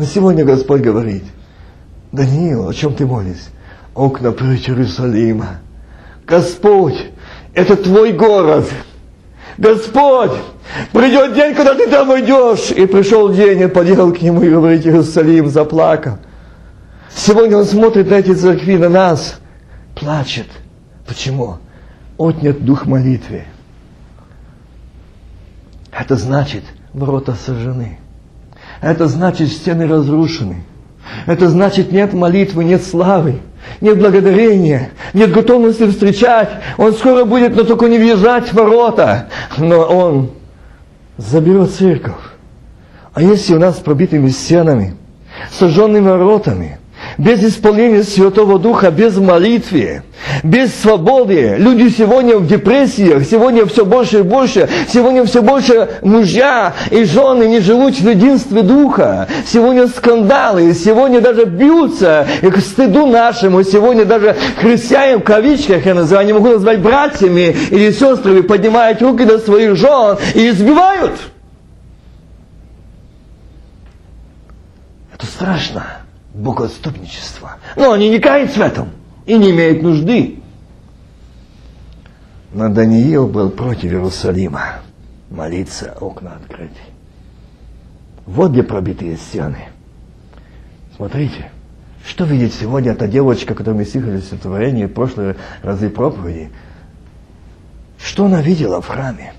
Но 0.01 0.07
сегодня 0.07 0.43
Господь 0.43 0.81
говорит, 0.81 1.21
Даниил, 2.11 2.67
о 2.67 2.73
чем 2.73 2.95
ты 2.95 3.05
молишь? 3.05 3.51
Окна 3.93 4.31
прочь 4.31 4.67
Иерусалима. 4.67 5.59
Господь, 6.25 7.11
это 7.53 7.75
твой 7.75 8.11
город. 8.11 8.67
Господь, 9.59 10.31
придет 10.91 11.35
день, 11.35 11.53
когда 11.53 11.75
ты 11.75 11.87
там 11.87 12.09
уйдешь. 12.09 12.71
И 12.71 12.87
пришел 12.87 13.31
день, 13.31 13.61
и 13.61 13.67
подъехал 13.67 14.11
к 14.11 14.19
нему 14.23 14.41
и 14.41 14.49
говорит, 14.49 14.87
Иерусалим 14.87 15.49
заплакал. 15.49 16.17
Сегодня 17.15 17.57
он 17.57 17.65
смотрит 17.65 18.09
на 18.09 18.15
эти 18.15 18.33
церкви, 18.33 18.77
на 18.77 18.89
нас, 18.89 19.39
плачет. 19.93 20.47
Почему? 21.05 21.59
Отнят 22.17 22.65
дух 22.65 22.87
молитвы. 22.87 23.43
Это 25.91 26.15
значит, 26.15 26.63
ворота 26.91 27.35
сожжены. 27.35 28.00
Это 28.81 29.07
значит, 29.07 29.49
стены 29.49 29.87
разрушены. 29.87 30.63
Это 31.27 31.49
значит, 31.49 31.91
нет 31.91 32.13
молитвы, 32.13 32.63
нет 32.63 32.83
славы, 32.83 33.41
нет 33.79 33.99
благодарения, 33.99 34.91
нет 35.13 35.31
готовности 35.31 35.87
встречать. 35.87 36.49
Он 36.77 36.93
скоро 36.93 37.25
будет, 37.25 37.55
но 37.55 37.63
только 37.63 37.87
не 37.87 37.97
въезжать 37.97 38.49
в 38.49 38.53
ворота. 38.53 39.29
Но 39.57 39.81
он 39.81 40.31
заберет 41.17 41.71
церковь. 41.71 42.15
А 43.13 43.21
если 43.21 43.55
у 43.55 43.59
нас 43.59 43.75
пробитыми 43.75 44.29
стенами, 44.29 44.95
сожженными 45.51 46.07
воротами, 46.07 46.79
без 47.17 47.43
исполнения 47.43 48.03
Святого 48.03 48.59
Духа, 48.59 48.91
без 48.91 49.17
молитвы, 49.17 50.03
без 50.43 50.73
свободы. 50.73 51.55
Люди 51.57 51.89
сегодня 51.89 52.37
в 52.37 52.47
депрессиях, 52.47 53.23
сегодня 53.25 53.65
все 53.65 53.85
больше 53.85 54.19
и 54.19 54.21
больше, 54.21 54.69
сегодня 54.91 55.25
все 55.25 55.41
больше 55.41 55.89
мужья 56.01 56.73
и 56.89 57.03
жены 57.03 57.45
не 57.45 57.59
живут 57.59 57.95
в 57.95 58.09
единстве 58.09 58.61
Духа. 58.61 59.27
Сегодня 59.45 59.87
скандалы, 59.87 60.73
сегодня 60.73 61.21
даже 61.21 61.45
бьются 61.45 62.27
и 62.41 62.49
к 62.49 62.57
стыду 62.59 63.07
нашему. 63.07 63.63
Сегодня 63.63 64.05
даже 64.05 64.35
христиане 64.57 65.17
в 65.17 65.23
кавичках, 65.23 65.85
я 65.85 65.93
называю, 65.93 66.27
не 66.27 66.33
могу 66.33 66.49
назвать 66.49 66.79
братьями 66.79 67.55
или 67.69 67.91
сестрами, 67.91 68.41
поднимают 68.41 69.01
руки 69.01 69.25
до 69.25 69.39
своих 69.39 69.75
жен 69.75 70.17
и 70.33 70.49
избивают. 70.49 71.13
страшно 75.41 76.00
богоотступничество. 76.33 77.57
Но 77.75 77.91
они 77.91 78.09
не 78.09 78.19
каются 78.19 78.59
в 78.59 78.61
этом 78.61 78.89
и 79.25 79.37
не 79.37 79.51
имеют 79.51 79.81
нужды. 79.81 80.41
Но 82.53 82.69
Даниил 82.69 83.27
был 83.27 83.49
против 83.49 83.85
Иерусалима. 83.85 84.81
Молиться, 85.29 85.95
окна 85.99 86.35
открыты. 86.35 86.81
Вот 88.25 88.51
где 88.51 88.63
пробитые 88.63 89.17
стены. 89.17 89.69
Смотрите, 90.95 91.51
что 92.05 92.25
видит 92.25 92.53
сегодня 92.53 92.91
эта 92.91 93.07
девочка, 93.07 93.55
которую 93.55 93.77
мы 93.79 93.85
слышали 93.85 94.17
в 94.17 94.25
стихотворении 94.25 94.85
в 94.85 94.93
прошлые 94.93 95.37
разы 95.63 95.89
проповеди? 95.89 96.51
Что 97.97 98.25
она 98.25 98.41
видела 98.41 98.81
в 98.81 98.87
храме? 98.87 99.33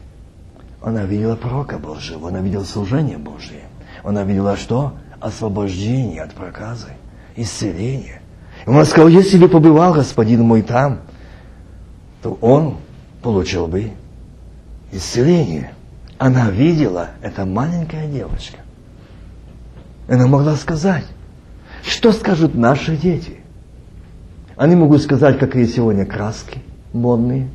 Она 0.81 1.05
видела 1.05 1.37
пророка 1.37 1.79
Божьего, 1.79 2.29
она 2.29 2.41
видела 2.41 2.65
служение 2.65 3.19
Божье. 3.19 3.61
Она 4.03 4.25
видела 4.25 4.57
что? 4.57 4.95
Освобождение 5.23 6.23
от 6.23 6.35
проказы, 6.35 6.89
исцеление. 7.37 8.21
И 8.67 8.69
он 8.69 8.85
сказал, 8.85 9.09
если 9.09 9.39
бы 9.39 9.49
побывал 9.49 9.95
господин 9.95 10.43
мой 10.43 10.63
там, 10.63 11.03
то 12.23 12.37
он 12.41 12.79
получил 13.23 13.69
бы 13.69 13.93
исцеление. 14.91 15.75
Она 16.19 16.51
видела, 16.51 17.11
это 17.23 17.45
маленькая 17.45 18.09
девочка. 18.09 18.59
Она 20.09 20.27
могла 20.27 20.57
сказать, 20.57 21.07
что 21.85 22.11
скажут 22.11 22.57
наши 22.57 22.97
дети. 22.97 23.39
Они 24.57 24.75
могут 24.75 25.03
сказать, 25.03 25.39
какие 25.39 25.67
сегодня 25.67 26.05
краски 26.05 26.59
модные, 26.93 27.49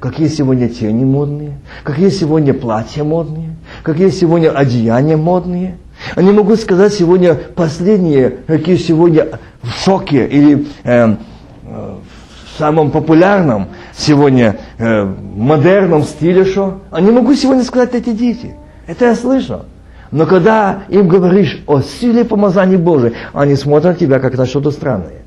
какие 0.00 0.26
сегодня 0.26 0.68
тени 0.68 1.04
модные, 1.04 1.58
какие 1.84 2.10
сегодня 2.10 2.52
платья 2.52 3.04
модные, 3.04 3.56
какие 3.84 4.10
сегодня 4.10 4.50
одеяния 4.50 5.16
модные. 5.16 5.78
Они 6.14 6.30
могут 6.30 6.60
сказать 6.60 6.92
сегодня 6.92 7.34
последние, 7.34 8.30
какие 8.46 8.76
сегодня 8.76 9.38
в 9.62 9.70
шоке 9.84 10.26
или 10.26 10.66
э, 10.84 11.16
в 11.64 12.58
самом 12.58 12.90
популярном 12.90 13.68
сегодня 13.96 14.58
э, 14.78 15.04
модерном 15.04 16.02
стиле, 16.02 16.44
что 16.44 16.80
они 16.90 17.10
могут 17.10 17.38
сегодня 17.38 17.64
сказать 17.64 17.94
эти 17.94 18.12
дети. 18.12 18.54
Это 18.86 19.06
я 19.06 19.14
слышал. 19.14 19.64
Но 20.10 20.26
когда 20.26 20.82
им 20.88 21.08
говоришь 21.08 21.62
о 21.66 21.80
силе 21.80 22.24
помазания 22.24 22.76
Божьей, 22.76 23.14
они 23.32 23.56
смотрят 23.56 23.98
тебя 23.98 24.20
как 24.20 24.36
на 24.36 24.44
что-то 24.44 24.70
странное. 24.70 25.22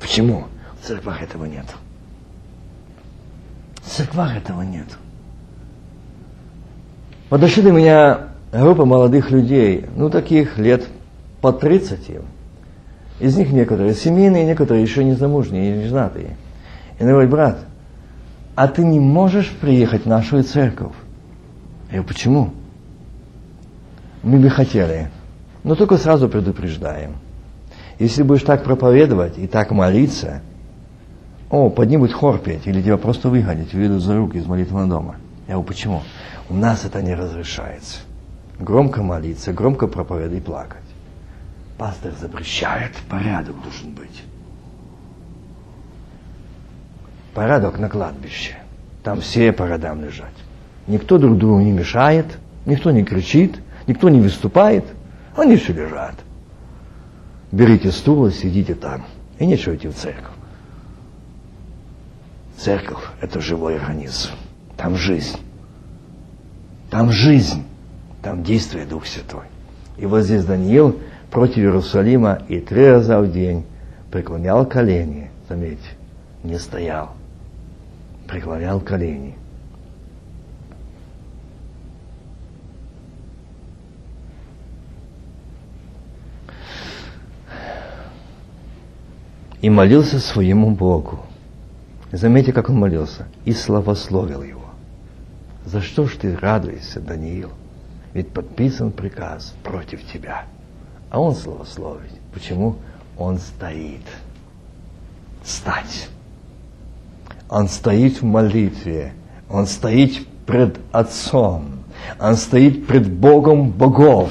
Почему? 0.00 0.44
В 0.80 0.86
церквах 0.86 1.22
этого 1.22 1.44
нет. 1.44 1.66
В 3.82 3.90
церквах 3.90 4.34
этого 4.34 4.62
нет. 4.62 4.86
Подошли 7.28 7.62
до 7.62 7.72
меня 7.72 8.29
группа 8.52 8.84
молодых 8.84 9.30
людей, 9.30 9.86
ну 9.96 10.10
таких 10.10 10.58
лет 10.58 10.86
по 11.40 11.52
30. 11.52 12.18
Из 13.20 13.36
них 13.36 13.52
некоторые 13.52 13.94
семейные, 13.94 14.44
некоторые 14.44 14.82
еще 14.82 15.04
не 15.04 15.14
замужние, 15.14 15.76
не 15.76 15.88
женатые. 15.88 16.36
И 16.98 17.02
он 17.02 17.10
говорит, 17.10 17.30
брат, 17.30 17.58
а 18.54 18.68
ты 18.68 18.84
не 18.84 18.98
можешь 18.98 19.50
приехать 19.50 20.04
в 20.04 20.08
нашу 20.08 20.42
церковь? 20.42 20.92
Я 21.90 21.98
говорю, 21.98 22.08
почему? 22.08 22.50
Мы 24.22 24.38
бы 24.38 24.50
хотели, 24.50 25.10
но 25.62 25.74
только 25.74 25.96
сразу 25.96 26.28
предупреждаем. 26.28 27.14
Если 27.98 28.22
будешь 28.22 28.42
так 28.42 28.64
проповедовать 28.64 29.38
и 29.38 29.46
так 29.46 29.70
молиться, 29.70 30.42
о, 31.50 31.68
поднимут 31.68 32.12
хор 32.12 32.38
петь, 32.38 32.66
или 32.66 32.80
тебя 32.80 32.96
просто 32.96 33.28
выгонят, 33.28 33.72
ведут 33.72 34.02
за 34.02 34.16
руки 34.16 34.38
из 34.38 34.46
молитвенного 34.46 34.88
дома. 34.88 35.16
Я 35.48 35.54
говорю, 35.54 35.68
почему? 35.68 36.02
У 36.48 36.54
нас 36.54 36.84
это 36.84 37.02
не 37.02 37.14
разрешается. 37.14 37.98
Громко 38.60 39.02
молиться, 39.02 39.54
громко 39.54 39.86
проповедовать 39.86 40.42
и 40.42 40.44
плакать. 40.44 40.82
Пастор 41.78 42.12
запрещает, 42.20 42.92
порядок 43.08 43.56
должен 43.62 43.92
быть. 43.92 44.22
Порядок 47.32 47.78
на 47.78 47.88
кладбище. 47.88 48.56
Там 49.02 49.22
все 49.22 49.50
по 49.52 49.66
родам 49.66 50.04
лежать. 50.04 50.34
Никто 50.86 51.16
друг 51.16 51.38
другу 51.38 51.60
не 51.60 51.72
мешает, 51.72 52.26
никто 52.66 52.90
не 52.90 53.02
кричит, 53.02 53.58
никто 53.86 54.10
не 54.10 54.20
выступает. 54.20 54.84
Они 55.34 55.56
все 55.56 55.72
лежат. 55.72 56.16
Берите 57.52 57.90
стул 57.90 58.26
и 58.26 58.30
сидите 58.30 58.74
там. 58.74 59.06
И 59.38 59.46
нечего 59.46 59.74
идти 59.74 59.88
в 59.88 59.94
церковь. 59.94 60.34
Церковь– 62.58 63.04
это 63.22 63.40
живой 63.40 63.78
организм. 63.78 64.32
Там 64.76 64.96
жизнь. 64.96 65.38
Там 66.90 67.10
жизнь. 67.10 67.64
Там 68.22 68.42
действует 68.42 68.88
Дух 68.88 69.06
Святой. 69.06 69.44
И 69.96 70.06
вот 70.06 70.22
здесь 70.22 70.44
Даниил 70.44 70.98
против 71.30 71.58
Иерусалима 71.58 72.42
и 72.48 72.60
три 72.60 72.86
раза 72.88 73.20
в 73.20 73.30
день 73.32 73.64
преклонял 74.10 74.66
колени. 74.66 75.30
Заметьте, 75.48 75.88
не 76.42 76.58
стоял. 76.58 77.12
Преклонял 78.26 78.80
колени. 78.80 79.36
и 89.60 89.68
молился 89.68 90.18
своему 90.18 90.70
Богу. 90.70 91.20
Заметьте, 92.12 92.52
как 92.52 92.70
он 92.70 92.76
молился. 92.76 93.26
И 93.44 93.52
славословил 93.52 94.42
его. 94.42 94.64
За 95.64 95.80
что 95.80 96.06
ж 96.06 96.16
ты 96.16 96.36
радуешься, 96.36 97.00
Даниил? 97.00 97.50
Ведь 98.12 98.32
подписан 98.32 98.90
приказ 98.90 99.54
против 99.62 100.04
тебя. 100.12 100.44
А 101.10 101.20
он 101.20 101.34
славословит. 101.34 102.10
Почему? 102.32 102.76
Он 103.18 103.38
стоит. 103.38 104.06
Стать. 105.44 106.08
Он 107.48 107.68
стоит 107.68 108.20
в 108.20 108.24
молитве. 108.24 109.12
Он 109.48 109.66
стоит 109.66 110.26
пред 110.46 110.78
Отцом. 110.92 111.84
Он 112.18 112.36
стоит 112.36 112.86
пред 112.86 113.10
Богом 113.10 113.70
богов. 113.70 114.30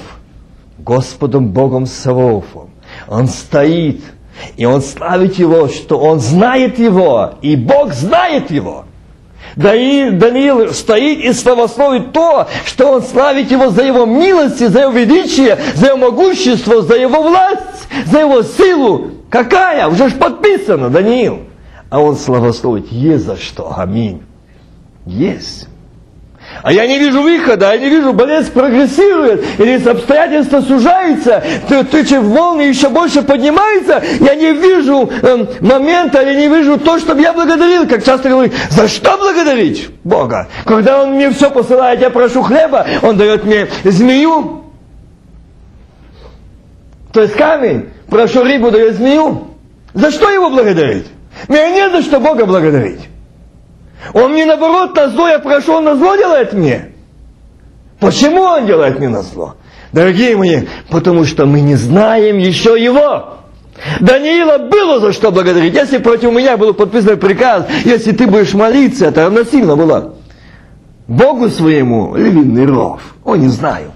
Господом 0.77 1.51
Богом 1.51 1.85
Савофом. 1.85 2.69
Он 3.07 3.27
стоит 3.27 4.01
и 4.57 4.65
он 4.65 4.81
славит 4.81 5.35
его, 5.35 5.67
что 5.67 5.99
он 5.99 6.19
знает 6.19 6.79
его, 6.79 7.35
и 7.41 7.55
Бог 7.55 7.93
знает 7.93 8.51
его. 8.51 8.85
Даниил 9.59 10.73
стоит 10.73 11.19
и 11.19 11.33
славословит 11.33 12.13
то, 12.13 12.47
что 12.65 12.93
он 12.93 13.03
славит 13.03 13.51
его 13.51 13.69
за 13.69 13.83
его 13.83 14.05
милости, 14.05 14.65
за 14.67 14.81
его 14.81 14.91
величие, 14.91 15.57
за 15.75 15.87
его 15.87 15.97
могущество, 15.97 16.81
за 16.81 16.95
его 16.95 17.21
власть, 17.21 17.87
за 18.05 18.19
его 18.19 18.41
силу. 18.41 19.11
Какая? 19.29 19.87
Уже 19.87 20.09
ж 20.09 20.13
подписано, 20.13 20.89
Даниил. 20.89 21.41
А 21.89 21.99
он 21.99 22.15
славословит, 22.15 22.91
есть 22.91 23.25
за 23.25 23.35
что. 23.35 23.73
Аминь. 23.75 24.23
Есть. 25.05 25.68
А 26.61 26.73
я 26.73 26.87
не 26.87 26.99
вижу 26.99 27.21
выхода, 27.21 27.73
я 27.73 27.77
не 27.77 27.89
вижу, 27.89 28.13
болезнь 28.13 28.51
прогрессирует, 28.51 29.43
или 29.59 29.87
обстоятельства 29.87 30.61
сужаются, 30.61 31.43
тычи 31.91 32.15
волны 32.15 32.63
еще 32.63 32.89
больше 32.89 33.21
поднимаются, 33.21 34.03
я 34.19 34.35
не 34.35 34.53
вижу 34.53 35.09
э, 35.21 35.45
момента, 35.61 36.21
я 36.21 36.35
не 36.35 36.47
вижу 36.47 36.77
то, 36.77 36.99
чтобы 36.99 37.21
я 37.21 37.33
благодарил, 37.33 37.87
как 37.87 38.03
часто 38.03 38.29
говорю, 38.29 38.51
за 38.69 38.87
что 38.87 39.17
благодарить 39.17 39.89
Бога? 40.03 40.47
Когда 40.65 41.03
Он 41.03 41.11
мне 41.13 41.29
все 41.31 41.49
посылает, 41.49 42.01
я 42.01 42.09
прошу 42.09 42.41
хлеба, 42.41 42.85
Он 43.03 43.15
дает 43.17 43.45
мне 43.45 43.67
змею, 43.83 44.63
то 47.13 47.21
есть 47.21 47.33
камень, 47.33 47.89
прошу 48.09 48.43
рыбу, 48.43 48.71
дает 48.71 48.95
змею. 48.95 49.47
За 49.93 50.11
что 50.11 50.29
его 50.29 50.49
благодарить? 50.49 51.07
Мне 51.47 51.71
не 51.71 51.89
за 51.89 52.01
что 52.01 52.19
Бога 52.19 52.45
благодарить. 52.45 53.01
Он 54.13 54.31
мне 54.31 54.45
наоборот 54.45 54.95
на 54.95 55.09
зло, 55.09 55.27
я 55.27 55.39
прошу, 55.39 55.73
он 55.73 55.85
на 55.85 55.95
зло 55.95 56.15
делает 56.15 56.53
мне. 56.53 56.89
Почему 57.99 58.41
он 58.41 58.65
делает 58.65 58.97
мне 58.97 59.09
на 59.09 59.21
зло? 59.21 59.55
Дорогие 59.91 60.37
мои, 60.37 60.67
потому 60.89 61.25
что 61.25 61.45
мы 61.45 61.61
не 61.61 61.75
знаем 61.75 62.37
еще 62.37 62.81
его. 62.81 63.39
Даниила 63.99 64.57
было 64.57 64.99
за 64.99 65.13
что 65.13 65.31
благодарить. 65.31 65.73
Если 65.73 65.97
против 65.97 66.31
меня 66.31 66.57
был 66.57 66.73
подписан 66.73 67.17
приказ, 67.17 67.65
если 67.85 68.11
ты 68.11 68.27
будешь 68.27 68.53
молиться, 68.53 69.07
это 69.07 69.25
равносильно 69.25 69.75
было. 69.75 70.15
Богу 71.07 71.49
своему 71.49 72.15
львиный 72.15 72.65
ров. 72.65 73.01
О, 73.23 73.35
не 73.35 73.47
знаю. 73.47 73.91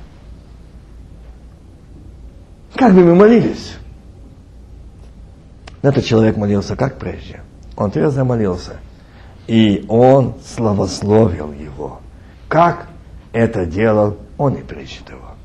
Как 2.76 2.93
бы 2.93 3.04
мы 3.04 3.14
молились? 3.14 3.74
Этот 5.84 6.06
человек 6.06 6.38
молился 6.38 6.76
как 6.76 6.97
прежде. 6.97 7.41
Он 7.76 7.91
раза 7.93 8.24
молился. 8.24 8.80
И 9.47 9.85
он 9.89 10.35
славословил 10.45 11.51
его. 11.51 11.99
Как 12.47 12.87
это 13.33 13.65
делал 13.65 14.17
он 14.37 14.55
и 14.55 14.61
прежде 14.61 14.99
того. 15.05 15.35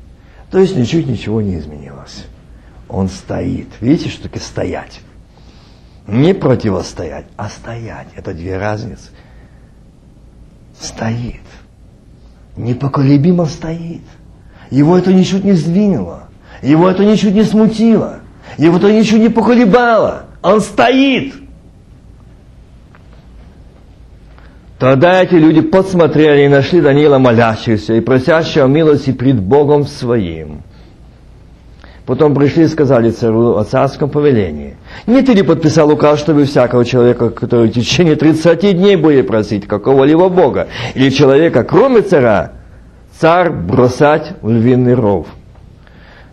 То 0.51 0.59
есть 0.59 0.75
ничуть 0.75 1.07
ничего 1.07 1.41
не 1.41 1.57
изменилось. 1.57 2.25
Он 2.87 3.07
стоит. 3.07 3.67
Видите, 3.81 4.09
что 4.09 4.23
такое 4.23 4.41
стоять? 4.41 5.01
Не 6.07 6.33
противостоять, 6.33 7.25
а 7.37 7.49
стоять. 7.49 8.07
Это 8.15 8.33
две 8.33 8.57
разницы. 8.57 9.09
Стоит. 10.79 11.41
Непоколебимо 12.55 13.45
стоит. 13.45 14.01
Его 14.71 14.97
это 14.97 15.13
ничуть 15.13 15.43
не 15.43 15.53
сдвинуло. 15.53 16.29
Его 16.61 16.89
это 16.89 17.05
ничуть 17.05 17.35
не 17.35 17.43
смутило. 17.43 18.19
Его 18.57 18.77
это 18.77 18.91
ничуть 18.91 19.21
не 19.21 19.29
поколебало. 19.29 20.25
Он 20.41 20.61
стоит. 20.61 21.35
Тогда 24.79 25.21
эти 25.21 25.35
люди 25.35 25.59
посмотрели 25.59 26.45
и 26.45 26.47
нашли 26.47 26.79
Даниила 26.79 27.17
молящегося 27.17 27.95
и 27.95 27.99
просящего 27.99 28.65
милости 28.65 29.11
пред 29.11 29.41
Богом 29.41 29.85
своим. 29.85 30.61
Потом 32.05 32.33
пришли 32.33 32.63
и 32.63 32.67
сказали 32.67 33.11
царю 33.11 33.57
о 33.57 33.65
царском 33.65 34.09
повелении. 34.09 34.77
Не 35.05 35.21
ты 35.21 35.33
ли 35.33 35.43
подписал 35.43 35.91
указ, 35.91 36.19
чтобы 36.19 36.45
всякого 36.45 36.85
человека, 36.85 37.29
который 37.29 37.69
в 37.69 37.73
течение 37.73 38.15
30 38.15 38.77
дней 38.77 38.95
будет 38.95 39.27
просить 39.27 39.67
какого-либо 39.67 40.29
Бога, 40.29 40.69
или 40.95 41.09
человека, 41.09 41.65
кроме 41.65 42.01
царя, 42.01 42.53
царь 43.19 43.51
бросать 43.51 44.31
в 44.41 44.49
львиный 44.49 44.93
ров? 44.95 45.27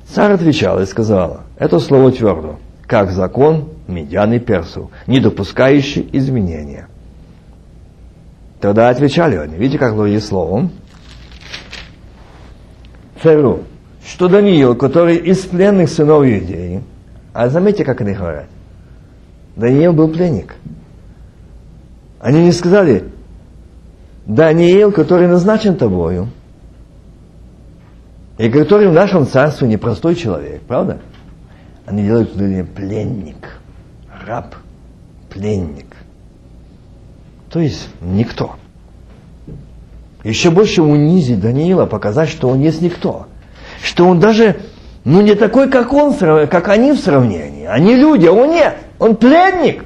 Царь 0.07 0.33
отвечал 0.33 0.81
и 0.81 0.87
сказал, 0.87 1.41
это 1.59 1.81
слово 1.81 2.13
твердо, 2.13 2.61
как 2.87 3.11
закон 3.11 3.71
медян 3.89 4.33
и 4.33 4.39
персов, 4.39 4.89
не 5.09 5.19
допускающий 5.19 6.09
изменения. 6.13 6.87
Тогда 8.61 8.89
отвечали 8.89 9.37
они, 9.37 9.57
видите, 9.57 9.79
как 9.79 9.93
владеет 9.93 10.25
словом, 10.25 10.71
царю, 13.23 13.65
что 14.05 14.29
Даниил, 14.29 14.75
который 14.75 15.17
из 15.17 15.39
пленных 15.41 15.91
сынов 15.91 16.23
Иудеи, 16.25 16.83
а 17.33 17.49
заметьте, 17.49 17.85
как 17.85 18.01
они 18.01 18.15
говорят, 18.15 18.47
Даниил 19.57 19.93
был 19.93 20.09
пленник. 20.09 20.55
Они 22.21 22.45
не 22.45 22.53
сказали, 22.53 23.05
Даниил, 24.25 24.91
который 24.91 25.29
назначен 25.29 25.77
тобою, 25.77 26.29
и 28.39 28.51
который 28.51 28.89
в 28.89 28.93
нашем 28.93 29.27
царстве 29.27 29.69
непростой 29.69 30.15
человек, 30.15 30.63
правда? 30.63 30.99
Они 31.87 32.03
делают 32.03 32.33
пленник, 32.75 33.61
раб, 34.27 34.57
пленник. 35.31 35.86
То 37.57 37.61
есть 37.61 37.89
никто. 38.03 38.57
Еще 40.25 40.51
больше 40.51 40.83
унизить 40.83 41.41
Даниила, 41.41 41.87
показать, 41.87 42.29
что 42.29 42.51
он 42.51 42.61
есть 42.61 42.83
никто. 42.83 43.29
Что 43.83 44.05
он 44.05 44.21
даже, 44.21 44.57
ну 45.05 45.23
не 45.23 45.35
такой, 45.35 45.71
как 45.71 45.95
он, 45.95 46.13
как 46.13 46.69
они 46.69 46.93
в 46.93 46.99
сравнении. 46.99 47.65
Они 47.65 47.95
люди, 47.95 48.27
а 48.27 48.33
он 48.33 48.51
нет. 48.51 48.77
Он 48.99 49.17
пленник. 49.17 49.86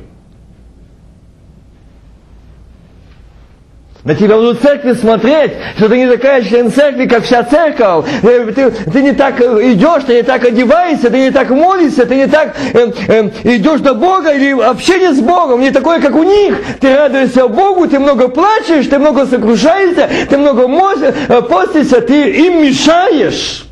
На 4.02 4.14
тебя 4.14 4.36
будут 4.36 4.62
церкви 4.62 4.94
смотреть, 4.94 5.52
что 5.76 5.90
ты 5.90 5.98
не 5.98 6.08
такая 6.08 6.42
член 6.42 6.72
церкви, 6.72 7.04
как 7.04 7.24
вся 7.24 7.42
церковь. 7.42 8.06
Э, 8.22 8.50
ты, 8.50 8.70
ты 8.70 9.02
не 9.02 9.12
так 9.12 9.38
э, 9.42 9.72
идешь, 9.72 10.04
ты 10.06 10.14
не 10.14 10.22
так 10.22 10.42
одеваешься, 10.42 11.10
ты 11.10 11.18
не 11.18 11.30
так 11.30 11.50
молишься, 11.50 12.06
ты 12.06 12.16
не 12.16 12.26
так 12.26 12.56
э, 12.72 12.90
э, 13.08 13.30
идешь 13.56 13.80
до 13.80 13.92
Бога 13.92 14.32
или 14.32 14.58
общение 14.58 15.12
с 15.12 15.20
Богом, 15.20 15.60
не 15.60 15.70
такое, 15.70 16.00
как 16.00 16.14
у 16.14 16.22
них. 16.22 16.56
Ты 16.80 16.96
радуешься 16.96 17.46
Богу, 17.46 17.86
ты 17.88 17.98
много 17.98 18.28
плачешь, 18.28 18.86
ты 18.86 18.98
много 18.98 19.26
сокрушаешься, 19.26 20.08
ты 20.30 20.38
много 20.38 20.62
э, 20.62 21.42
постишься, 21.42 22.00
ты 22.00 22.30
им 22.30 22.62
мешаешь. 22.62 23.66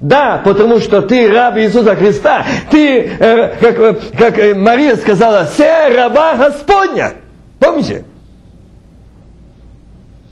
Да, 0.00 0.42
потому 0.44 0.80
что 0.80 1.00
ты 1.00 1.32
раб 1.32 1.56
Иисуса 1.58 1.94
Христа. 1.94 2.44
Ты, 2.72 3.08
э, 3.20 3.54
как, 3.60 4.00
как 4.18 4.56
Мария 4.56 4.96
сказала, 4.96 5.46
все 5.46 5.94
раба 5.96 6.34
Господня. 6.34 7.12
Помните? 7.64 8.04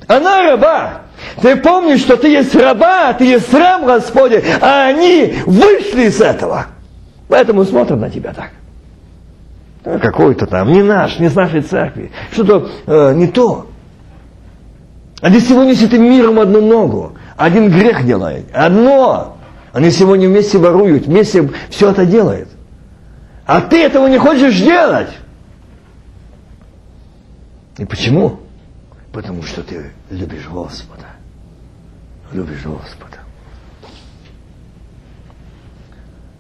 Она 0.07 0.43
раба. 0.43 1.03
Ты 1.41 1.57
помнишь, 1.57 2.01
что 2.01 2.17
ты 2.17 2.29
есть 2.29 2.55
раба, 2.55 3.15
ты 3.15 3.25
есть 3.25 3.53
раб 3.55 3.85
Господи, 3.85 4.45
а 4.61 4.89
они 4.89 5.35
вышли 5.47 6.09
из 6.09 6.21
этого. 6.21 6.67
Поэтому 7.29 7.65
смотрят 7.65 7.99
на 7.99 8.11
тебя 8.11 8.35
так. 8.35 8.51
Ну, 9.85 9.99
какой-то 9.99 10.47
там, 10.47 10.73
не 10.73 10.83
наш, 10.83 11.19
не 11.19 11.31
с 11.31 11.35
нашей 11.35 11.63
церкви. 11.63 12.13
Что-то 12.33 12.69
э, 12.87 13.15
не 13.15 13.29
то. 13.29 13.67
Они 15.23 15.41
сегодня 15.41 15.75
с 15.75 15.83
этим 15.83 16.03
миром 16.03 16.39
одну 16.39 16.61
ногу. 16.61 17.15
Один 17.37 17.71
грех 17.71 18.05
делает. 18.05 18.45
Одно. 18.53 19.39
Они 19.73 19.91
сегодня 19.91 20.29
вместе 20.29 20.59
воруют, 20.59 21.07
вместе 21.07 21.49
все 21.71 21.91
это 21.91 22.05
делают. 22.05 22.49
А 23.47 23.63
ты 23.63 23.83
этого 23.83 24.09
не 24.09 24.19
хочешь 24.19 24.61
делать. 24.61 25.09
И 27.83 27.85
почему? 27.85 28.39
Потому 29.13 29.43
что 29.43 29.65
ты 29.65 29.91
любишь 30.09 30.47
Господа. 30.49 31.07
Любишь 32.31 32.63
Господа. 32.65 33.17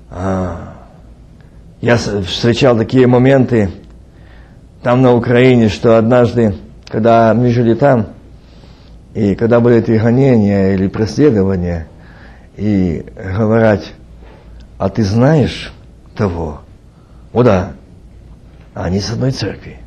А, 0.09 0.75
я 1.81 1.97
встречал 1.97 2.79
такие 2.79 3.09
моменты 3.09 3.73
там 4.85 5.03
на 5.03 5.15
Украине, 5.17 5.69
что 5.69 5.99
однажды, 5.99 6.55
когда 6.87 7.35
мы 7.35 7.51
жили 7.51 7.75
там, 7.75 8.11
и 9.13 9.35
когда 9.35 9.59
были 9.59 9.79
эти 9.79 9.99
гонения 9.99 10.75
или 10.75 10.87
преследования, 10.87 11.89
и 12.57 13.05
говорят, 13.17 13.83
а 14.79 14.89
ты 14.89 15.03
знаешь 15.03 15.73
того? 16.17 16.61
О 17.33 17.43
да, 17.43 17.73
они 18.75 19.01
с 19.01 19.11
одной 19.11 19.33
церкви. 19.33 19.82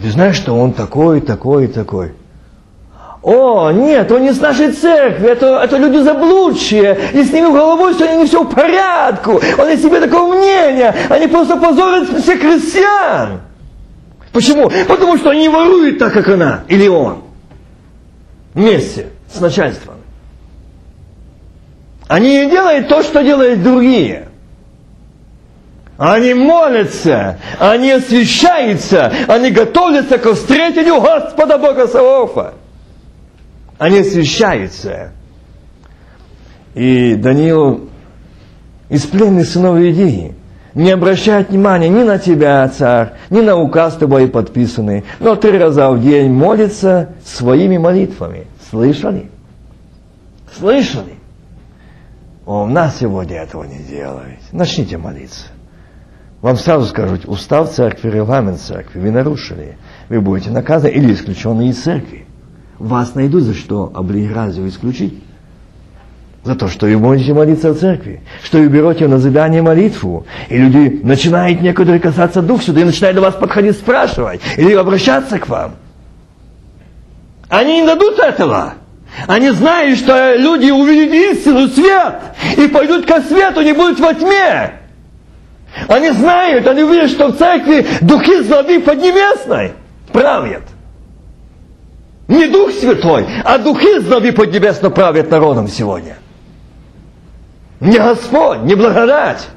Ты 0.00 0.10
знаешь, 0.10 0.36
что 0.36 0.54
он 0.54 0.72
такой, 0.72 1.20
такой, 1.20 1.68
такой. 1.68 2.12
О, 3.22 3.70
нет, 3.70 4.12
он 4.12 4.22
не 4.22 4.34
с 4.34 4.40
нашей 4.40 4.70
церкви, 4.72 5.30
это, 5.30 5.60
это 5.64 5.78
люди 5.78 5.96
заблудшие, 5.96 6.98
и 7.14 7.24
с 7.24 7.32
ними 7.32 7.46
головой 7.46 7.94
сегодня 7.94 8.16
не 8.16 8.26
все 8.26 8.42
в 8.42 8.54
порядку, 8.54 9.40
он 9.56 9.70
из 9.70 9.80
себе 9.80 9.98
такого 10.00 10.34
мнения, 10.34 10.94
они 11.08 11.26
просто 11.26 11.56
позорят 11.56 12.06
всех 12.20 12.40
христиан. 12.40 13.40
Почему? 14.30 14.70
Потому 14.88 15.16
что 15.16 15.30
они 15.30 15.48
воруют 15.48 15.98
так, 15.98 16.12
как 16.12 16.28
она 16.28 16.64
или 16.68 16.86
он. 16.86 17.22
Вместе 18.52 19.06
с 19.32 19.40
начальством. 19.40 19.94
Они 22.08 22.44
не 22.44 22.50
делают 22.50 22.88
то, 22.88 23.02
что 23.02 23.22
делают 23.22 23.62
другие. 23.62 24.28
Они 25.96 26.34
молятся, 26.34 27.38
они 27.60 27.92
освящаются, 27.92 29.12
они 29.28 29.50
готовятся 29.50 30.18
к 30.18 30.32
встретению 30.34 31.00
Господа 31.00 31.56
Бога 31.56 31.86
Саваофа. 31.86 32.54
Они 33.78 34.00
освящаются. 34.00 35.12
И 36.74 37.14
Даниил 37.14 37.88
из 38.88 39.02
пленных 39.06 39.46
сынов 39.46 39.78
Иудеи 39.78 40.34
не 40.74 40.90
обращает 40.90 41.50
внимания 41.50 41.88
ни 41.88 42.02
на 42.02 42.18
тебя, 42.18 42.68
царь, 42.68 43.12
ни 43.30 43.40
на 43.40 43.56
указ 43.56 43.94
тобой 43.94 44.26
подписанный, 44.26 45.04
но 45.20 45.36
три 45.36 45.56
раза 45.56 45.90
в 45.90 46.02
день 46.02 46.32
молится 46.32 47.10
своими 47.24 47.78
молитвами. 47.78 48.48
Слышали? 48.70 49.30
Слышали? 50.58 51.14
У 52.46 52.66
нас 52.66 52.98
сегодня 52.98 53.42
этого 53.42 53.62
не 53.62 53.78
делают. 53.78 54.40
Начните 54.50 54.98
молиться. 54.98 55.53
Вам 56.44 56.58
сразу 56.58 56.84
скажут, 56.84 57.22
устав 57.24 57.72
церкви, 57.72 58.10
регламент 58.10 58.60
церкви, 58.60 59.00
вы 59.00 59.10
нарушили. 59.10 59.78
Вы 60.10 60.20
будете 60.20 60.50
наказаны 60.50 60.90
или 60.90 61.14
исключены 61.14 61.70
из 61.70 61.80
церкви. 61.80 62.26
Вас 62.78 63.14
найдут 63.14 63.44
за 63.44 63.54
что 63.54 63.90
облигразию 63.94 64.68
исключить. 64.68 65.24
За 66.42 66.54
то, 66.54 66.68
что 66.68 66.84
вы 66.84 66.98
будете 66.98 67.32
молиться 67.32 67.72
в 67.72 67.78
церкви, 67.78 68.20
что 68.42 68.58
вы 68.58 68.68
берете 68.68 69.08
на 69.08 69.16
задание 69.16 69.62
молитву, 69.62 70.26
и 70.50 70.58
люди 70.58 71.00
начинают 71.02 71.62
некоторые 71.62 71.98
касаться 71.98 72.42
дух 72.42 72.62
сюда, 72.62 72.82
и 72.82 72.84
начинают 72.84 73.16
до 73.16 73.22
вас 73.22 73.36
подходить, 73.36 73.78
спрашивать, 73.78 74.42
или 74.58 74.74
обращаться 74.74 75.38
к 75.38 75.48
вам. 75.48 75.76
Они 77.48 77.80
не 77.80 77.86
дадут 77.86 78.18
этого. 78.18 78.74
Они 79.26 79.50
знают, 79.50 79.98
что 79.98 80.34
люди 80.36 80.70
увидят 80.70 81.38
истину, 81.38 81.68
свет, 81.68 82.16
и 82.58 82.68
пойдут 82.68 83.06
ко 83.06 83.22
свету, 83.22 83.62
не 83.62 83.72
будут 83.72 83.98
во 83.98 84.12
тьме. 84.12 84.83
Они 85.88 86.10
знают, 86.10 86.66
они 86.66 86.82
видят, 86.82 87.10
что 87.10 87.28
в 87.28 87.36
церкви 87.36 87.86
духи 88.00 88.42
злобы 88.42 88.80
поднебесной 88.80 89.72
правят. 90.12 90.62
Не 92.28 92.46
Дух 92.46 92.70
Святой, 92.72 93.26
а 93.44 93.58
духи 93.58 94.00
злобы 94.00 94.32
поднебесно 94.32 94.90
правят 94.90 95.30
народом 95.30 95.68
сегодня. 95.68 96.16
Не 97.80 97.98
Господь, 97.98 98.60
не 98.60 98.74
благодать. 98.74 99.48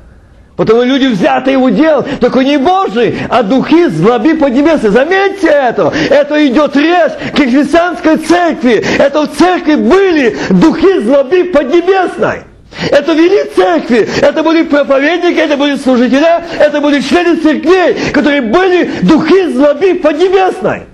Потому 0.57 0.81
люди 0.81 1.05
взяты 1.05 1.51
его 1.51 1.69
дел, 1.69 2.03
только 2.19 2.39
не 2.39 2.57
Божий, 2.57 3.15
а 3.29 3.43
духи 3.43 3.87
злобы 3.89 4.33
поднебесной. 4.33 4.89
Заметьте 4.89 5.47
это. 5.47 5.93
Это 6.09 6.47
идет 6.47 6.75
речь 6.75 7.13
к 7.31 7.35
христианской 7.35 8.17
церкви. 8.17 8.83
Это 8.97 9.21
в 9.21 9.37
церкви 9.37 9.75
были 9.75 10.35
духи 10.49 10.99
злобы 11.01 11.51
поднебесной. 11.53 12.46
Это 12.91 13.13
вели 13.13 13.49
церкви, 13.55 14.07
это 14.21 14.43
были 14.43 14.63
проповедники, 14.63 15.39
это 15.39 15.57
были 15.57 15.77
служители, 15.77 16.25
это 16.59 16.81
были 16.81 17.01
члены 17.01 17.37
церквей, 17.37 18.11
которые 18.11 18.41
были 18.41 19.01
духи 19.01 19.51
злобы 19.53 19.95
поднебесной. 19.95 20.85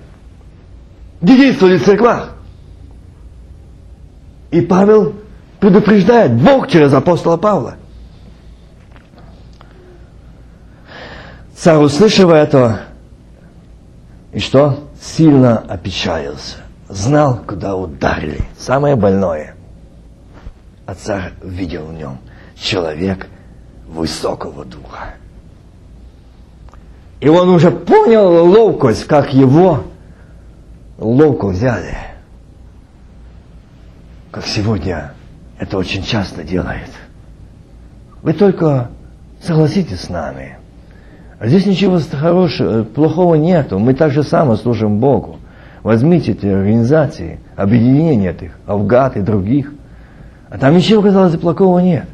Где 1.20 1.36
действовали 1.36 1.78
в 1.78 1.84
церквах. 1.84 2.34
И 4.50 4.60
Павел 4.60 5.14
предупреждает 5.60 6.32
Бог 6.32 6.68
через 6.68 6.92
апостола 6.92 7.36
Павла. 7.36 7.74
Царь, 11.56 11.78
услышав 11.78 12.30
это, 12.30 12.82
и 14.34 14.40
что? 14.40 14.80
Сильно 15.00 15.58
опечалился. 15.58 16.56
Знал, 16.88 17.40
куда 17.46 17.76
ударили. 17.76 18.40
Самое 18.58 18.96
больное. 18.96 19.53
А 20.86 20.94
видел 21.42 21.86
в 21.86 21.94
нем 21.94 22.18
человек 22.56 23.26
высокого 23.88 24.64
духа. 24.64 25.14
И 27.20 27.28
он 27.28 27.48
уже 27.48 27.70
понял 27.70 28.44
ловкость, 28.46 29.06
как 29.06 29.32
его 29.32 29.84
ловко 30.98 31.46
взяли. 31.46 31.96
Как 34.30 34.46
сегодня 34.46 35.12
это 35.58 35.78
очень 35.78 36.02
часто 36.02 36.42
делает. 36.42 36.90
Вы 38.22 38.32
только 38.32 38.90
согласитесь 39.42 40.00
с 40.00 40.08
нами. 40.08 40.58
А 41.38 41.46
здесь 41.46 41.66
ничего 41.66 41.98
хорошего, 41.98 42.84
плохого 42.84 43.36
нету. 43.36 43.78
Мы 43.78 43.94
так 43.94 44.12
же 44.12 44.22
само 44.22 44.56
служим 44.56 44.98
Богу. 44.98 45.38
Возьмите 45.82 46.32
эти 46.32 46.46
организации, 46.46 47.38
объединения 47.56 48.30
этих, 48.30 48.58
Авгат 48.66 49.16
и 49.16 49.20
других. 49.20 49.72
А 50.54 50.58
там 50.58 50.76
ничего, 50.76 51.02
казалось, 51.02 51.36
плохого 51.36 51.80
нет. 51.80 52.06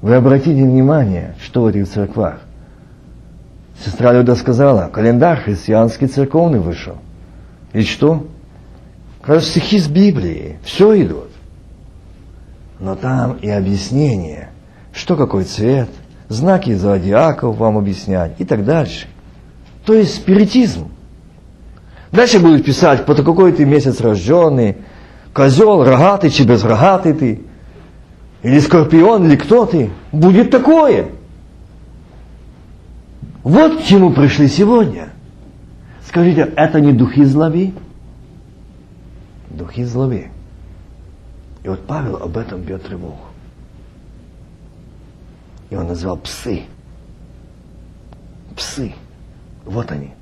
Вы 0.00 0.14
обратите 0.14 0.64
внимание, 0.64 1.34
что 1.44 1.60
в 1.60 1.66
этих 1.66 1.86
церквах. 1.86 2.40
Сестра 3.84 4.14
Люда 4.14 4.34
сказала, 4.36 4.88
календарь 4.88 5.40
христианский 5.40 6.06
церковный 6.06 6.60
вышел. 6.60 6.96
И 7.74 7.82
что? 7.82 8.26
Кажется, 9.20 9.50
стихи 9.50 9.78
с 9.78 9.86
Библии, 9.86 10.58
все 10.62 11.02
идут. 11.02 11.28
Но 12.80 12.94
там 12.94 13.34
и 13.34 13.50
объяснение, 13.50 14.48
что 14.94 15.14
какой 15.14 15.44
цвет, 15.44 15.90
знаки 16.30 16.72
зодиаков 16.72 17.58
вам 17.58 17.76
объяснять 17.76 18.32
и 18.38 18.46
так 18.46 18.64
дальше. 18.64 19.08
То 19.84 19.92
есть 19.92 20.14
спиритизм. 20.14 20.88
Дальше 22.12 22.38
будут 22.38 22.64
писать, 22.64 23.04
по 23.04 23.14
какой 23.14 23.52
ты 23.52 23.66
месяц 23.66 24.00
рожденный, 24.00 24.78
козел, 25.36 25.84
рогатый, 25.84 26.30
чи 26.30 26.44
безрогатый 26.44 27.12
ты, 27.12 27.42
или 28.42 28.58
скорпион, 28.58 29.26
или 29.26 29.36
кто 29.36 29.66
ты. 29.66 29.90
Будет 30.10 30.50
такое. 30.50 31.10
Вот 33.42 33.82
к 33.82 33.84
чему 33.84 34.12
пришли 34.12 34.48
сегодня. 34.48 35.10
Скажите, 36.06 36.40
это 36.56 36.80
не 36.80 36.92
духи 36.92 37.24
злоби? 37.24 37.74
Духи 39.50 39.84
злоби. 39.84 40.30
И 41.64 41.68
вот 41.68 41.86
Павел 41.86 42.16
об 42.16 42.38
этом 42.38 42.62
бьет 42.62 42.84
тревогу. 42.84 43.20
И 45.68 45.76
он 45.76 45.86
назвал 45.86 46.16
псы. 46.16 46.62
Псы. 48.56 48.94
Вот 49.66 49.90
они. 49.92 50.14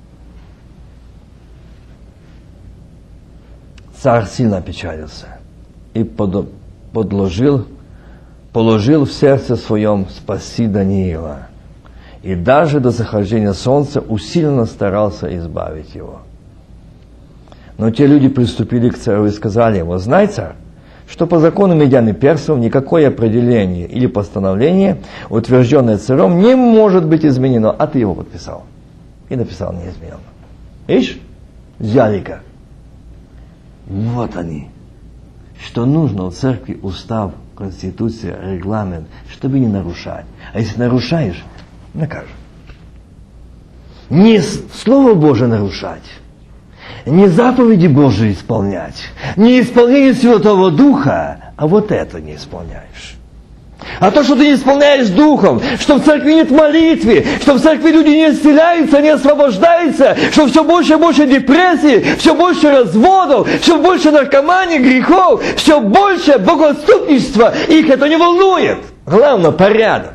Царь 4.05 4.27
сильно 4.27 4.57
опечалился 4.57 5.39
и 5.95 6.03
подложил, 6.03 7.65
положил 8.53 9.05
в 9.05 9.11
сердце 9.11 9.55
своем 9.55 10.05
спаси 10.09 10.67
Даниила. 10.67 11.47
И 12.21 12.35
даже 12.35 12.79
до 12.79 12.91
захождения 12.91 13.53
солнца 13.53 14.01
усиленно 14.01 14.67
старался 14.67 15.35
избавить 15.35 15.95
его. 15.95 16.19
Но 17.79 17.89
те 17.89 18.05
люди 18.05 18.29
приступили 18.29 18.89
к 18.89 18.97
царю 18.99 19.25
и 19.25 19.31
сказали 19.31 19.79
ему, 19.79 19.97
знай, 19.97 20.27
царь, 20.27 20.53
что 21.09 21.25
по 21.25 21.39
закону 21.39 21.73
медян 21.73 22.07
и 22.07 22.13
персов 22.13 22.59
никакое 22.59 23.07
определение 23.07 23.87
или 23.87 24.05
постановление, 24.05 25.01
утвержденное 25.31 25.97
царем, 25.97 26.41
не 26.41 26.53
может 26.53 27.07
быть 27.07 27.25
изменено, 27.25 27.71
а 27.71 27.87
ты 27.87 27.97
его 27.97 28.13
подписал. 28.13 28.65
И 29.29 29.35
написал 29.35 29.73
неизменно. 29.73 30.19
Видишь? 30.85 31.19
Взяли-ка. 31.79 32.41
Вот 33.87 34.35
они. 34.35 34.69
Что 35.63 35.85
нужно 35.85 36.29
в 36.29 36.33
церкви 36.35 36.77
устав, 36.81 37.33
конституция, 37.55 38.53
регламент, 38.53 39.07
чтобы 39.31 39.59
не 39.59 39.67
нарушать. 39.67 40.25
А 40.53 40.59
если 40.59 40.79
нарушаешь, 40.79 41.43
накажем. 41.93 42.35
Не 44.09 44.39
Слово 44.41 45.15
Божие 45.15 45.47
нарушать, 45.47 46.03
не 47.05 47.27
заповеди 47.27 47.87
Божии 47.87 48.33
исполнять, 48.33 49.01
не 49.35 49.61
исполнение 49.61 50.13
Святого 50.13 50.71
Духа, 50.71 51.53
а 51.55 51.67
вот 51.67 51.91
это 51.91 52.21
не 52.21 52.35
исполняешь. 52.35 53.15
А 53.99 54.11
то, 54.11 54.23
что 54.23 54.35
ты 54.35 54.47
не 54.47 54.53
исполняешь 54.55 55.07
духом, 55.07 55.61
что 55.79 55.95
в 55.95 56.03
церкви 56.03 56.33
нет 56.33 56.51
молитвы, 56.51 57.25
что 57.41 57.53
в 57.53 57.61
церкви 57.61 57.91
люди 57.91 58.09
не 58.09 58.29
исцеляются, 58.29 59.01
не 59.01 59.09
освобождаются, 59.09 60.15
что 60.31 60.47
все 60.47 60.63
больше 60.63 60.93
и 60.93 60.97
больше 60.97 61.25
депрессии, 61.27 62.15
все 62.17 62.35
больше 62.35 62.71
разводов, 62.71 63.47
все 63.61 63.77
больше 63.81 64.11
наркомании, 64.11 64.79
грехов, 64.79 65.43
все 65.55 65.79
больше 65.79 66.37
богоотступничества, 66.37 67.53
их 67.69 67.89
это 67.89 68.07
не 68.09 68.17
волнует. 68.17 68.79
Главное, 69.05 69.51
порядок. 69.51 70.13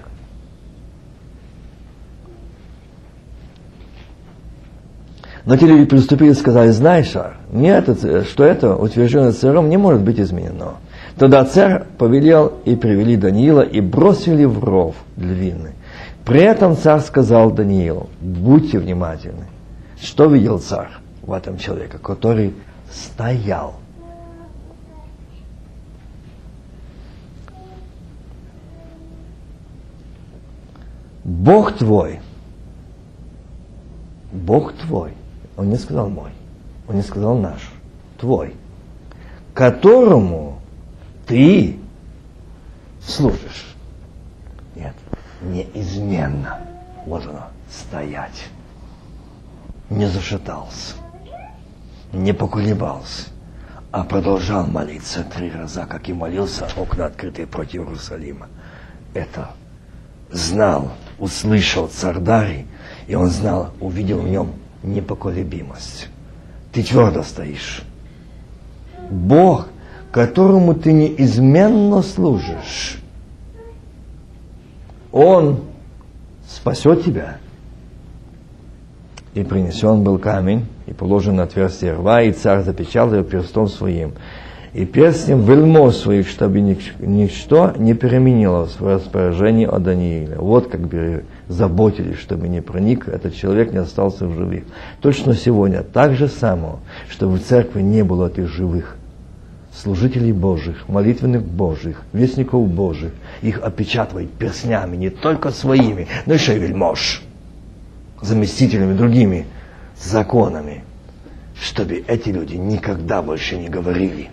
Но 5.46 5.56
те 5.56 5.66
люди 5.66 5.86
приступили 5.86 6.30
и 6.30 6.34
сказали, 6.34 6.70
знаешь, 6.70 7.12
нет, 7.50 7.88
что 8.30 8.44
это 8.44 8.76
утвержденное 8.76 9.32
царем 9.32 9.68
не 9.68 9.78
может 9.78 10.02
быть 10.02 10.20
изменено. 10.20 10.74
Тогда 11.20 11.44
царь 11.44 11.84
повелел 11.98 12.54
и 12.64 12.74
привели 12.74 13.14
Даниила 13.14 13.60
и 13.60 13.82
бросили 13.82 14.46
в 14.46 14.64
ров 14.64 14.96
львиный. 15.18 15.72
При 16.24 16.40
этом 16.40 16.78
царь 16.78 17.02
сказал 17.02 17.50
Даниилу, 17.50 18.08
будьте 18.22 18.78
внимательны. 18.78 19.44
Что 20.00 20.24
видел 20.28 20.58
царь 20.60 20.88
в 21.20 21.30
этом 21.34 21.58
человеке, 21.58 21.98
который 21.98 22.54
стоял? 22.90 23.74
Бог 31.22 31.76
твой, 31.76 32.20
Бог 34.32 34.72
твой, 34.72 35.12
он 35.58 35.68
не 35.68 35.76
сказал 35.76 36.08
мой, 36.08 36.30
он 36.88 36.96
не 36.96 37.02
сказал 37.02 37.36
наш, 37.36 37.70
твой, 38.16 38.54
которому 39.52 40.59
ты 41.30 41.76
служишь. 43.00 43.76
Нет, 44.74 44.94
неизменно 45.42 46.58
можно 47.06 47.50
стоять. 47.70 48.48
Не 49.90 50.06
зашатался, 50.06 50.94
не 52.12 52.32
поколебался, 52.32 53.28
а 53.92 54.02
продолжал 54.02 54.66
молиться 54.66 55.22
три 55.22 55.50
раза, 55.50 55.86
как 55.86 56.08
и 56.08 56.12
молился, 56.12 56.68
окна 56.76 57.06
открытые 57.06 57.46
против 57.46 57.82
Иерусалима. 57.82 58.48
Это 59.14 59.50
знал, 60.30 60.92
услышал 61.18 61.86
царь 61.88 62.66
и 63.06 63.14
он 63.14 63.28
знал, 63.30 63.72
увидел 63.80 64.20
в 64.20 64.28
нем 64.28 64.52
непоколебимость. 64.82 66.08
Ты 66.72 66.82
твердо 66.82 67.22
стоишь. 67.22 67.82
Бог– 69.10 69.68
которому 70.10 70.74
ты 70.74 70.92
неизменно 70.92 72.02
служишь, 72.02 72.98
Он 75.12 75.60
спасет 76.48 77.04
тебя. 77.04 77.38
И 79.34 79.44
принесен 79.44 80.02
был 80.02 80.18
камень, 80.18 80.66
и 80.86 80.92
положен 80.92 81.36
на 81.36 81.44
отверстие 81.44 81.92
рва, 81.92 82.22
и 82.22 82.32
царь 82.32 82.64
запечатал 82.64 83.14
его 83.14 83.24
перстом 83.24 83.68
своим. 83.68 84.14
И 84.72 84.84
перстнем 84.84 85.42
вельмож 85.42 85.96
своих, 85.96 86.28
чтобы 86.28 86.60
ничто 86.60 87.72
не 87.76 87.94
переменилось 87.94 88.78
в 88.78 88.86
распоряжении 88.86 89.66
о 89.66 89.78
Данииле. 89.78 90.36
Вот 90.36 90.68
как 90.68 90.82
бы 90.82 91.24
заботились, 91.48 92.18
чтобы 92.18 92.48
не 92.48 92.60
проник 92.60 93.08
этот 93.08 93.34
человек, 93.34 93.72
не 93.72 93.78
остался 93.78 94.26
в 94.26 94.34
живых. 94.34 94.62
Точно 95.00 95.34
сегодня 95.34 95.82
так 95.82 96.14
же 96.14 96.28
само, 96.28 96.80
чтобы 97.08 97.38
в 97.38 97.42
церкви 97.42 97.82
не 97.82 98.04
было 98.04 98.28
этих 98.28 98.48
живых 98.48 98.96
служителей 99.74 100.32
Божьих, 100.32 100.88
молитвенных 100.88 101.42
Божьих, 101.42 102.02
вестников 102.12 102.68
Божьих, 102.68 103.12
их 103.42 103.62
опечатывать 103.62 104.30
перстнями, 104.30 104.96
не 104.96 105.10
только 105.10 105.50
своими, 105.50 106.08
но 106.26 106.34
еще 106.34 106.56
и 106.56 106.58
вельмож, 106.58 107.22
заместителями, 108.20 108.96
другими 108.96 109.46
законами, 109.96 110.84
чтобы 111.60 112.04
эти 112.06 112.30
люди 112.30 112.56
никогда 112.56 113.22
больше 113.22 113.56
не 113.56 113.68
говорили. 113.68 114.30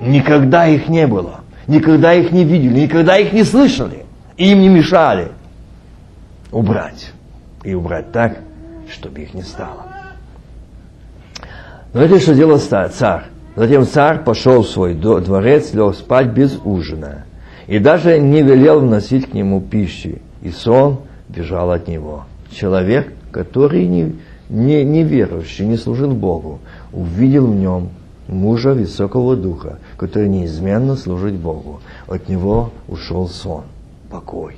Никогда 0.00 0.66
их 0.66 0.88
не 0.88 1.06
было, 1.06 1.40
никогда 1.66 2.14
их 2.14 2.32
не 2.32 2.44
видели, 2.44 2.80
никогда 2.80 3.16
их 3.16 3.32
не 3.32 3.44
слышали, 3.44 4.04
и 4.36 4.50
им 4.50 4.60
не 4.60 4.68
мешали. 4.68 5.32
Убрать. 6.50 7.12
И 7.62 7.74
убрать 7.74 8.12
так, 8.12 8.38
чтобы 8.92 9.20
их 9.22 9.32
не 9.34 9.42
стало. 9.42 9.86
Но 11.92 12.02
это 12.02 12.18
что 12.20 12.34
делал 12.34 12.58
царь? 12.58 13.24
Затем 13.56 13.86
царь 13.86 14.24
пошел 14.24 14.62
в 14.62 14.68
свой 14.68 14.94
дворец, 14.94 15.72
лег 15.74 15.94
спать 15.94 16.28
без 16.28 16.58
ужина, 16.64 17.24
и 17.66 17.78
даже 17.78 18.18
не 18.18 18.42
велел 18.42 18.80
вносить 18.80 19.30
к 19.30 19.34
нему 19.34 19.60
пищи, 19.60 20.20
и 20.42 20.50
сон 20.50 21.00
бежал 21.28 21.70
от 21.70 21.86
него. 21.86 22.24
Человек, 22.50 23.12
который 23.30 23.86
не, 23.86 24.16
не, 24.48 24.84
не 24.84 25.04
верующий, 25.04 25.66
не 25.66 25.76
служил 25.76 26.12
Богу, 26.12 26.58
увидел 26.92 27.46
в 27.46 27.54
нем 27.54 27.90
мужа 28.26 28.74
высокого 28.74 29.36
духа, 29.36 29.78
который 29.96 30.28
неизменно 30.28 30.96
служит 30.96 31.34
Богу. 31.34 31.80
От 32.08 32.28
него 32.28 32.70
ушел 32.88 33.28
сон, 33.28 33.64
покой. 34.10 34.56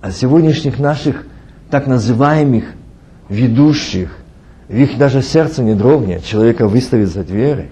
А 0.00 0.10
сегодняшних 0.10 0.78
наших 0.78 1.26
так 1.70 1.86
называемых 1.86 2.64
ведущих, 3.28 4.16
их 4.68 4.98
даже 4.98 5.22
сердце 5.22 5.62
не 5.62 5.74
дрогнет, 5.74 6.24
человека 6.24 6.66
выставить 6.66 7.08
за 7.08 7.22
двери, 7.22 7.70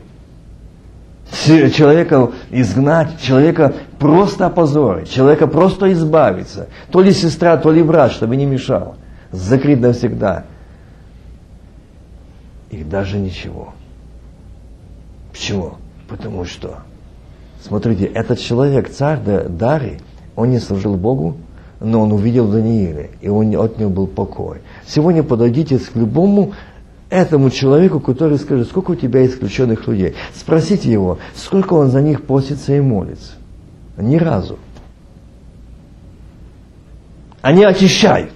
человека 1.31 2.31
изгнать, 2.51 3.21
человека 3.21 3.75
просто 3.99 4.47
опозорить, 4.47 5.11
человека 5.11 5.47
просто 5.47 5.93
избавиться, 5.93 6.69
то 6.91 7.01
ли 7.01 7.13
сестра, 7.13 7.57
то 7.57 7.73
ли 7.73 7.83
брат, 7.83 8.13
чтобы 8.13 8.37
не 8.37 8.47
мешал, 8.47 8.97
закрыть 9.33 9.81
навсегда. 9.81 10.45
И 12.71 12.83
даже 12.85 13.19
ничего. 13.19 13.73
Почему? 15.33 15.75
Потому 16.09 16.45
что, 16.45 16.81
смотрите, 17.63 18.05
этот 18.05 18.39
человек, 18.39 18.91
царь 18.91 19.19
Дарий, 19.49 19.99
он 20.37 20.51
не 20.51 20.59
служил 20.59 20.97
Богу, 20.97 21.37
но 21.81 22.03
он 22.03 22.13
увидел 22.13 22.49
Даниила, 22.49 23.07
и 23.21 23.29
он, 23.29 23.55
от 23.57 23.79
него 23.79 23.91
был 23.91 24.07
покой. 24.07 24.59
Сегодня 24.87 25.23
подойдите 25.23 25.79
к 25.79 25.95
любому 25.95 26.53
этому 27.11 27.51
человеку, 27.51 28.01
который 28.01 28.39
скажет, 28.39 28.69
сколько 28.69 28.93
у 28.93 28.95
тебя 28.95 29.25
исключенных 29.27 29.87
людей. 29.87 30.15
Спросите 30.35 30.91
его, 30.91 31.19
сколько 31.35 31.75
он 31.75 31.91
за 31.91 32.01
них 32.01 32.23
постится 32.23 32.75
и 32.75 32.81
молится. 32.81 33.33
Ни 33.97 34.17
разу. 34.17 34.59
Они 37.41 37.63
очищают, 37.63 38.33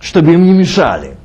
чтобы 0.00 0.34
им 0.34 0.44
не 0.44 0.52
мешали. 0.52 1.16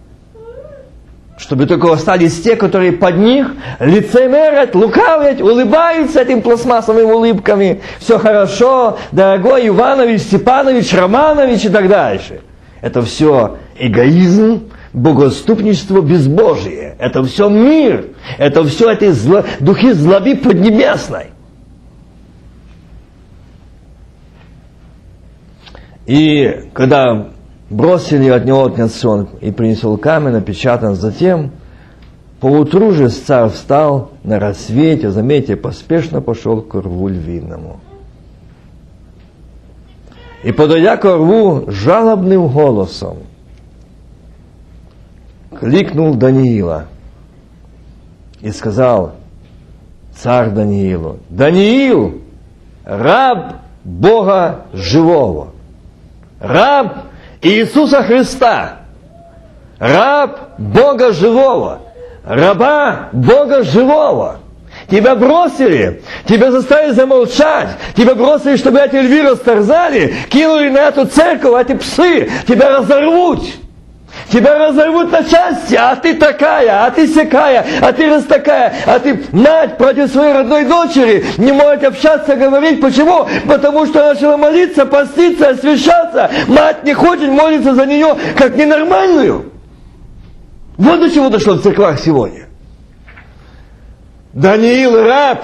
Чтобы 1.35 1.65
только 1.65 1.91
остались 1.91 2.41
те, 2.41 2.55
которые 2.55 2.91
под 2.93 3.17
них 3.17 3.51
лицемерят, 3.79 4.75
лукавят, 4.75 5.41
улыбаются 5.41 6.21
этим 6.21 6.41
пластмассовыми 6.41 7.11
улыбками. 7.11 7.81
Все 7.99 8.19
хорошо, 8.19 8.97
дорогой 9.11 9.67
Иванович, 9.67 10.21
Степанович, 10.21 10.93
Романович 10.93 11.65
и 11.65 11.69
так 11.69 11.89
дальше. 11.89 12.41
Это 12.81 13.01
все 13.01 13.57
эгоизм, 13.77 14.69
богоступничество 14.93 16.01
безбожие. 16.01 16.95
Это 16.99 17.23
все 17.23 17.49
мир. 17.49 18.09
Это 18.37 18.63
все 18.63 18.91
эти 18.91 19.11
зло, 19.11 19.43
духи 19.59 19.91
злоби 19.91 20.35
поднебесной. 20.35 21.31
И 26.05 26.69
когда 26.73 27.29
бросили 27.69 28.29
от 28.29 28.45
него 28.45 28.65
отнят 28.65 28.91
сон 28.91 29.29
и 29.41 29.51
принесел 29.51 29.97
камень, 29.97 30.33
напечатан 30.33 30.95
затем, 30.95 31.51
поутру 32.39 32.91
же 32.91 33.09
царь 33.09 33.49
встал 33.49 34.11
на 34.23 34.39
рассвете, 34.39 35.11
заметьте, 35.11 35.55
поспешно 35.55 36.21
пошел 36.21 36.61
к 36.61 36.75
рву 36.75 37.07
львиному. 37.07 37.79
И 40.43 40.51
подойдя 40.51 40.97
к 40.97 41.05
рву 41.05 41.63
жалобным 41.67 42.49
голосом, 42.49 43.19
кликнул 45.64 46.16
Даниила 46.16 46.88
и 48.41 48.51
сказал 48.51 49.14
царь 50.14 50.49
Даниилу, 50.49 51.20
Даниил, 51.30 52.22
раб 52.84 53.61
Бога 53.86 54.66
живого, 54.74 55.51
раб 56.41 57.05
Иисуса 57.41 58.03
Христа, 58.03 58.80
раб 59.80 60.49
Бога 60.57 61.14
живого, 61.14 61.80
раба 62.26 63.07
Бога 63.14 63.64
живого. 63.64 64.39
Тебя 64.89 65.16
бросили, 65.16 66.01
тебя 66.26 66.51
заставили 66.51 66.91
замолчать, 66.91 67.70
тебя 67.95 68.16
бросили, 68.16 68.57
чтобы 68.57 68.80
эти 68.80 68.95
львы 68.95 69.30
растерзали, 69.30 70.14
кинули 70.30 70.70
на 70.70 70.89
эту 70.89 71.05
церковь, 71.05 71.66
эти 71.66 71.78
псы, 71.78 72.30
тебя 72.47 72.80
разорвут. 72.80 73.43
Тебя 74.32 74.57
разорвут 74.57 75.11
на 75.11 75.24
части, 75.24 75.76
а 75.76 75.95
ты 75.95 76.15
такая, 76.15 76.86
а 76.86 76.91
ты 76.91 77.07
всякая, 77.07 77.65
а 77.82 77.91
ты 77.93 78.09
раз 78.09 78.24
такая, 78.24 78.74
а 78.86 78.99
ты 78.99 79.24
мать 79.32 79.78
против 79.78 80.09
своей 80.11 80.34
родной 80.34 80.65
дочери 80.65 81.26
не 81.38 81.51
может 81.51 81.84
общаться, 81.84 82.36
говорить. 82.36 82.82
Почему? 82.82 83.28
Потому 83.47 83.86
что 83.86 84.13
начала 84.13 84.38
молиться, 84.38 84.86
поститься, 84.86 85.49
освещаться. 85.49 86.32
Мать 86.47 86.84
не 86.84 86.93
хочет 86.93 87.30
молиться 87.30 87.76
за 87.76 87.86
нее 87.86 88.15
как 88.38 88.55
ненормальную. 88.55 89.51
Вот 90.78 90.99
до 90.99 91.09
чего 91.11 91.30
дошло 91.30 91.53
в 91.53 91.61
церквах 91.61 91.99
сегодня. 91.99 92.47
Даниил 94.34 95.03
раб, 95.03 95.43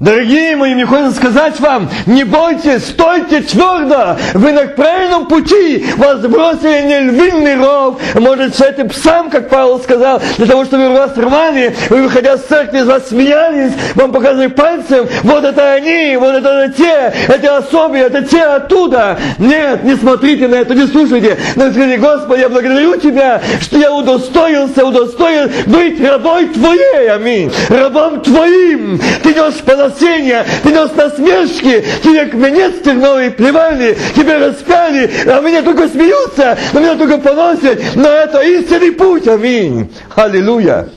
Дорогие 0.00 0.54
мои, 0.54 0.74
мне 0.74 0.86
хочется 0.86 1.16
сказать 1.16 1.58
вам, 1.58 1.90
не 2.06 2.22
бойтесь, 2.22 2.86
стойте 2.86 3.40
твердо, 3.40 4.16
вы 4.34 4.52
на 4.52 4.66
правильном 4.66 5.26
пути, 5.26 5.86
вас 5.96 6.20
бросили 6.20 6.86
не 6.86 7.00
львиный 7.10 7.56
ров, 7.56 8.00
может, 8.14 8.54
с 8.54 8.60
этим 8.60 8.90
псам, 8.90 9.28
как 9.28 9.48
Павел 9.48 9.80
сказал, 9.80 10.22
для 10.36 10.46
того, 10.46 10.64
чтобы 10.66 10.90
вас 10.90 11.16
рвали, 11.16 11.74
вы, 11.90 12.02
выходя 12.02 12.38
с 12.38 12.44
церкви, 12.44 12.82
вас 12.82 13.08
смеялись, 13.08 13.72
вам 13.96 14.12
показывали 14.12 14.46
пальцем, 14.46 15.08
вот 15.24 15.44
это 15.44 15.72
они, 15.72 16.16
вот 16.16 16.32
это 16.32 16.72
те, 16.76 17.12
эти 17.26 17.46
особи, 17.46 17.98
это 17.98 18.22
те 18.22 18.42
оттуда. 18.42 19.18
Нет, 19.38 19.82
не 19.82 19.96
смотрите 19.96 20.46
на 20.46 20.56
это, 20.56 20.76
не 20.76 20.86
слушайте, 20.86 21.36
но 21.56 21.72
скажите, 21.72 21.96
Господи, 21.96 22.40
я 22.42 22.48
благодарю 22.48 22.96
Тебя, 23.00 23.40
что 23.60 23.76
я 23.76 23.92
удостоился, 23.92 24.84
удостоил 24.84 25.50
быть 25.66 26.00
рабой 26.00 26.46
Твоей, 26.46 27.10
аминь, 27.10 27.52
рабом 27.68 28.20
Твоим. 28.20 29.00
Ты 29.24 29.34
нес 29.34 29.54
по 29.88 29.94
спасения, 29.94 30.44
принес 30.62 30.90
насмешки, 30.94 31.84
тебе 32.02 32.26
кменец 32.26 32.74
терновый 32.84 33.30
плевали, 33.30 33.96
тебе 34.14 34.38
распяли, 34.38 35.10
а 35.26 35.40
меня 35.40 35.62
только 35.62 35.88
смеются, 35.88 36.56
на 36.72 36.78
меня 36.78 36.94
только 36.96 37.18
поносят, 37.18 37.80
но 37.94 38.08
это 38.08 38.40
истинный 38.40 38.92
путь, 38.92 39.26
аминь. 39.26 39.90
Аллилуйя. 40.14 40.88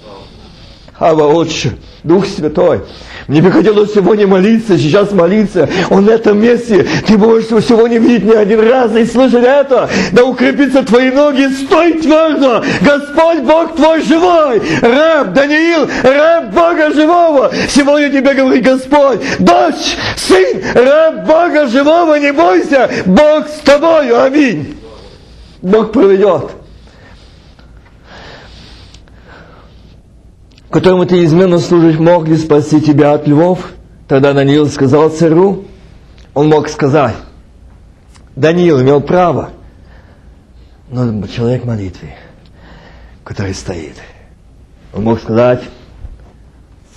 Ава 1.01 1.33
Отче, 1.33 1.71
Дух 2.03 2.27
Святой, 2.27 2.81
мне 3.27 3.41
бы 3.41 3.51
хотелось 3.51 3.93
сегодня 3.93 4.27
молиться, 4.27 4.77
сейчас 4.77 5.11
молиться. 5.11 5.67
Он 5.89 6.05
на 6.05 6.11
этом 6.11 6.39
месте. 6.39 6.85
Ты 7.07 7.17
можешь 7.17 7.47
сегодня 7.47 7.97
видеть 7.97 8.25
не 8.25 8.33
один 8.33 8.59
раз 8.59 8.95
и 8.95 9.05
слышать 9.05 9.43
это. 9.43 9.89
Да 10.11 10.25
укрепится 10.25 10.83
твои 10.83 11.09
ноги, 11.09 11.47
стой 11.47 11.93
твердо. 11.93 12.63
Господь 12.81 13.39
Бог 13.39 13.75
твой 13.75 14.03
живой. 14.03 14.61
Раб 14.81 15.33
Даниил, 15.33 15.89
раб 16.03 16.53
Бога 16.53 16.93
живого. 16.93 17.51
Сегодня 17.69 18.09
тебе 18.09 18.33
говорит 18.33 18.63
Господь, 18.63 19.21
дочь, 19.39 19.97
сын, 20.17 20.61
раб 20.75 21.25
Бога 21.25 21.67
живого, 21.67 22.15
не 22.15 22.31
бойся. 22.31 22.89
Бог 23.05 23.47
с 23.47 23.61
тобою. 23.63 24.21
Аминь. 24.23 24.77
Бог 25.61 25.91
проведет. 25.91 26.60
Которому 30.71 31.05
ты 31.05 31.23
изменно 31.23 31.59
служить 31.59 31.99
мог 31.99 32.27
ли 32.27 32.37
спасти 32.37 32.81
тебя 32.81 33.13
от 33.13 33.27
львов? 33.27 33.73
Тогда 34.07 34.33
Даниил 34.33 34.67
сказал 34.67 35.09
царю, 35.09 35.65
он 36.33 36.49
мог 36.49 36.69
сказать, 36.69 37.15
Даниил 38.35 38.81
имел 38.81 39.01
право, 39.01 39.51
но 40.89 41.27
человек 41.27 41.65
молитвы, 41.65 42.09
который 43.23 43.53
стоит, 43.53 43.95
он 44.93 45.03
мог 45.03 45.19
сказать, 45.19 45.63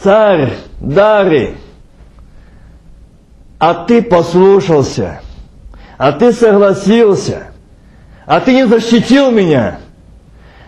царь 0.03 0.55
Дари, 0.81 1.57
а 3.59 3.75
ты 3.75 4.03
послушался, 4.03 5.21
а 5.99 6.13
ты 6.13 6.33
согласился, 6.33 7.49
а 8.27 8.41
ты 8.41 8.55
не 8.55 8.67
защитил 8.67 9.31
меня, 9.31 9.81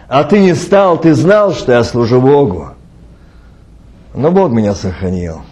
а 0.09 0.25
ты 0.25 0.39
не 0.41 0.55
стал, 0.55 1.01
ты 1.01 1.15
знал, 1.15 1.53
что 1.53 1.73
я 1.73 1.83
служу 1.83 2.21
Богу. 2.21 2.76
Но 4.17 4.33
Бог 4.33 4.51
меня 4.51 4.75
сохранил. 4.75 5.43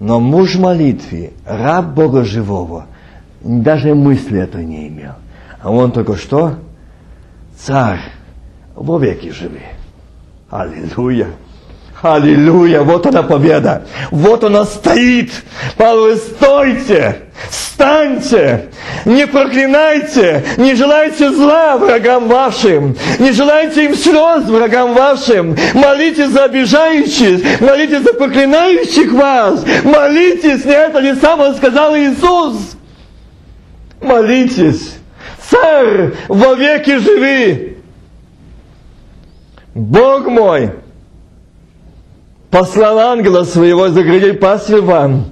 Но 0.00 0.18
муж 0.18 0.56
молитвы, 0.56 1.32
раб 1.46 1.94
Бога 1.94 2.24
живого, 2.24 2.86
даже 3.42 3.94
мысли 3.94 4.40
этого 4.40 4.60
не 4.60 4.88
имел. 4.88 5.12
А 5.62 5.70
он 5.70 5.92
только 5.92 6.16
что? 6.16 6.56
Царь, 7.56 8.00
во 8.74 8.98
веки 8.98 9.30
живи. 9.30 9.62
Аллилуйя. 10.50 11.28
Аллилуйя, 12.02 12.80
вот 12.80 13.06
она 13.06 13.22
победа. 13.22 13.82
Вот 14.10 14.42
она 14.44 14.64
стоит. 14.64 15.30
Павел, 15.76 16.16
стойте. 16.16 17.22
встаньте, 17.80 18.68
не 19.06 19.26
проклинайте, 19.26 20.44
не 20.58 20.74
желайте 20.74 21.30
зла 21.30 21.78
врагам 21.78 22.28
вашим, 22.28 22.96
не 23.18 23.32
желайте 23.32 23.86
им 23.86 23.94
слез 23.94 24.44
врагам 24.44 24.92
вашим, 24.92 25.56
молитесь 25.74 26.28
за 26.28 26.44
обижающих, 26.44 27.60
молитесь 27.60 28.02
за 28.02 28.12
проклинающих 28.12 29.12
вас, 29.12 29.64
молитесь, 29.84 30.64
не 30.64 30.72
это 30.72 30.98
ли 30.98 31.14
самое 31.14 31.54
сказал 31.54 31.96
Иисус? 31.96 32.76
Молитесь, 34.02 34.96
царь 35.48 36.12
во 36.28 36.54
веки 36.54 36.98
живи. 36.98 37.78
Бог 39.74 40.26
мой, 40.26 40.72
послал 42.50 42.98
ангела 42.98 43.44
своего 43.44 43.88
заградить 43.88 44.40
пастве 44.40 44.80
вам, 44.80 45.26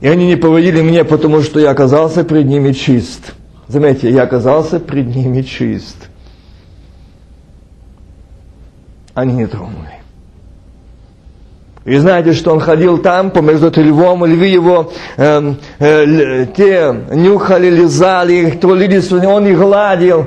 и 0.00 0.08
они 0.08 0.26
не 0.26 0.36
поводили 0.36 0.82
мне, 0.82 1.04
потому 1.04 1.42
что 1.42 1.60
я 1.60 1.70
оказался 1.70 2.24
пред 2.24 2.46
ними 2.46 2.72
чист. 2.72 3.34
Заметьте, 3.66 4.10
я 4.10 4.22
оказался 4.22 4.80
пред 4.80 5.14
ними 5.14 5.42
чист. 5.42 5.96
Они 9.14 9.34
не 9.34 9.46
тронули. 9.46 9.98
И 11.84 11.96
знаете, 11.96 12.34
что 12.34 12.52
он 12.52 12.60
ходил 12.60 12.98
там, 12.98 13.30
помежду 13.30 13.72
львом, 13.80 14.24
львы 14.26 14.46
его, 14.46 14.92
э, 15.16 15.54
э, 15.78 16.46
те 16.54 16.94
нюхали, 17.12 17.70
лизали, 17.70 18.50
трулились, 18.50 19.10
он 19.10 19.46
их 19.46 19.58
гладил. 19.58 20.26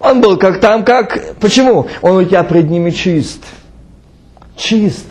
Он 0.00 0.20
был 0.20 0.38
как 0.38 0.60
там, 0.60 0.84
как... 0.84 1.36
Почему? 1.40 1.88
Он 2.00 2.16
у 2.16 2.24
тебя 2.24 2.42
пред 2.42 2.70
ними 2.70 2.90
чист. 2.90 3.44
Чист. 4.56 5.06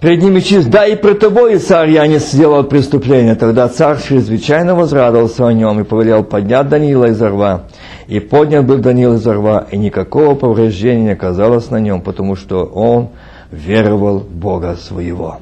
Перед 0.00 0.22
ними 0.22 0.40
чист, 0.40 0.68
да 0.68 0.86
и 0.86 0.94
при 0.94 1.14
тобой, 1.14 1.58
царь, 1.58 1.90
я 1.90 2.06
не 2.06 2.18
сделал 2.18 2.64
преступления. 2.64 3.34
Тогда 3.34 3.66
царь 3.68 3.98
чрезвычайно 4.02 4.74
возрадовался 4.74 5.46
о 5.46 5.52
нем 5.54 5.80
и 5.80 5.84
повелел 5.84 6.22
поднять 6.22 6.68
Даниила 6.68 7.06
из 7.06 7.20
рва. 7.20 7.64
И 8.06 8.20
поднят 8.20 8.66
был 8.66 8.78
Даниил 8.78 9.14
из 9.14 9.26
рва, 9.26 9.66
и 9.70 9.78
никакого 9.78 10.34
повреждения 10.34 11.04
не 11.04 11.10
оказалось 11.12 11.70
на 11.70 11.80
нем, 11.80 12.02
потому 12.02 12.36
что 12.36 12.64
он 12.64 13.08
веровал 13.50 14.18
в 14.18 14.30
Бога 14.30 14.76
своего. 14.76 15.38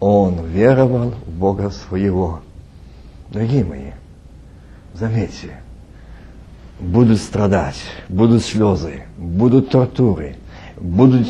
Он 0.00 0.44
веровал 0.46 1.14
в 1.24 1.30
Бога 1.30 1.70
своего. 1.70 2.40
Дорогие 3.30 3.64
мои, 3.64 3.92
заметьте, 4.94 5.60
будут 6.80 7.18
страдать, 7.18 7.80
будут 8.08 8.42
слезы, 8.42 9.04
будут 9.16 9.70
тортуры, 9.70 10.34
будут 10.76 11.28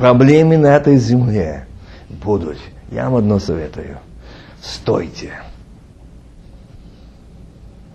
проблемы 0.00 0.56
на 0.56 0.68
этой 0.68 0.96
земле. 0.96 1.66
Будут. 2.08 2.56
Я 2.90 3.04
вам 3.04 3.16
одно 3.16 3.38
советую. 3.38 3.98
Стойте. 4.62 5.32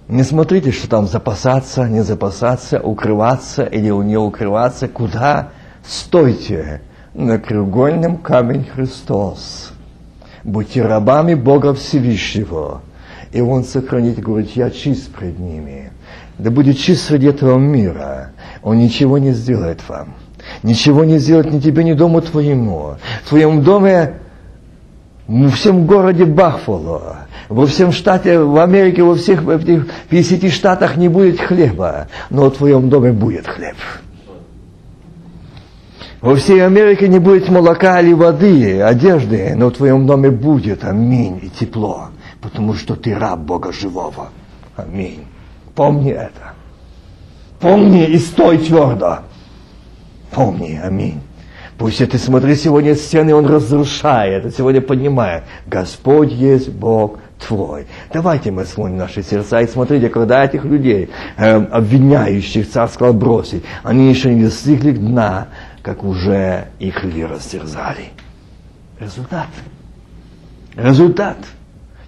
Не 0.07 0.23
смотрите, 0.23 0.71
что 0.71 0.87
там 0.87 1.07
запасаться, 1.07 1.89
не 1.89 2.03
запасаться, 2.03 2.79
укрываться 2.79 3.63
или 3.63 3.89
не 4.03 4.17
укрываться. 4.17 4.87
Куда? 4.87 5.49
Стойте 5.83 6.81
на 7.13 7.39
треугольном 7.39 8.17
камень 8.17 8.65
Христос. 8.65 9.73
Будьте 10.43 10.83
рабами 10.83 11.33
Бога 11.33 11.73
Всевышнего– 11.73 12.81
и 13.35 13.41
он 13.41 13.65
сохранит, 13.65 14.17
говорит, 14.19 14.51
я 14.51 14.69
чист 14.69 15.11
пред 15.11 15.39
ними. 15.39 15.91
Да 16.37 16.51
будет 16.51 16.77
чист 16.77 17.07
среди 17.07 17.27
этого 17.27 17.57
мира. 17.57 18.31
Он 18.63 18.77
ничего 18.77 19.17
не 19.17 19.33
сделает 19.33 19.81
вам. 19.89 20.15
Ничего 20.65 21.03
не 21.03 21.17
сделает 21.19 21.51
ни 21.53 21.59
тебе, 21.59 21.83
ни 21.83 21.93
дому 21.93 22.21
твоему. 22.21 22.95
В 23.23 23.29
твоем 23.29 23.63
доме, 23.63 24.15
в 25.27 25.49
всем 25.51 25.85
городе 25.85 26.25
Бахфало, 26.25 27.27
во 27.49 27.65
всем 27.65 27.91
штате, 27.91 28.39
в 28.39 28.57
Америке, 28.57 29.03
во 29.03 29.15
всех 29.15 29.43
в 29.43 29.49
этих 29.49 29.87
50 30.09 30.51
штатах 30.51 30.97
не 30.97 31.07
будет 31.07 31.39
хлеба, 31.39 32.07
но 32.29 32.49
в 32.49 32.57
твоем 32.57 32.89
доме 32.89 33.11
будет 33.11 33.47
хлеб. 33.47 33.75
Во 36.21 36.35
всей 36.35 36.65
Америке 36.65 37.07
не 37.07 37.19
будет 37.19 37.49
молока 37.49 38.01
или 38.01 38.13
воды, 38.13 38.81
одежды, 38.81 39.53
но 39.55 39.69
в 39.69 39.73
твоем 39.73 40.07
доме 40.07 40.31
будет, 40.31 40.83
аминь, 40.83 41.39
и 41.43 41.49
тепло 41.49 42.09
потому 42.45 42.75
что 42.75 42.95
ты 42.95 43.15
раб 43.15 43.39
Бога 43.39 43.71
живого. 43.73 44.29
Аминь. 44.75 45.25
Помни 45.73 46.11
это. 46.11 46.53
Помни 47.59 48.05
и 48.05 48.19
стой 48.19 48.59
твердо. 48.59 49.21
Помни, 50.35 50.79
аминь. 50.83 51.21
Пусть 51.77 51.97
ты 51.97 52.17
смотри 52.17 52.55
сегодня 52.55 52.95
стены, 52.95 53.33
он 53.33 53.45
разрушает, 53.45 54.45
а 54.45 54.51
сегодня 54.51 54.81
поднимает. 54.81 55.43
Господь 55.65 56.31
есть 56.31 56.69
Бог 56.69 57.19
твой. 57.39 57.85
Давайте 58.13 58.51
мы 58.51 58.65
смотрим 58.65 58.97
наши 58.97 59.23
сердца 59.23 59.61
и 59.61 59.67
смотрите, 59.67 60.09
когда 60.09 60.43
этих 60.43 60.65
людей, 60.65 61.09
э, 61.37 61.55
обвиняющих, 61.55 62.69
царь 62.69 62.89
сказал 62.89 63.13
бросить, 63.13 63.63
они 63.83 64.09
еще 64.09 64.33
не 64.33 64.43
достигли 64.43 64.91
дна, 64.91 65.47
как 65.81 66.03
уже 66.03 66.67
их 66.79 67.03
ли 67.03 67.25
растерзали. 67.25 68.09
Результат. 68.99 69.47
Результат. 70.75 71.37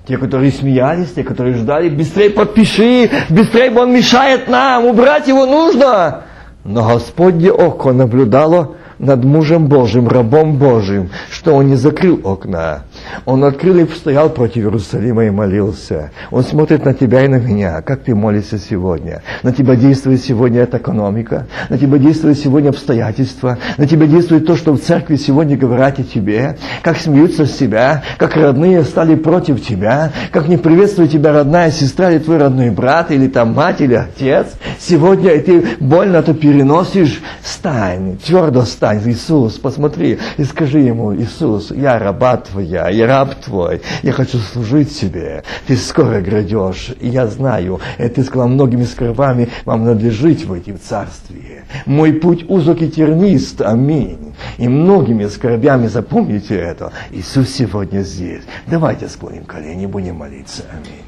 Те, 0.06 0.18
которые 0.18 0.52
смеялись, 0.52 1.12
те, 1.14 1.24
которые 1.24 1.56
ждали, 1.56 1.90
быстрее 1.90 2.30
подпиши, 2.30 3.10
быстрее, 3.30 3.72
он 3.72 3.94
мешает 3.94 4.50
нам, 4.50 4.86
убрать 4.86 5.28
его 5.28 5.46
нужно. 5.46 6.27
Но 6.68 6.84
Господне 6.84 7.50
око 7.50 7.94
наблюдало 7.94 8.76
над 9.00 9.24
мужем 9.24 9.68
Божьим, 9.68 10.08
рабом 10.08 10.58
Божьим, 10.58 11.10
что 11.30 11.54
он 11.54 11.68
не 11.68 11.76
закрыл 11.76 12.20
окна. 12.24 12.84
Он 13.26 13.44
открыл 13.44 13.78
и 13.78 13.88
стоял 13.88 14.30
против 14.30 14.58
Иерусалима 14.58 15.26
и 15.26 15.30
молился. 15.30 16.12
Он 16.32 16.44
смотрит 16.44 16.86
на 16.86 16.94
тебя 16.94 17.24
и 17.24 17.28
на 17.28 17.36
меня, 17.36 17.82
как 17.82 18.02
ты 18.02 18.16
молишься 18.16 18.58
сегодня. 18.58 19.22
На 19.44 19.52
тебя 19.52 19.76
действует 19.76 20.22
сегодня 20.22 20.62
эта 20.62 20.78
экономика, 20.78 21.46
на 21.70 21.78
тебя 21.78 21.98
действует 21.98 22.38
сегодня 22.38 22.70
обстоятельства, 22.70 23.58
на 23.78 23.88
тебя 23.88 24.08
действует 24.08 24.46
то, 24.46 24.56
что 24.56 24.74
в 24.74 24.80
церкви 24.80 25.16
сегодня 25.16 25.58
говорят 25.58 26.00
о 26.00 26.04
тебе, 26.04 26.58
как 26.82 26.98
смеются 26.98 27.46
с 27.46 27.56
тебя, 27.56 28.04
как 28.18 28.36
родные 28.36 28.84
стали 28.84 29.16
против 29.16 29.66
тебя, 29.66 30.12
как 30.32 30.48
не 30.48 30.58
приветствует 30.58 31.12
тебя 31.12 31.34
родная 31.34 31.72
сестра 31.72 32.12
или 32.12 32.20
твой 32.20 32.38
родной 32.38 32.72
брат, 32.72 33.12
или 33.12 33.28
там 33.28 33.54
мать, 33.54 33.82
или 33.82 33.94
отец. 33.94 34.48
Сегодня 34.80 35.40
ты 35.42 35.66
больно 35.80 36.24
то 36.24 36.34
переносишь, 36.34 37.22
стань, 37.44 38.18
твердо 38.18 38.64
стань 38.64 38.87
встань, 38.88 39.12
Иисус, 39.12 39.58
посмотри, 39.60 40.18
и 40.38 40.44
скажи 40.44 40.80
ему, 40.80 41.14
Иисус, 41.16 41.72
я 41.72 42.00
раба 42.00 42.38
твоя, 42.38 42.90
я 42.90 43.08
раб 43.08 43.36
твой, 43.36 43.82
я 44.04 44.12
хочу 44.12 44.38
служить 44.38 44.98
тебе, 44.98 45.44
ты 45.66 45.76
скоро 45.76 46.22
грядешь, 46.22 46.92
и 47.00 47.10
я 47.10 47.28
знаю, 47.28 47.80
и 47.98 48.08
ты 48.08 48.24
сказал, 48.24 48.48
многими 48.48 48.84
скорбами 48.84 49.50
вам 49.66 49.84
надлежит 49.84 50.46
войти 50.46 50.72
в 50.72 50.80
царствие. 50.80 51.66
Мой 51.86 52.14
путь 52.14 52.46
узок 52.50 52.82
и 52.82 52.90
тернист, 52.90 53.62
аминь. 53.62 54.34
И 54.58 54.68
многими 54.68 55.26
скорбями 55.28 55.88
запомните 55.88 56.56
это. 56.56 56.92
Иисус 57.12 57.50
сегодня 57.50 58.02
здесь. 58.02 58.44
Давайте 58.68 59.10
склоним 59.10 59.44
колени, 59.44 59.86
будем 59.86 60.16
молиться. 60.16 60.64
Аминь. 60.72 61.07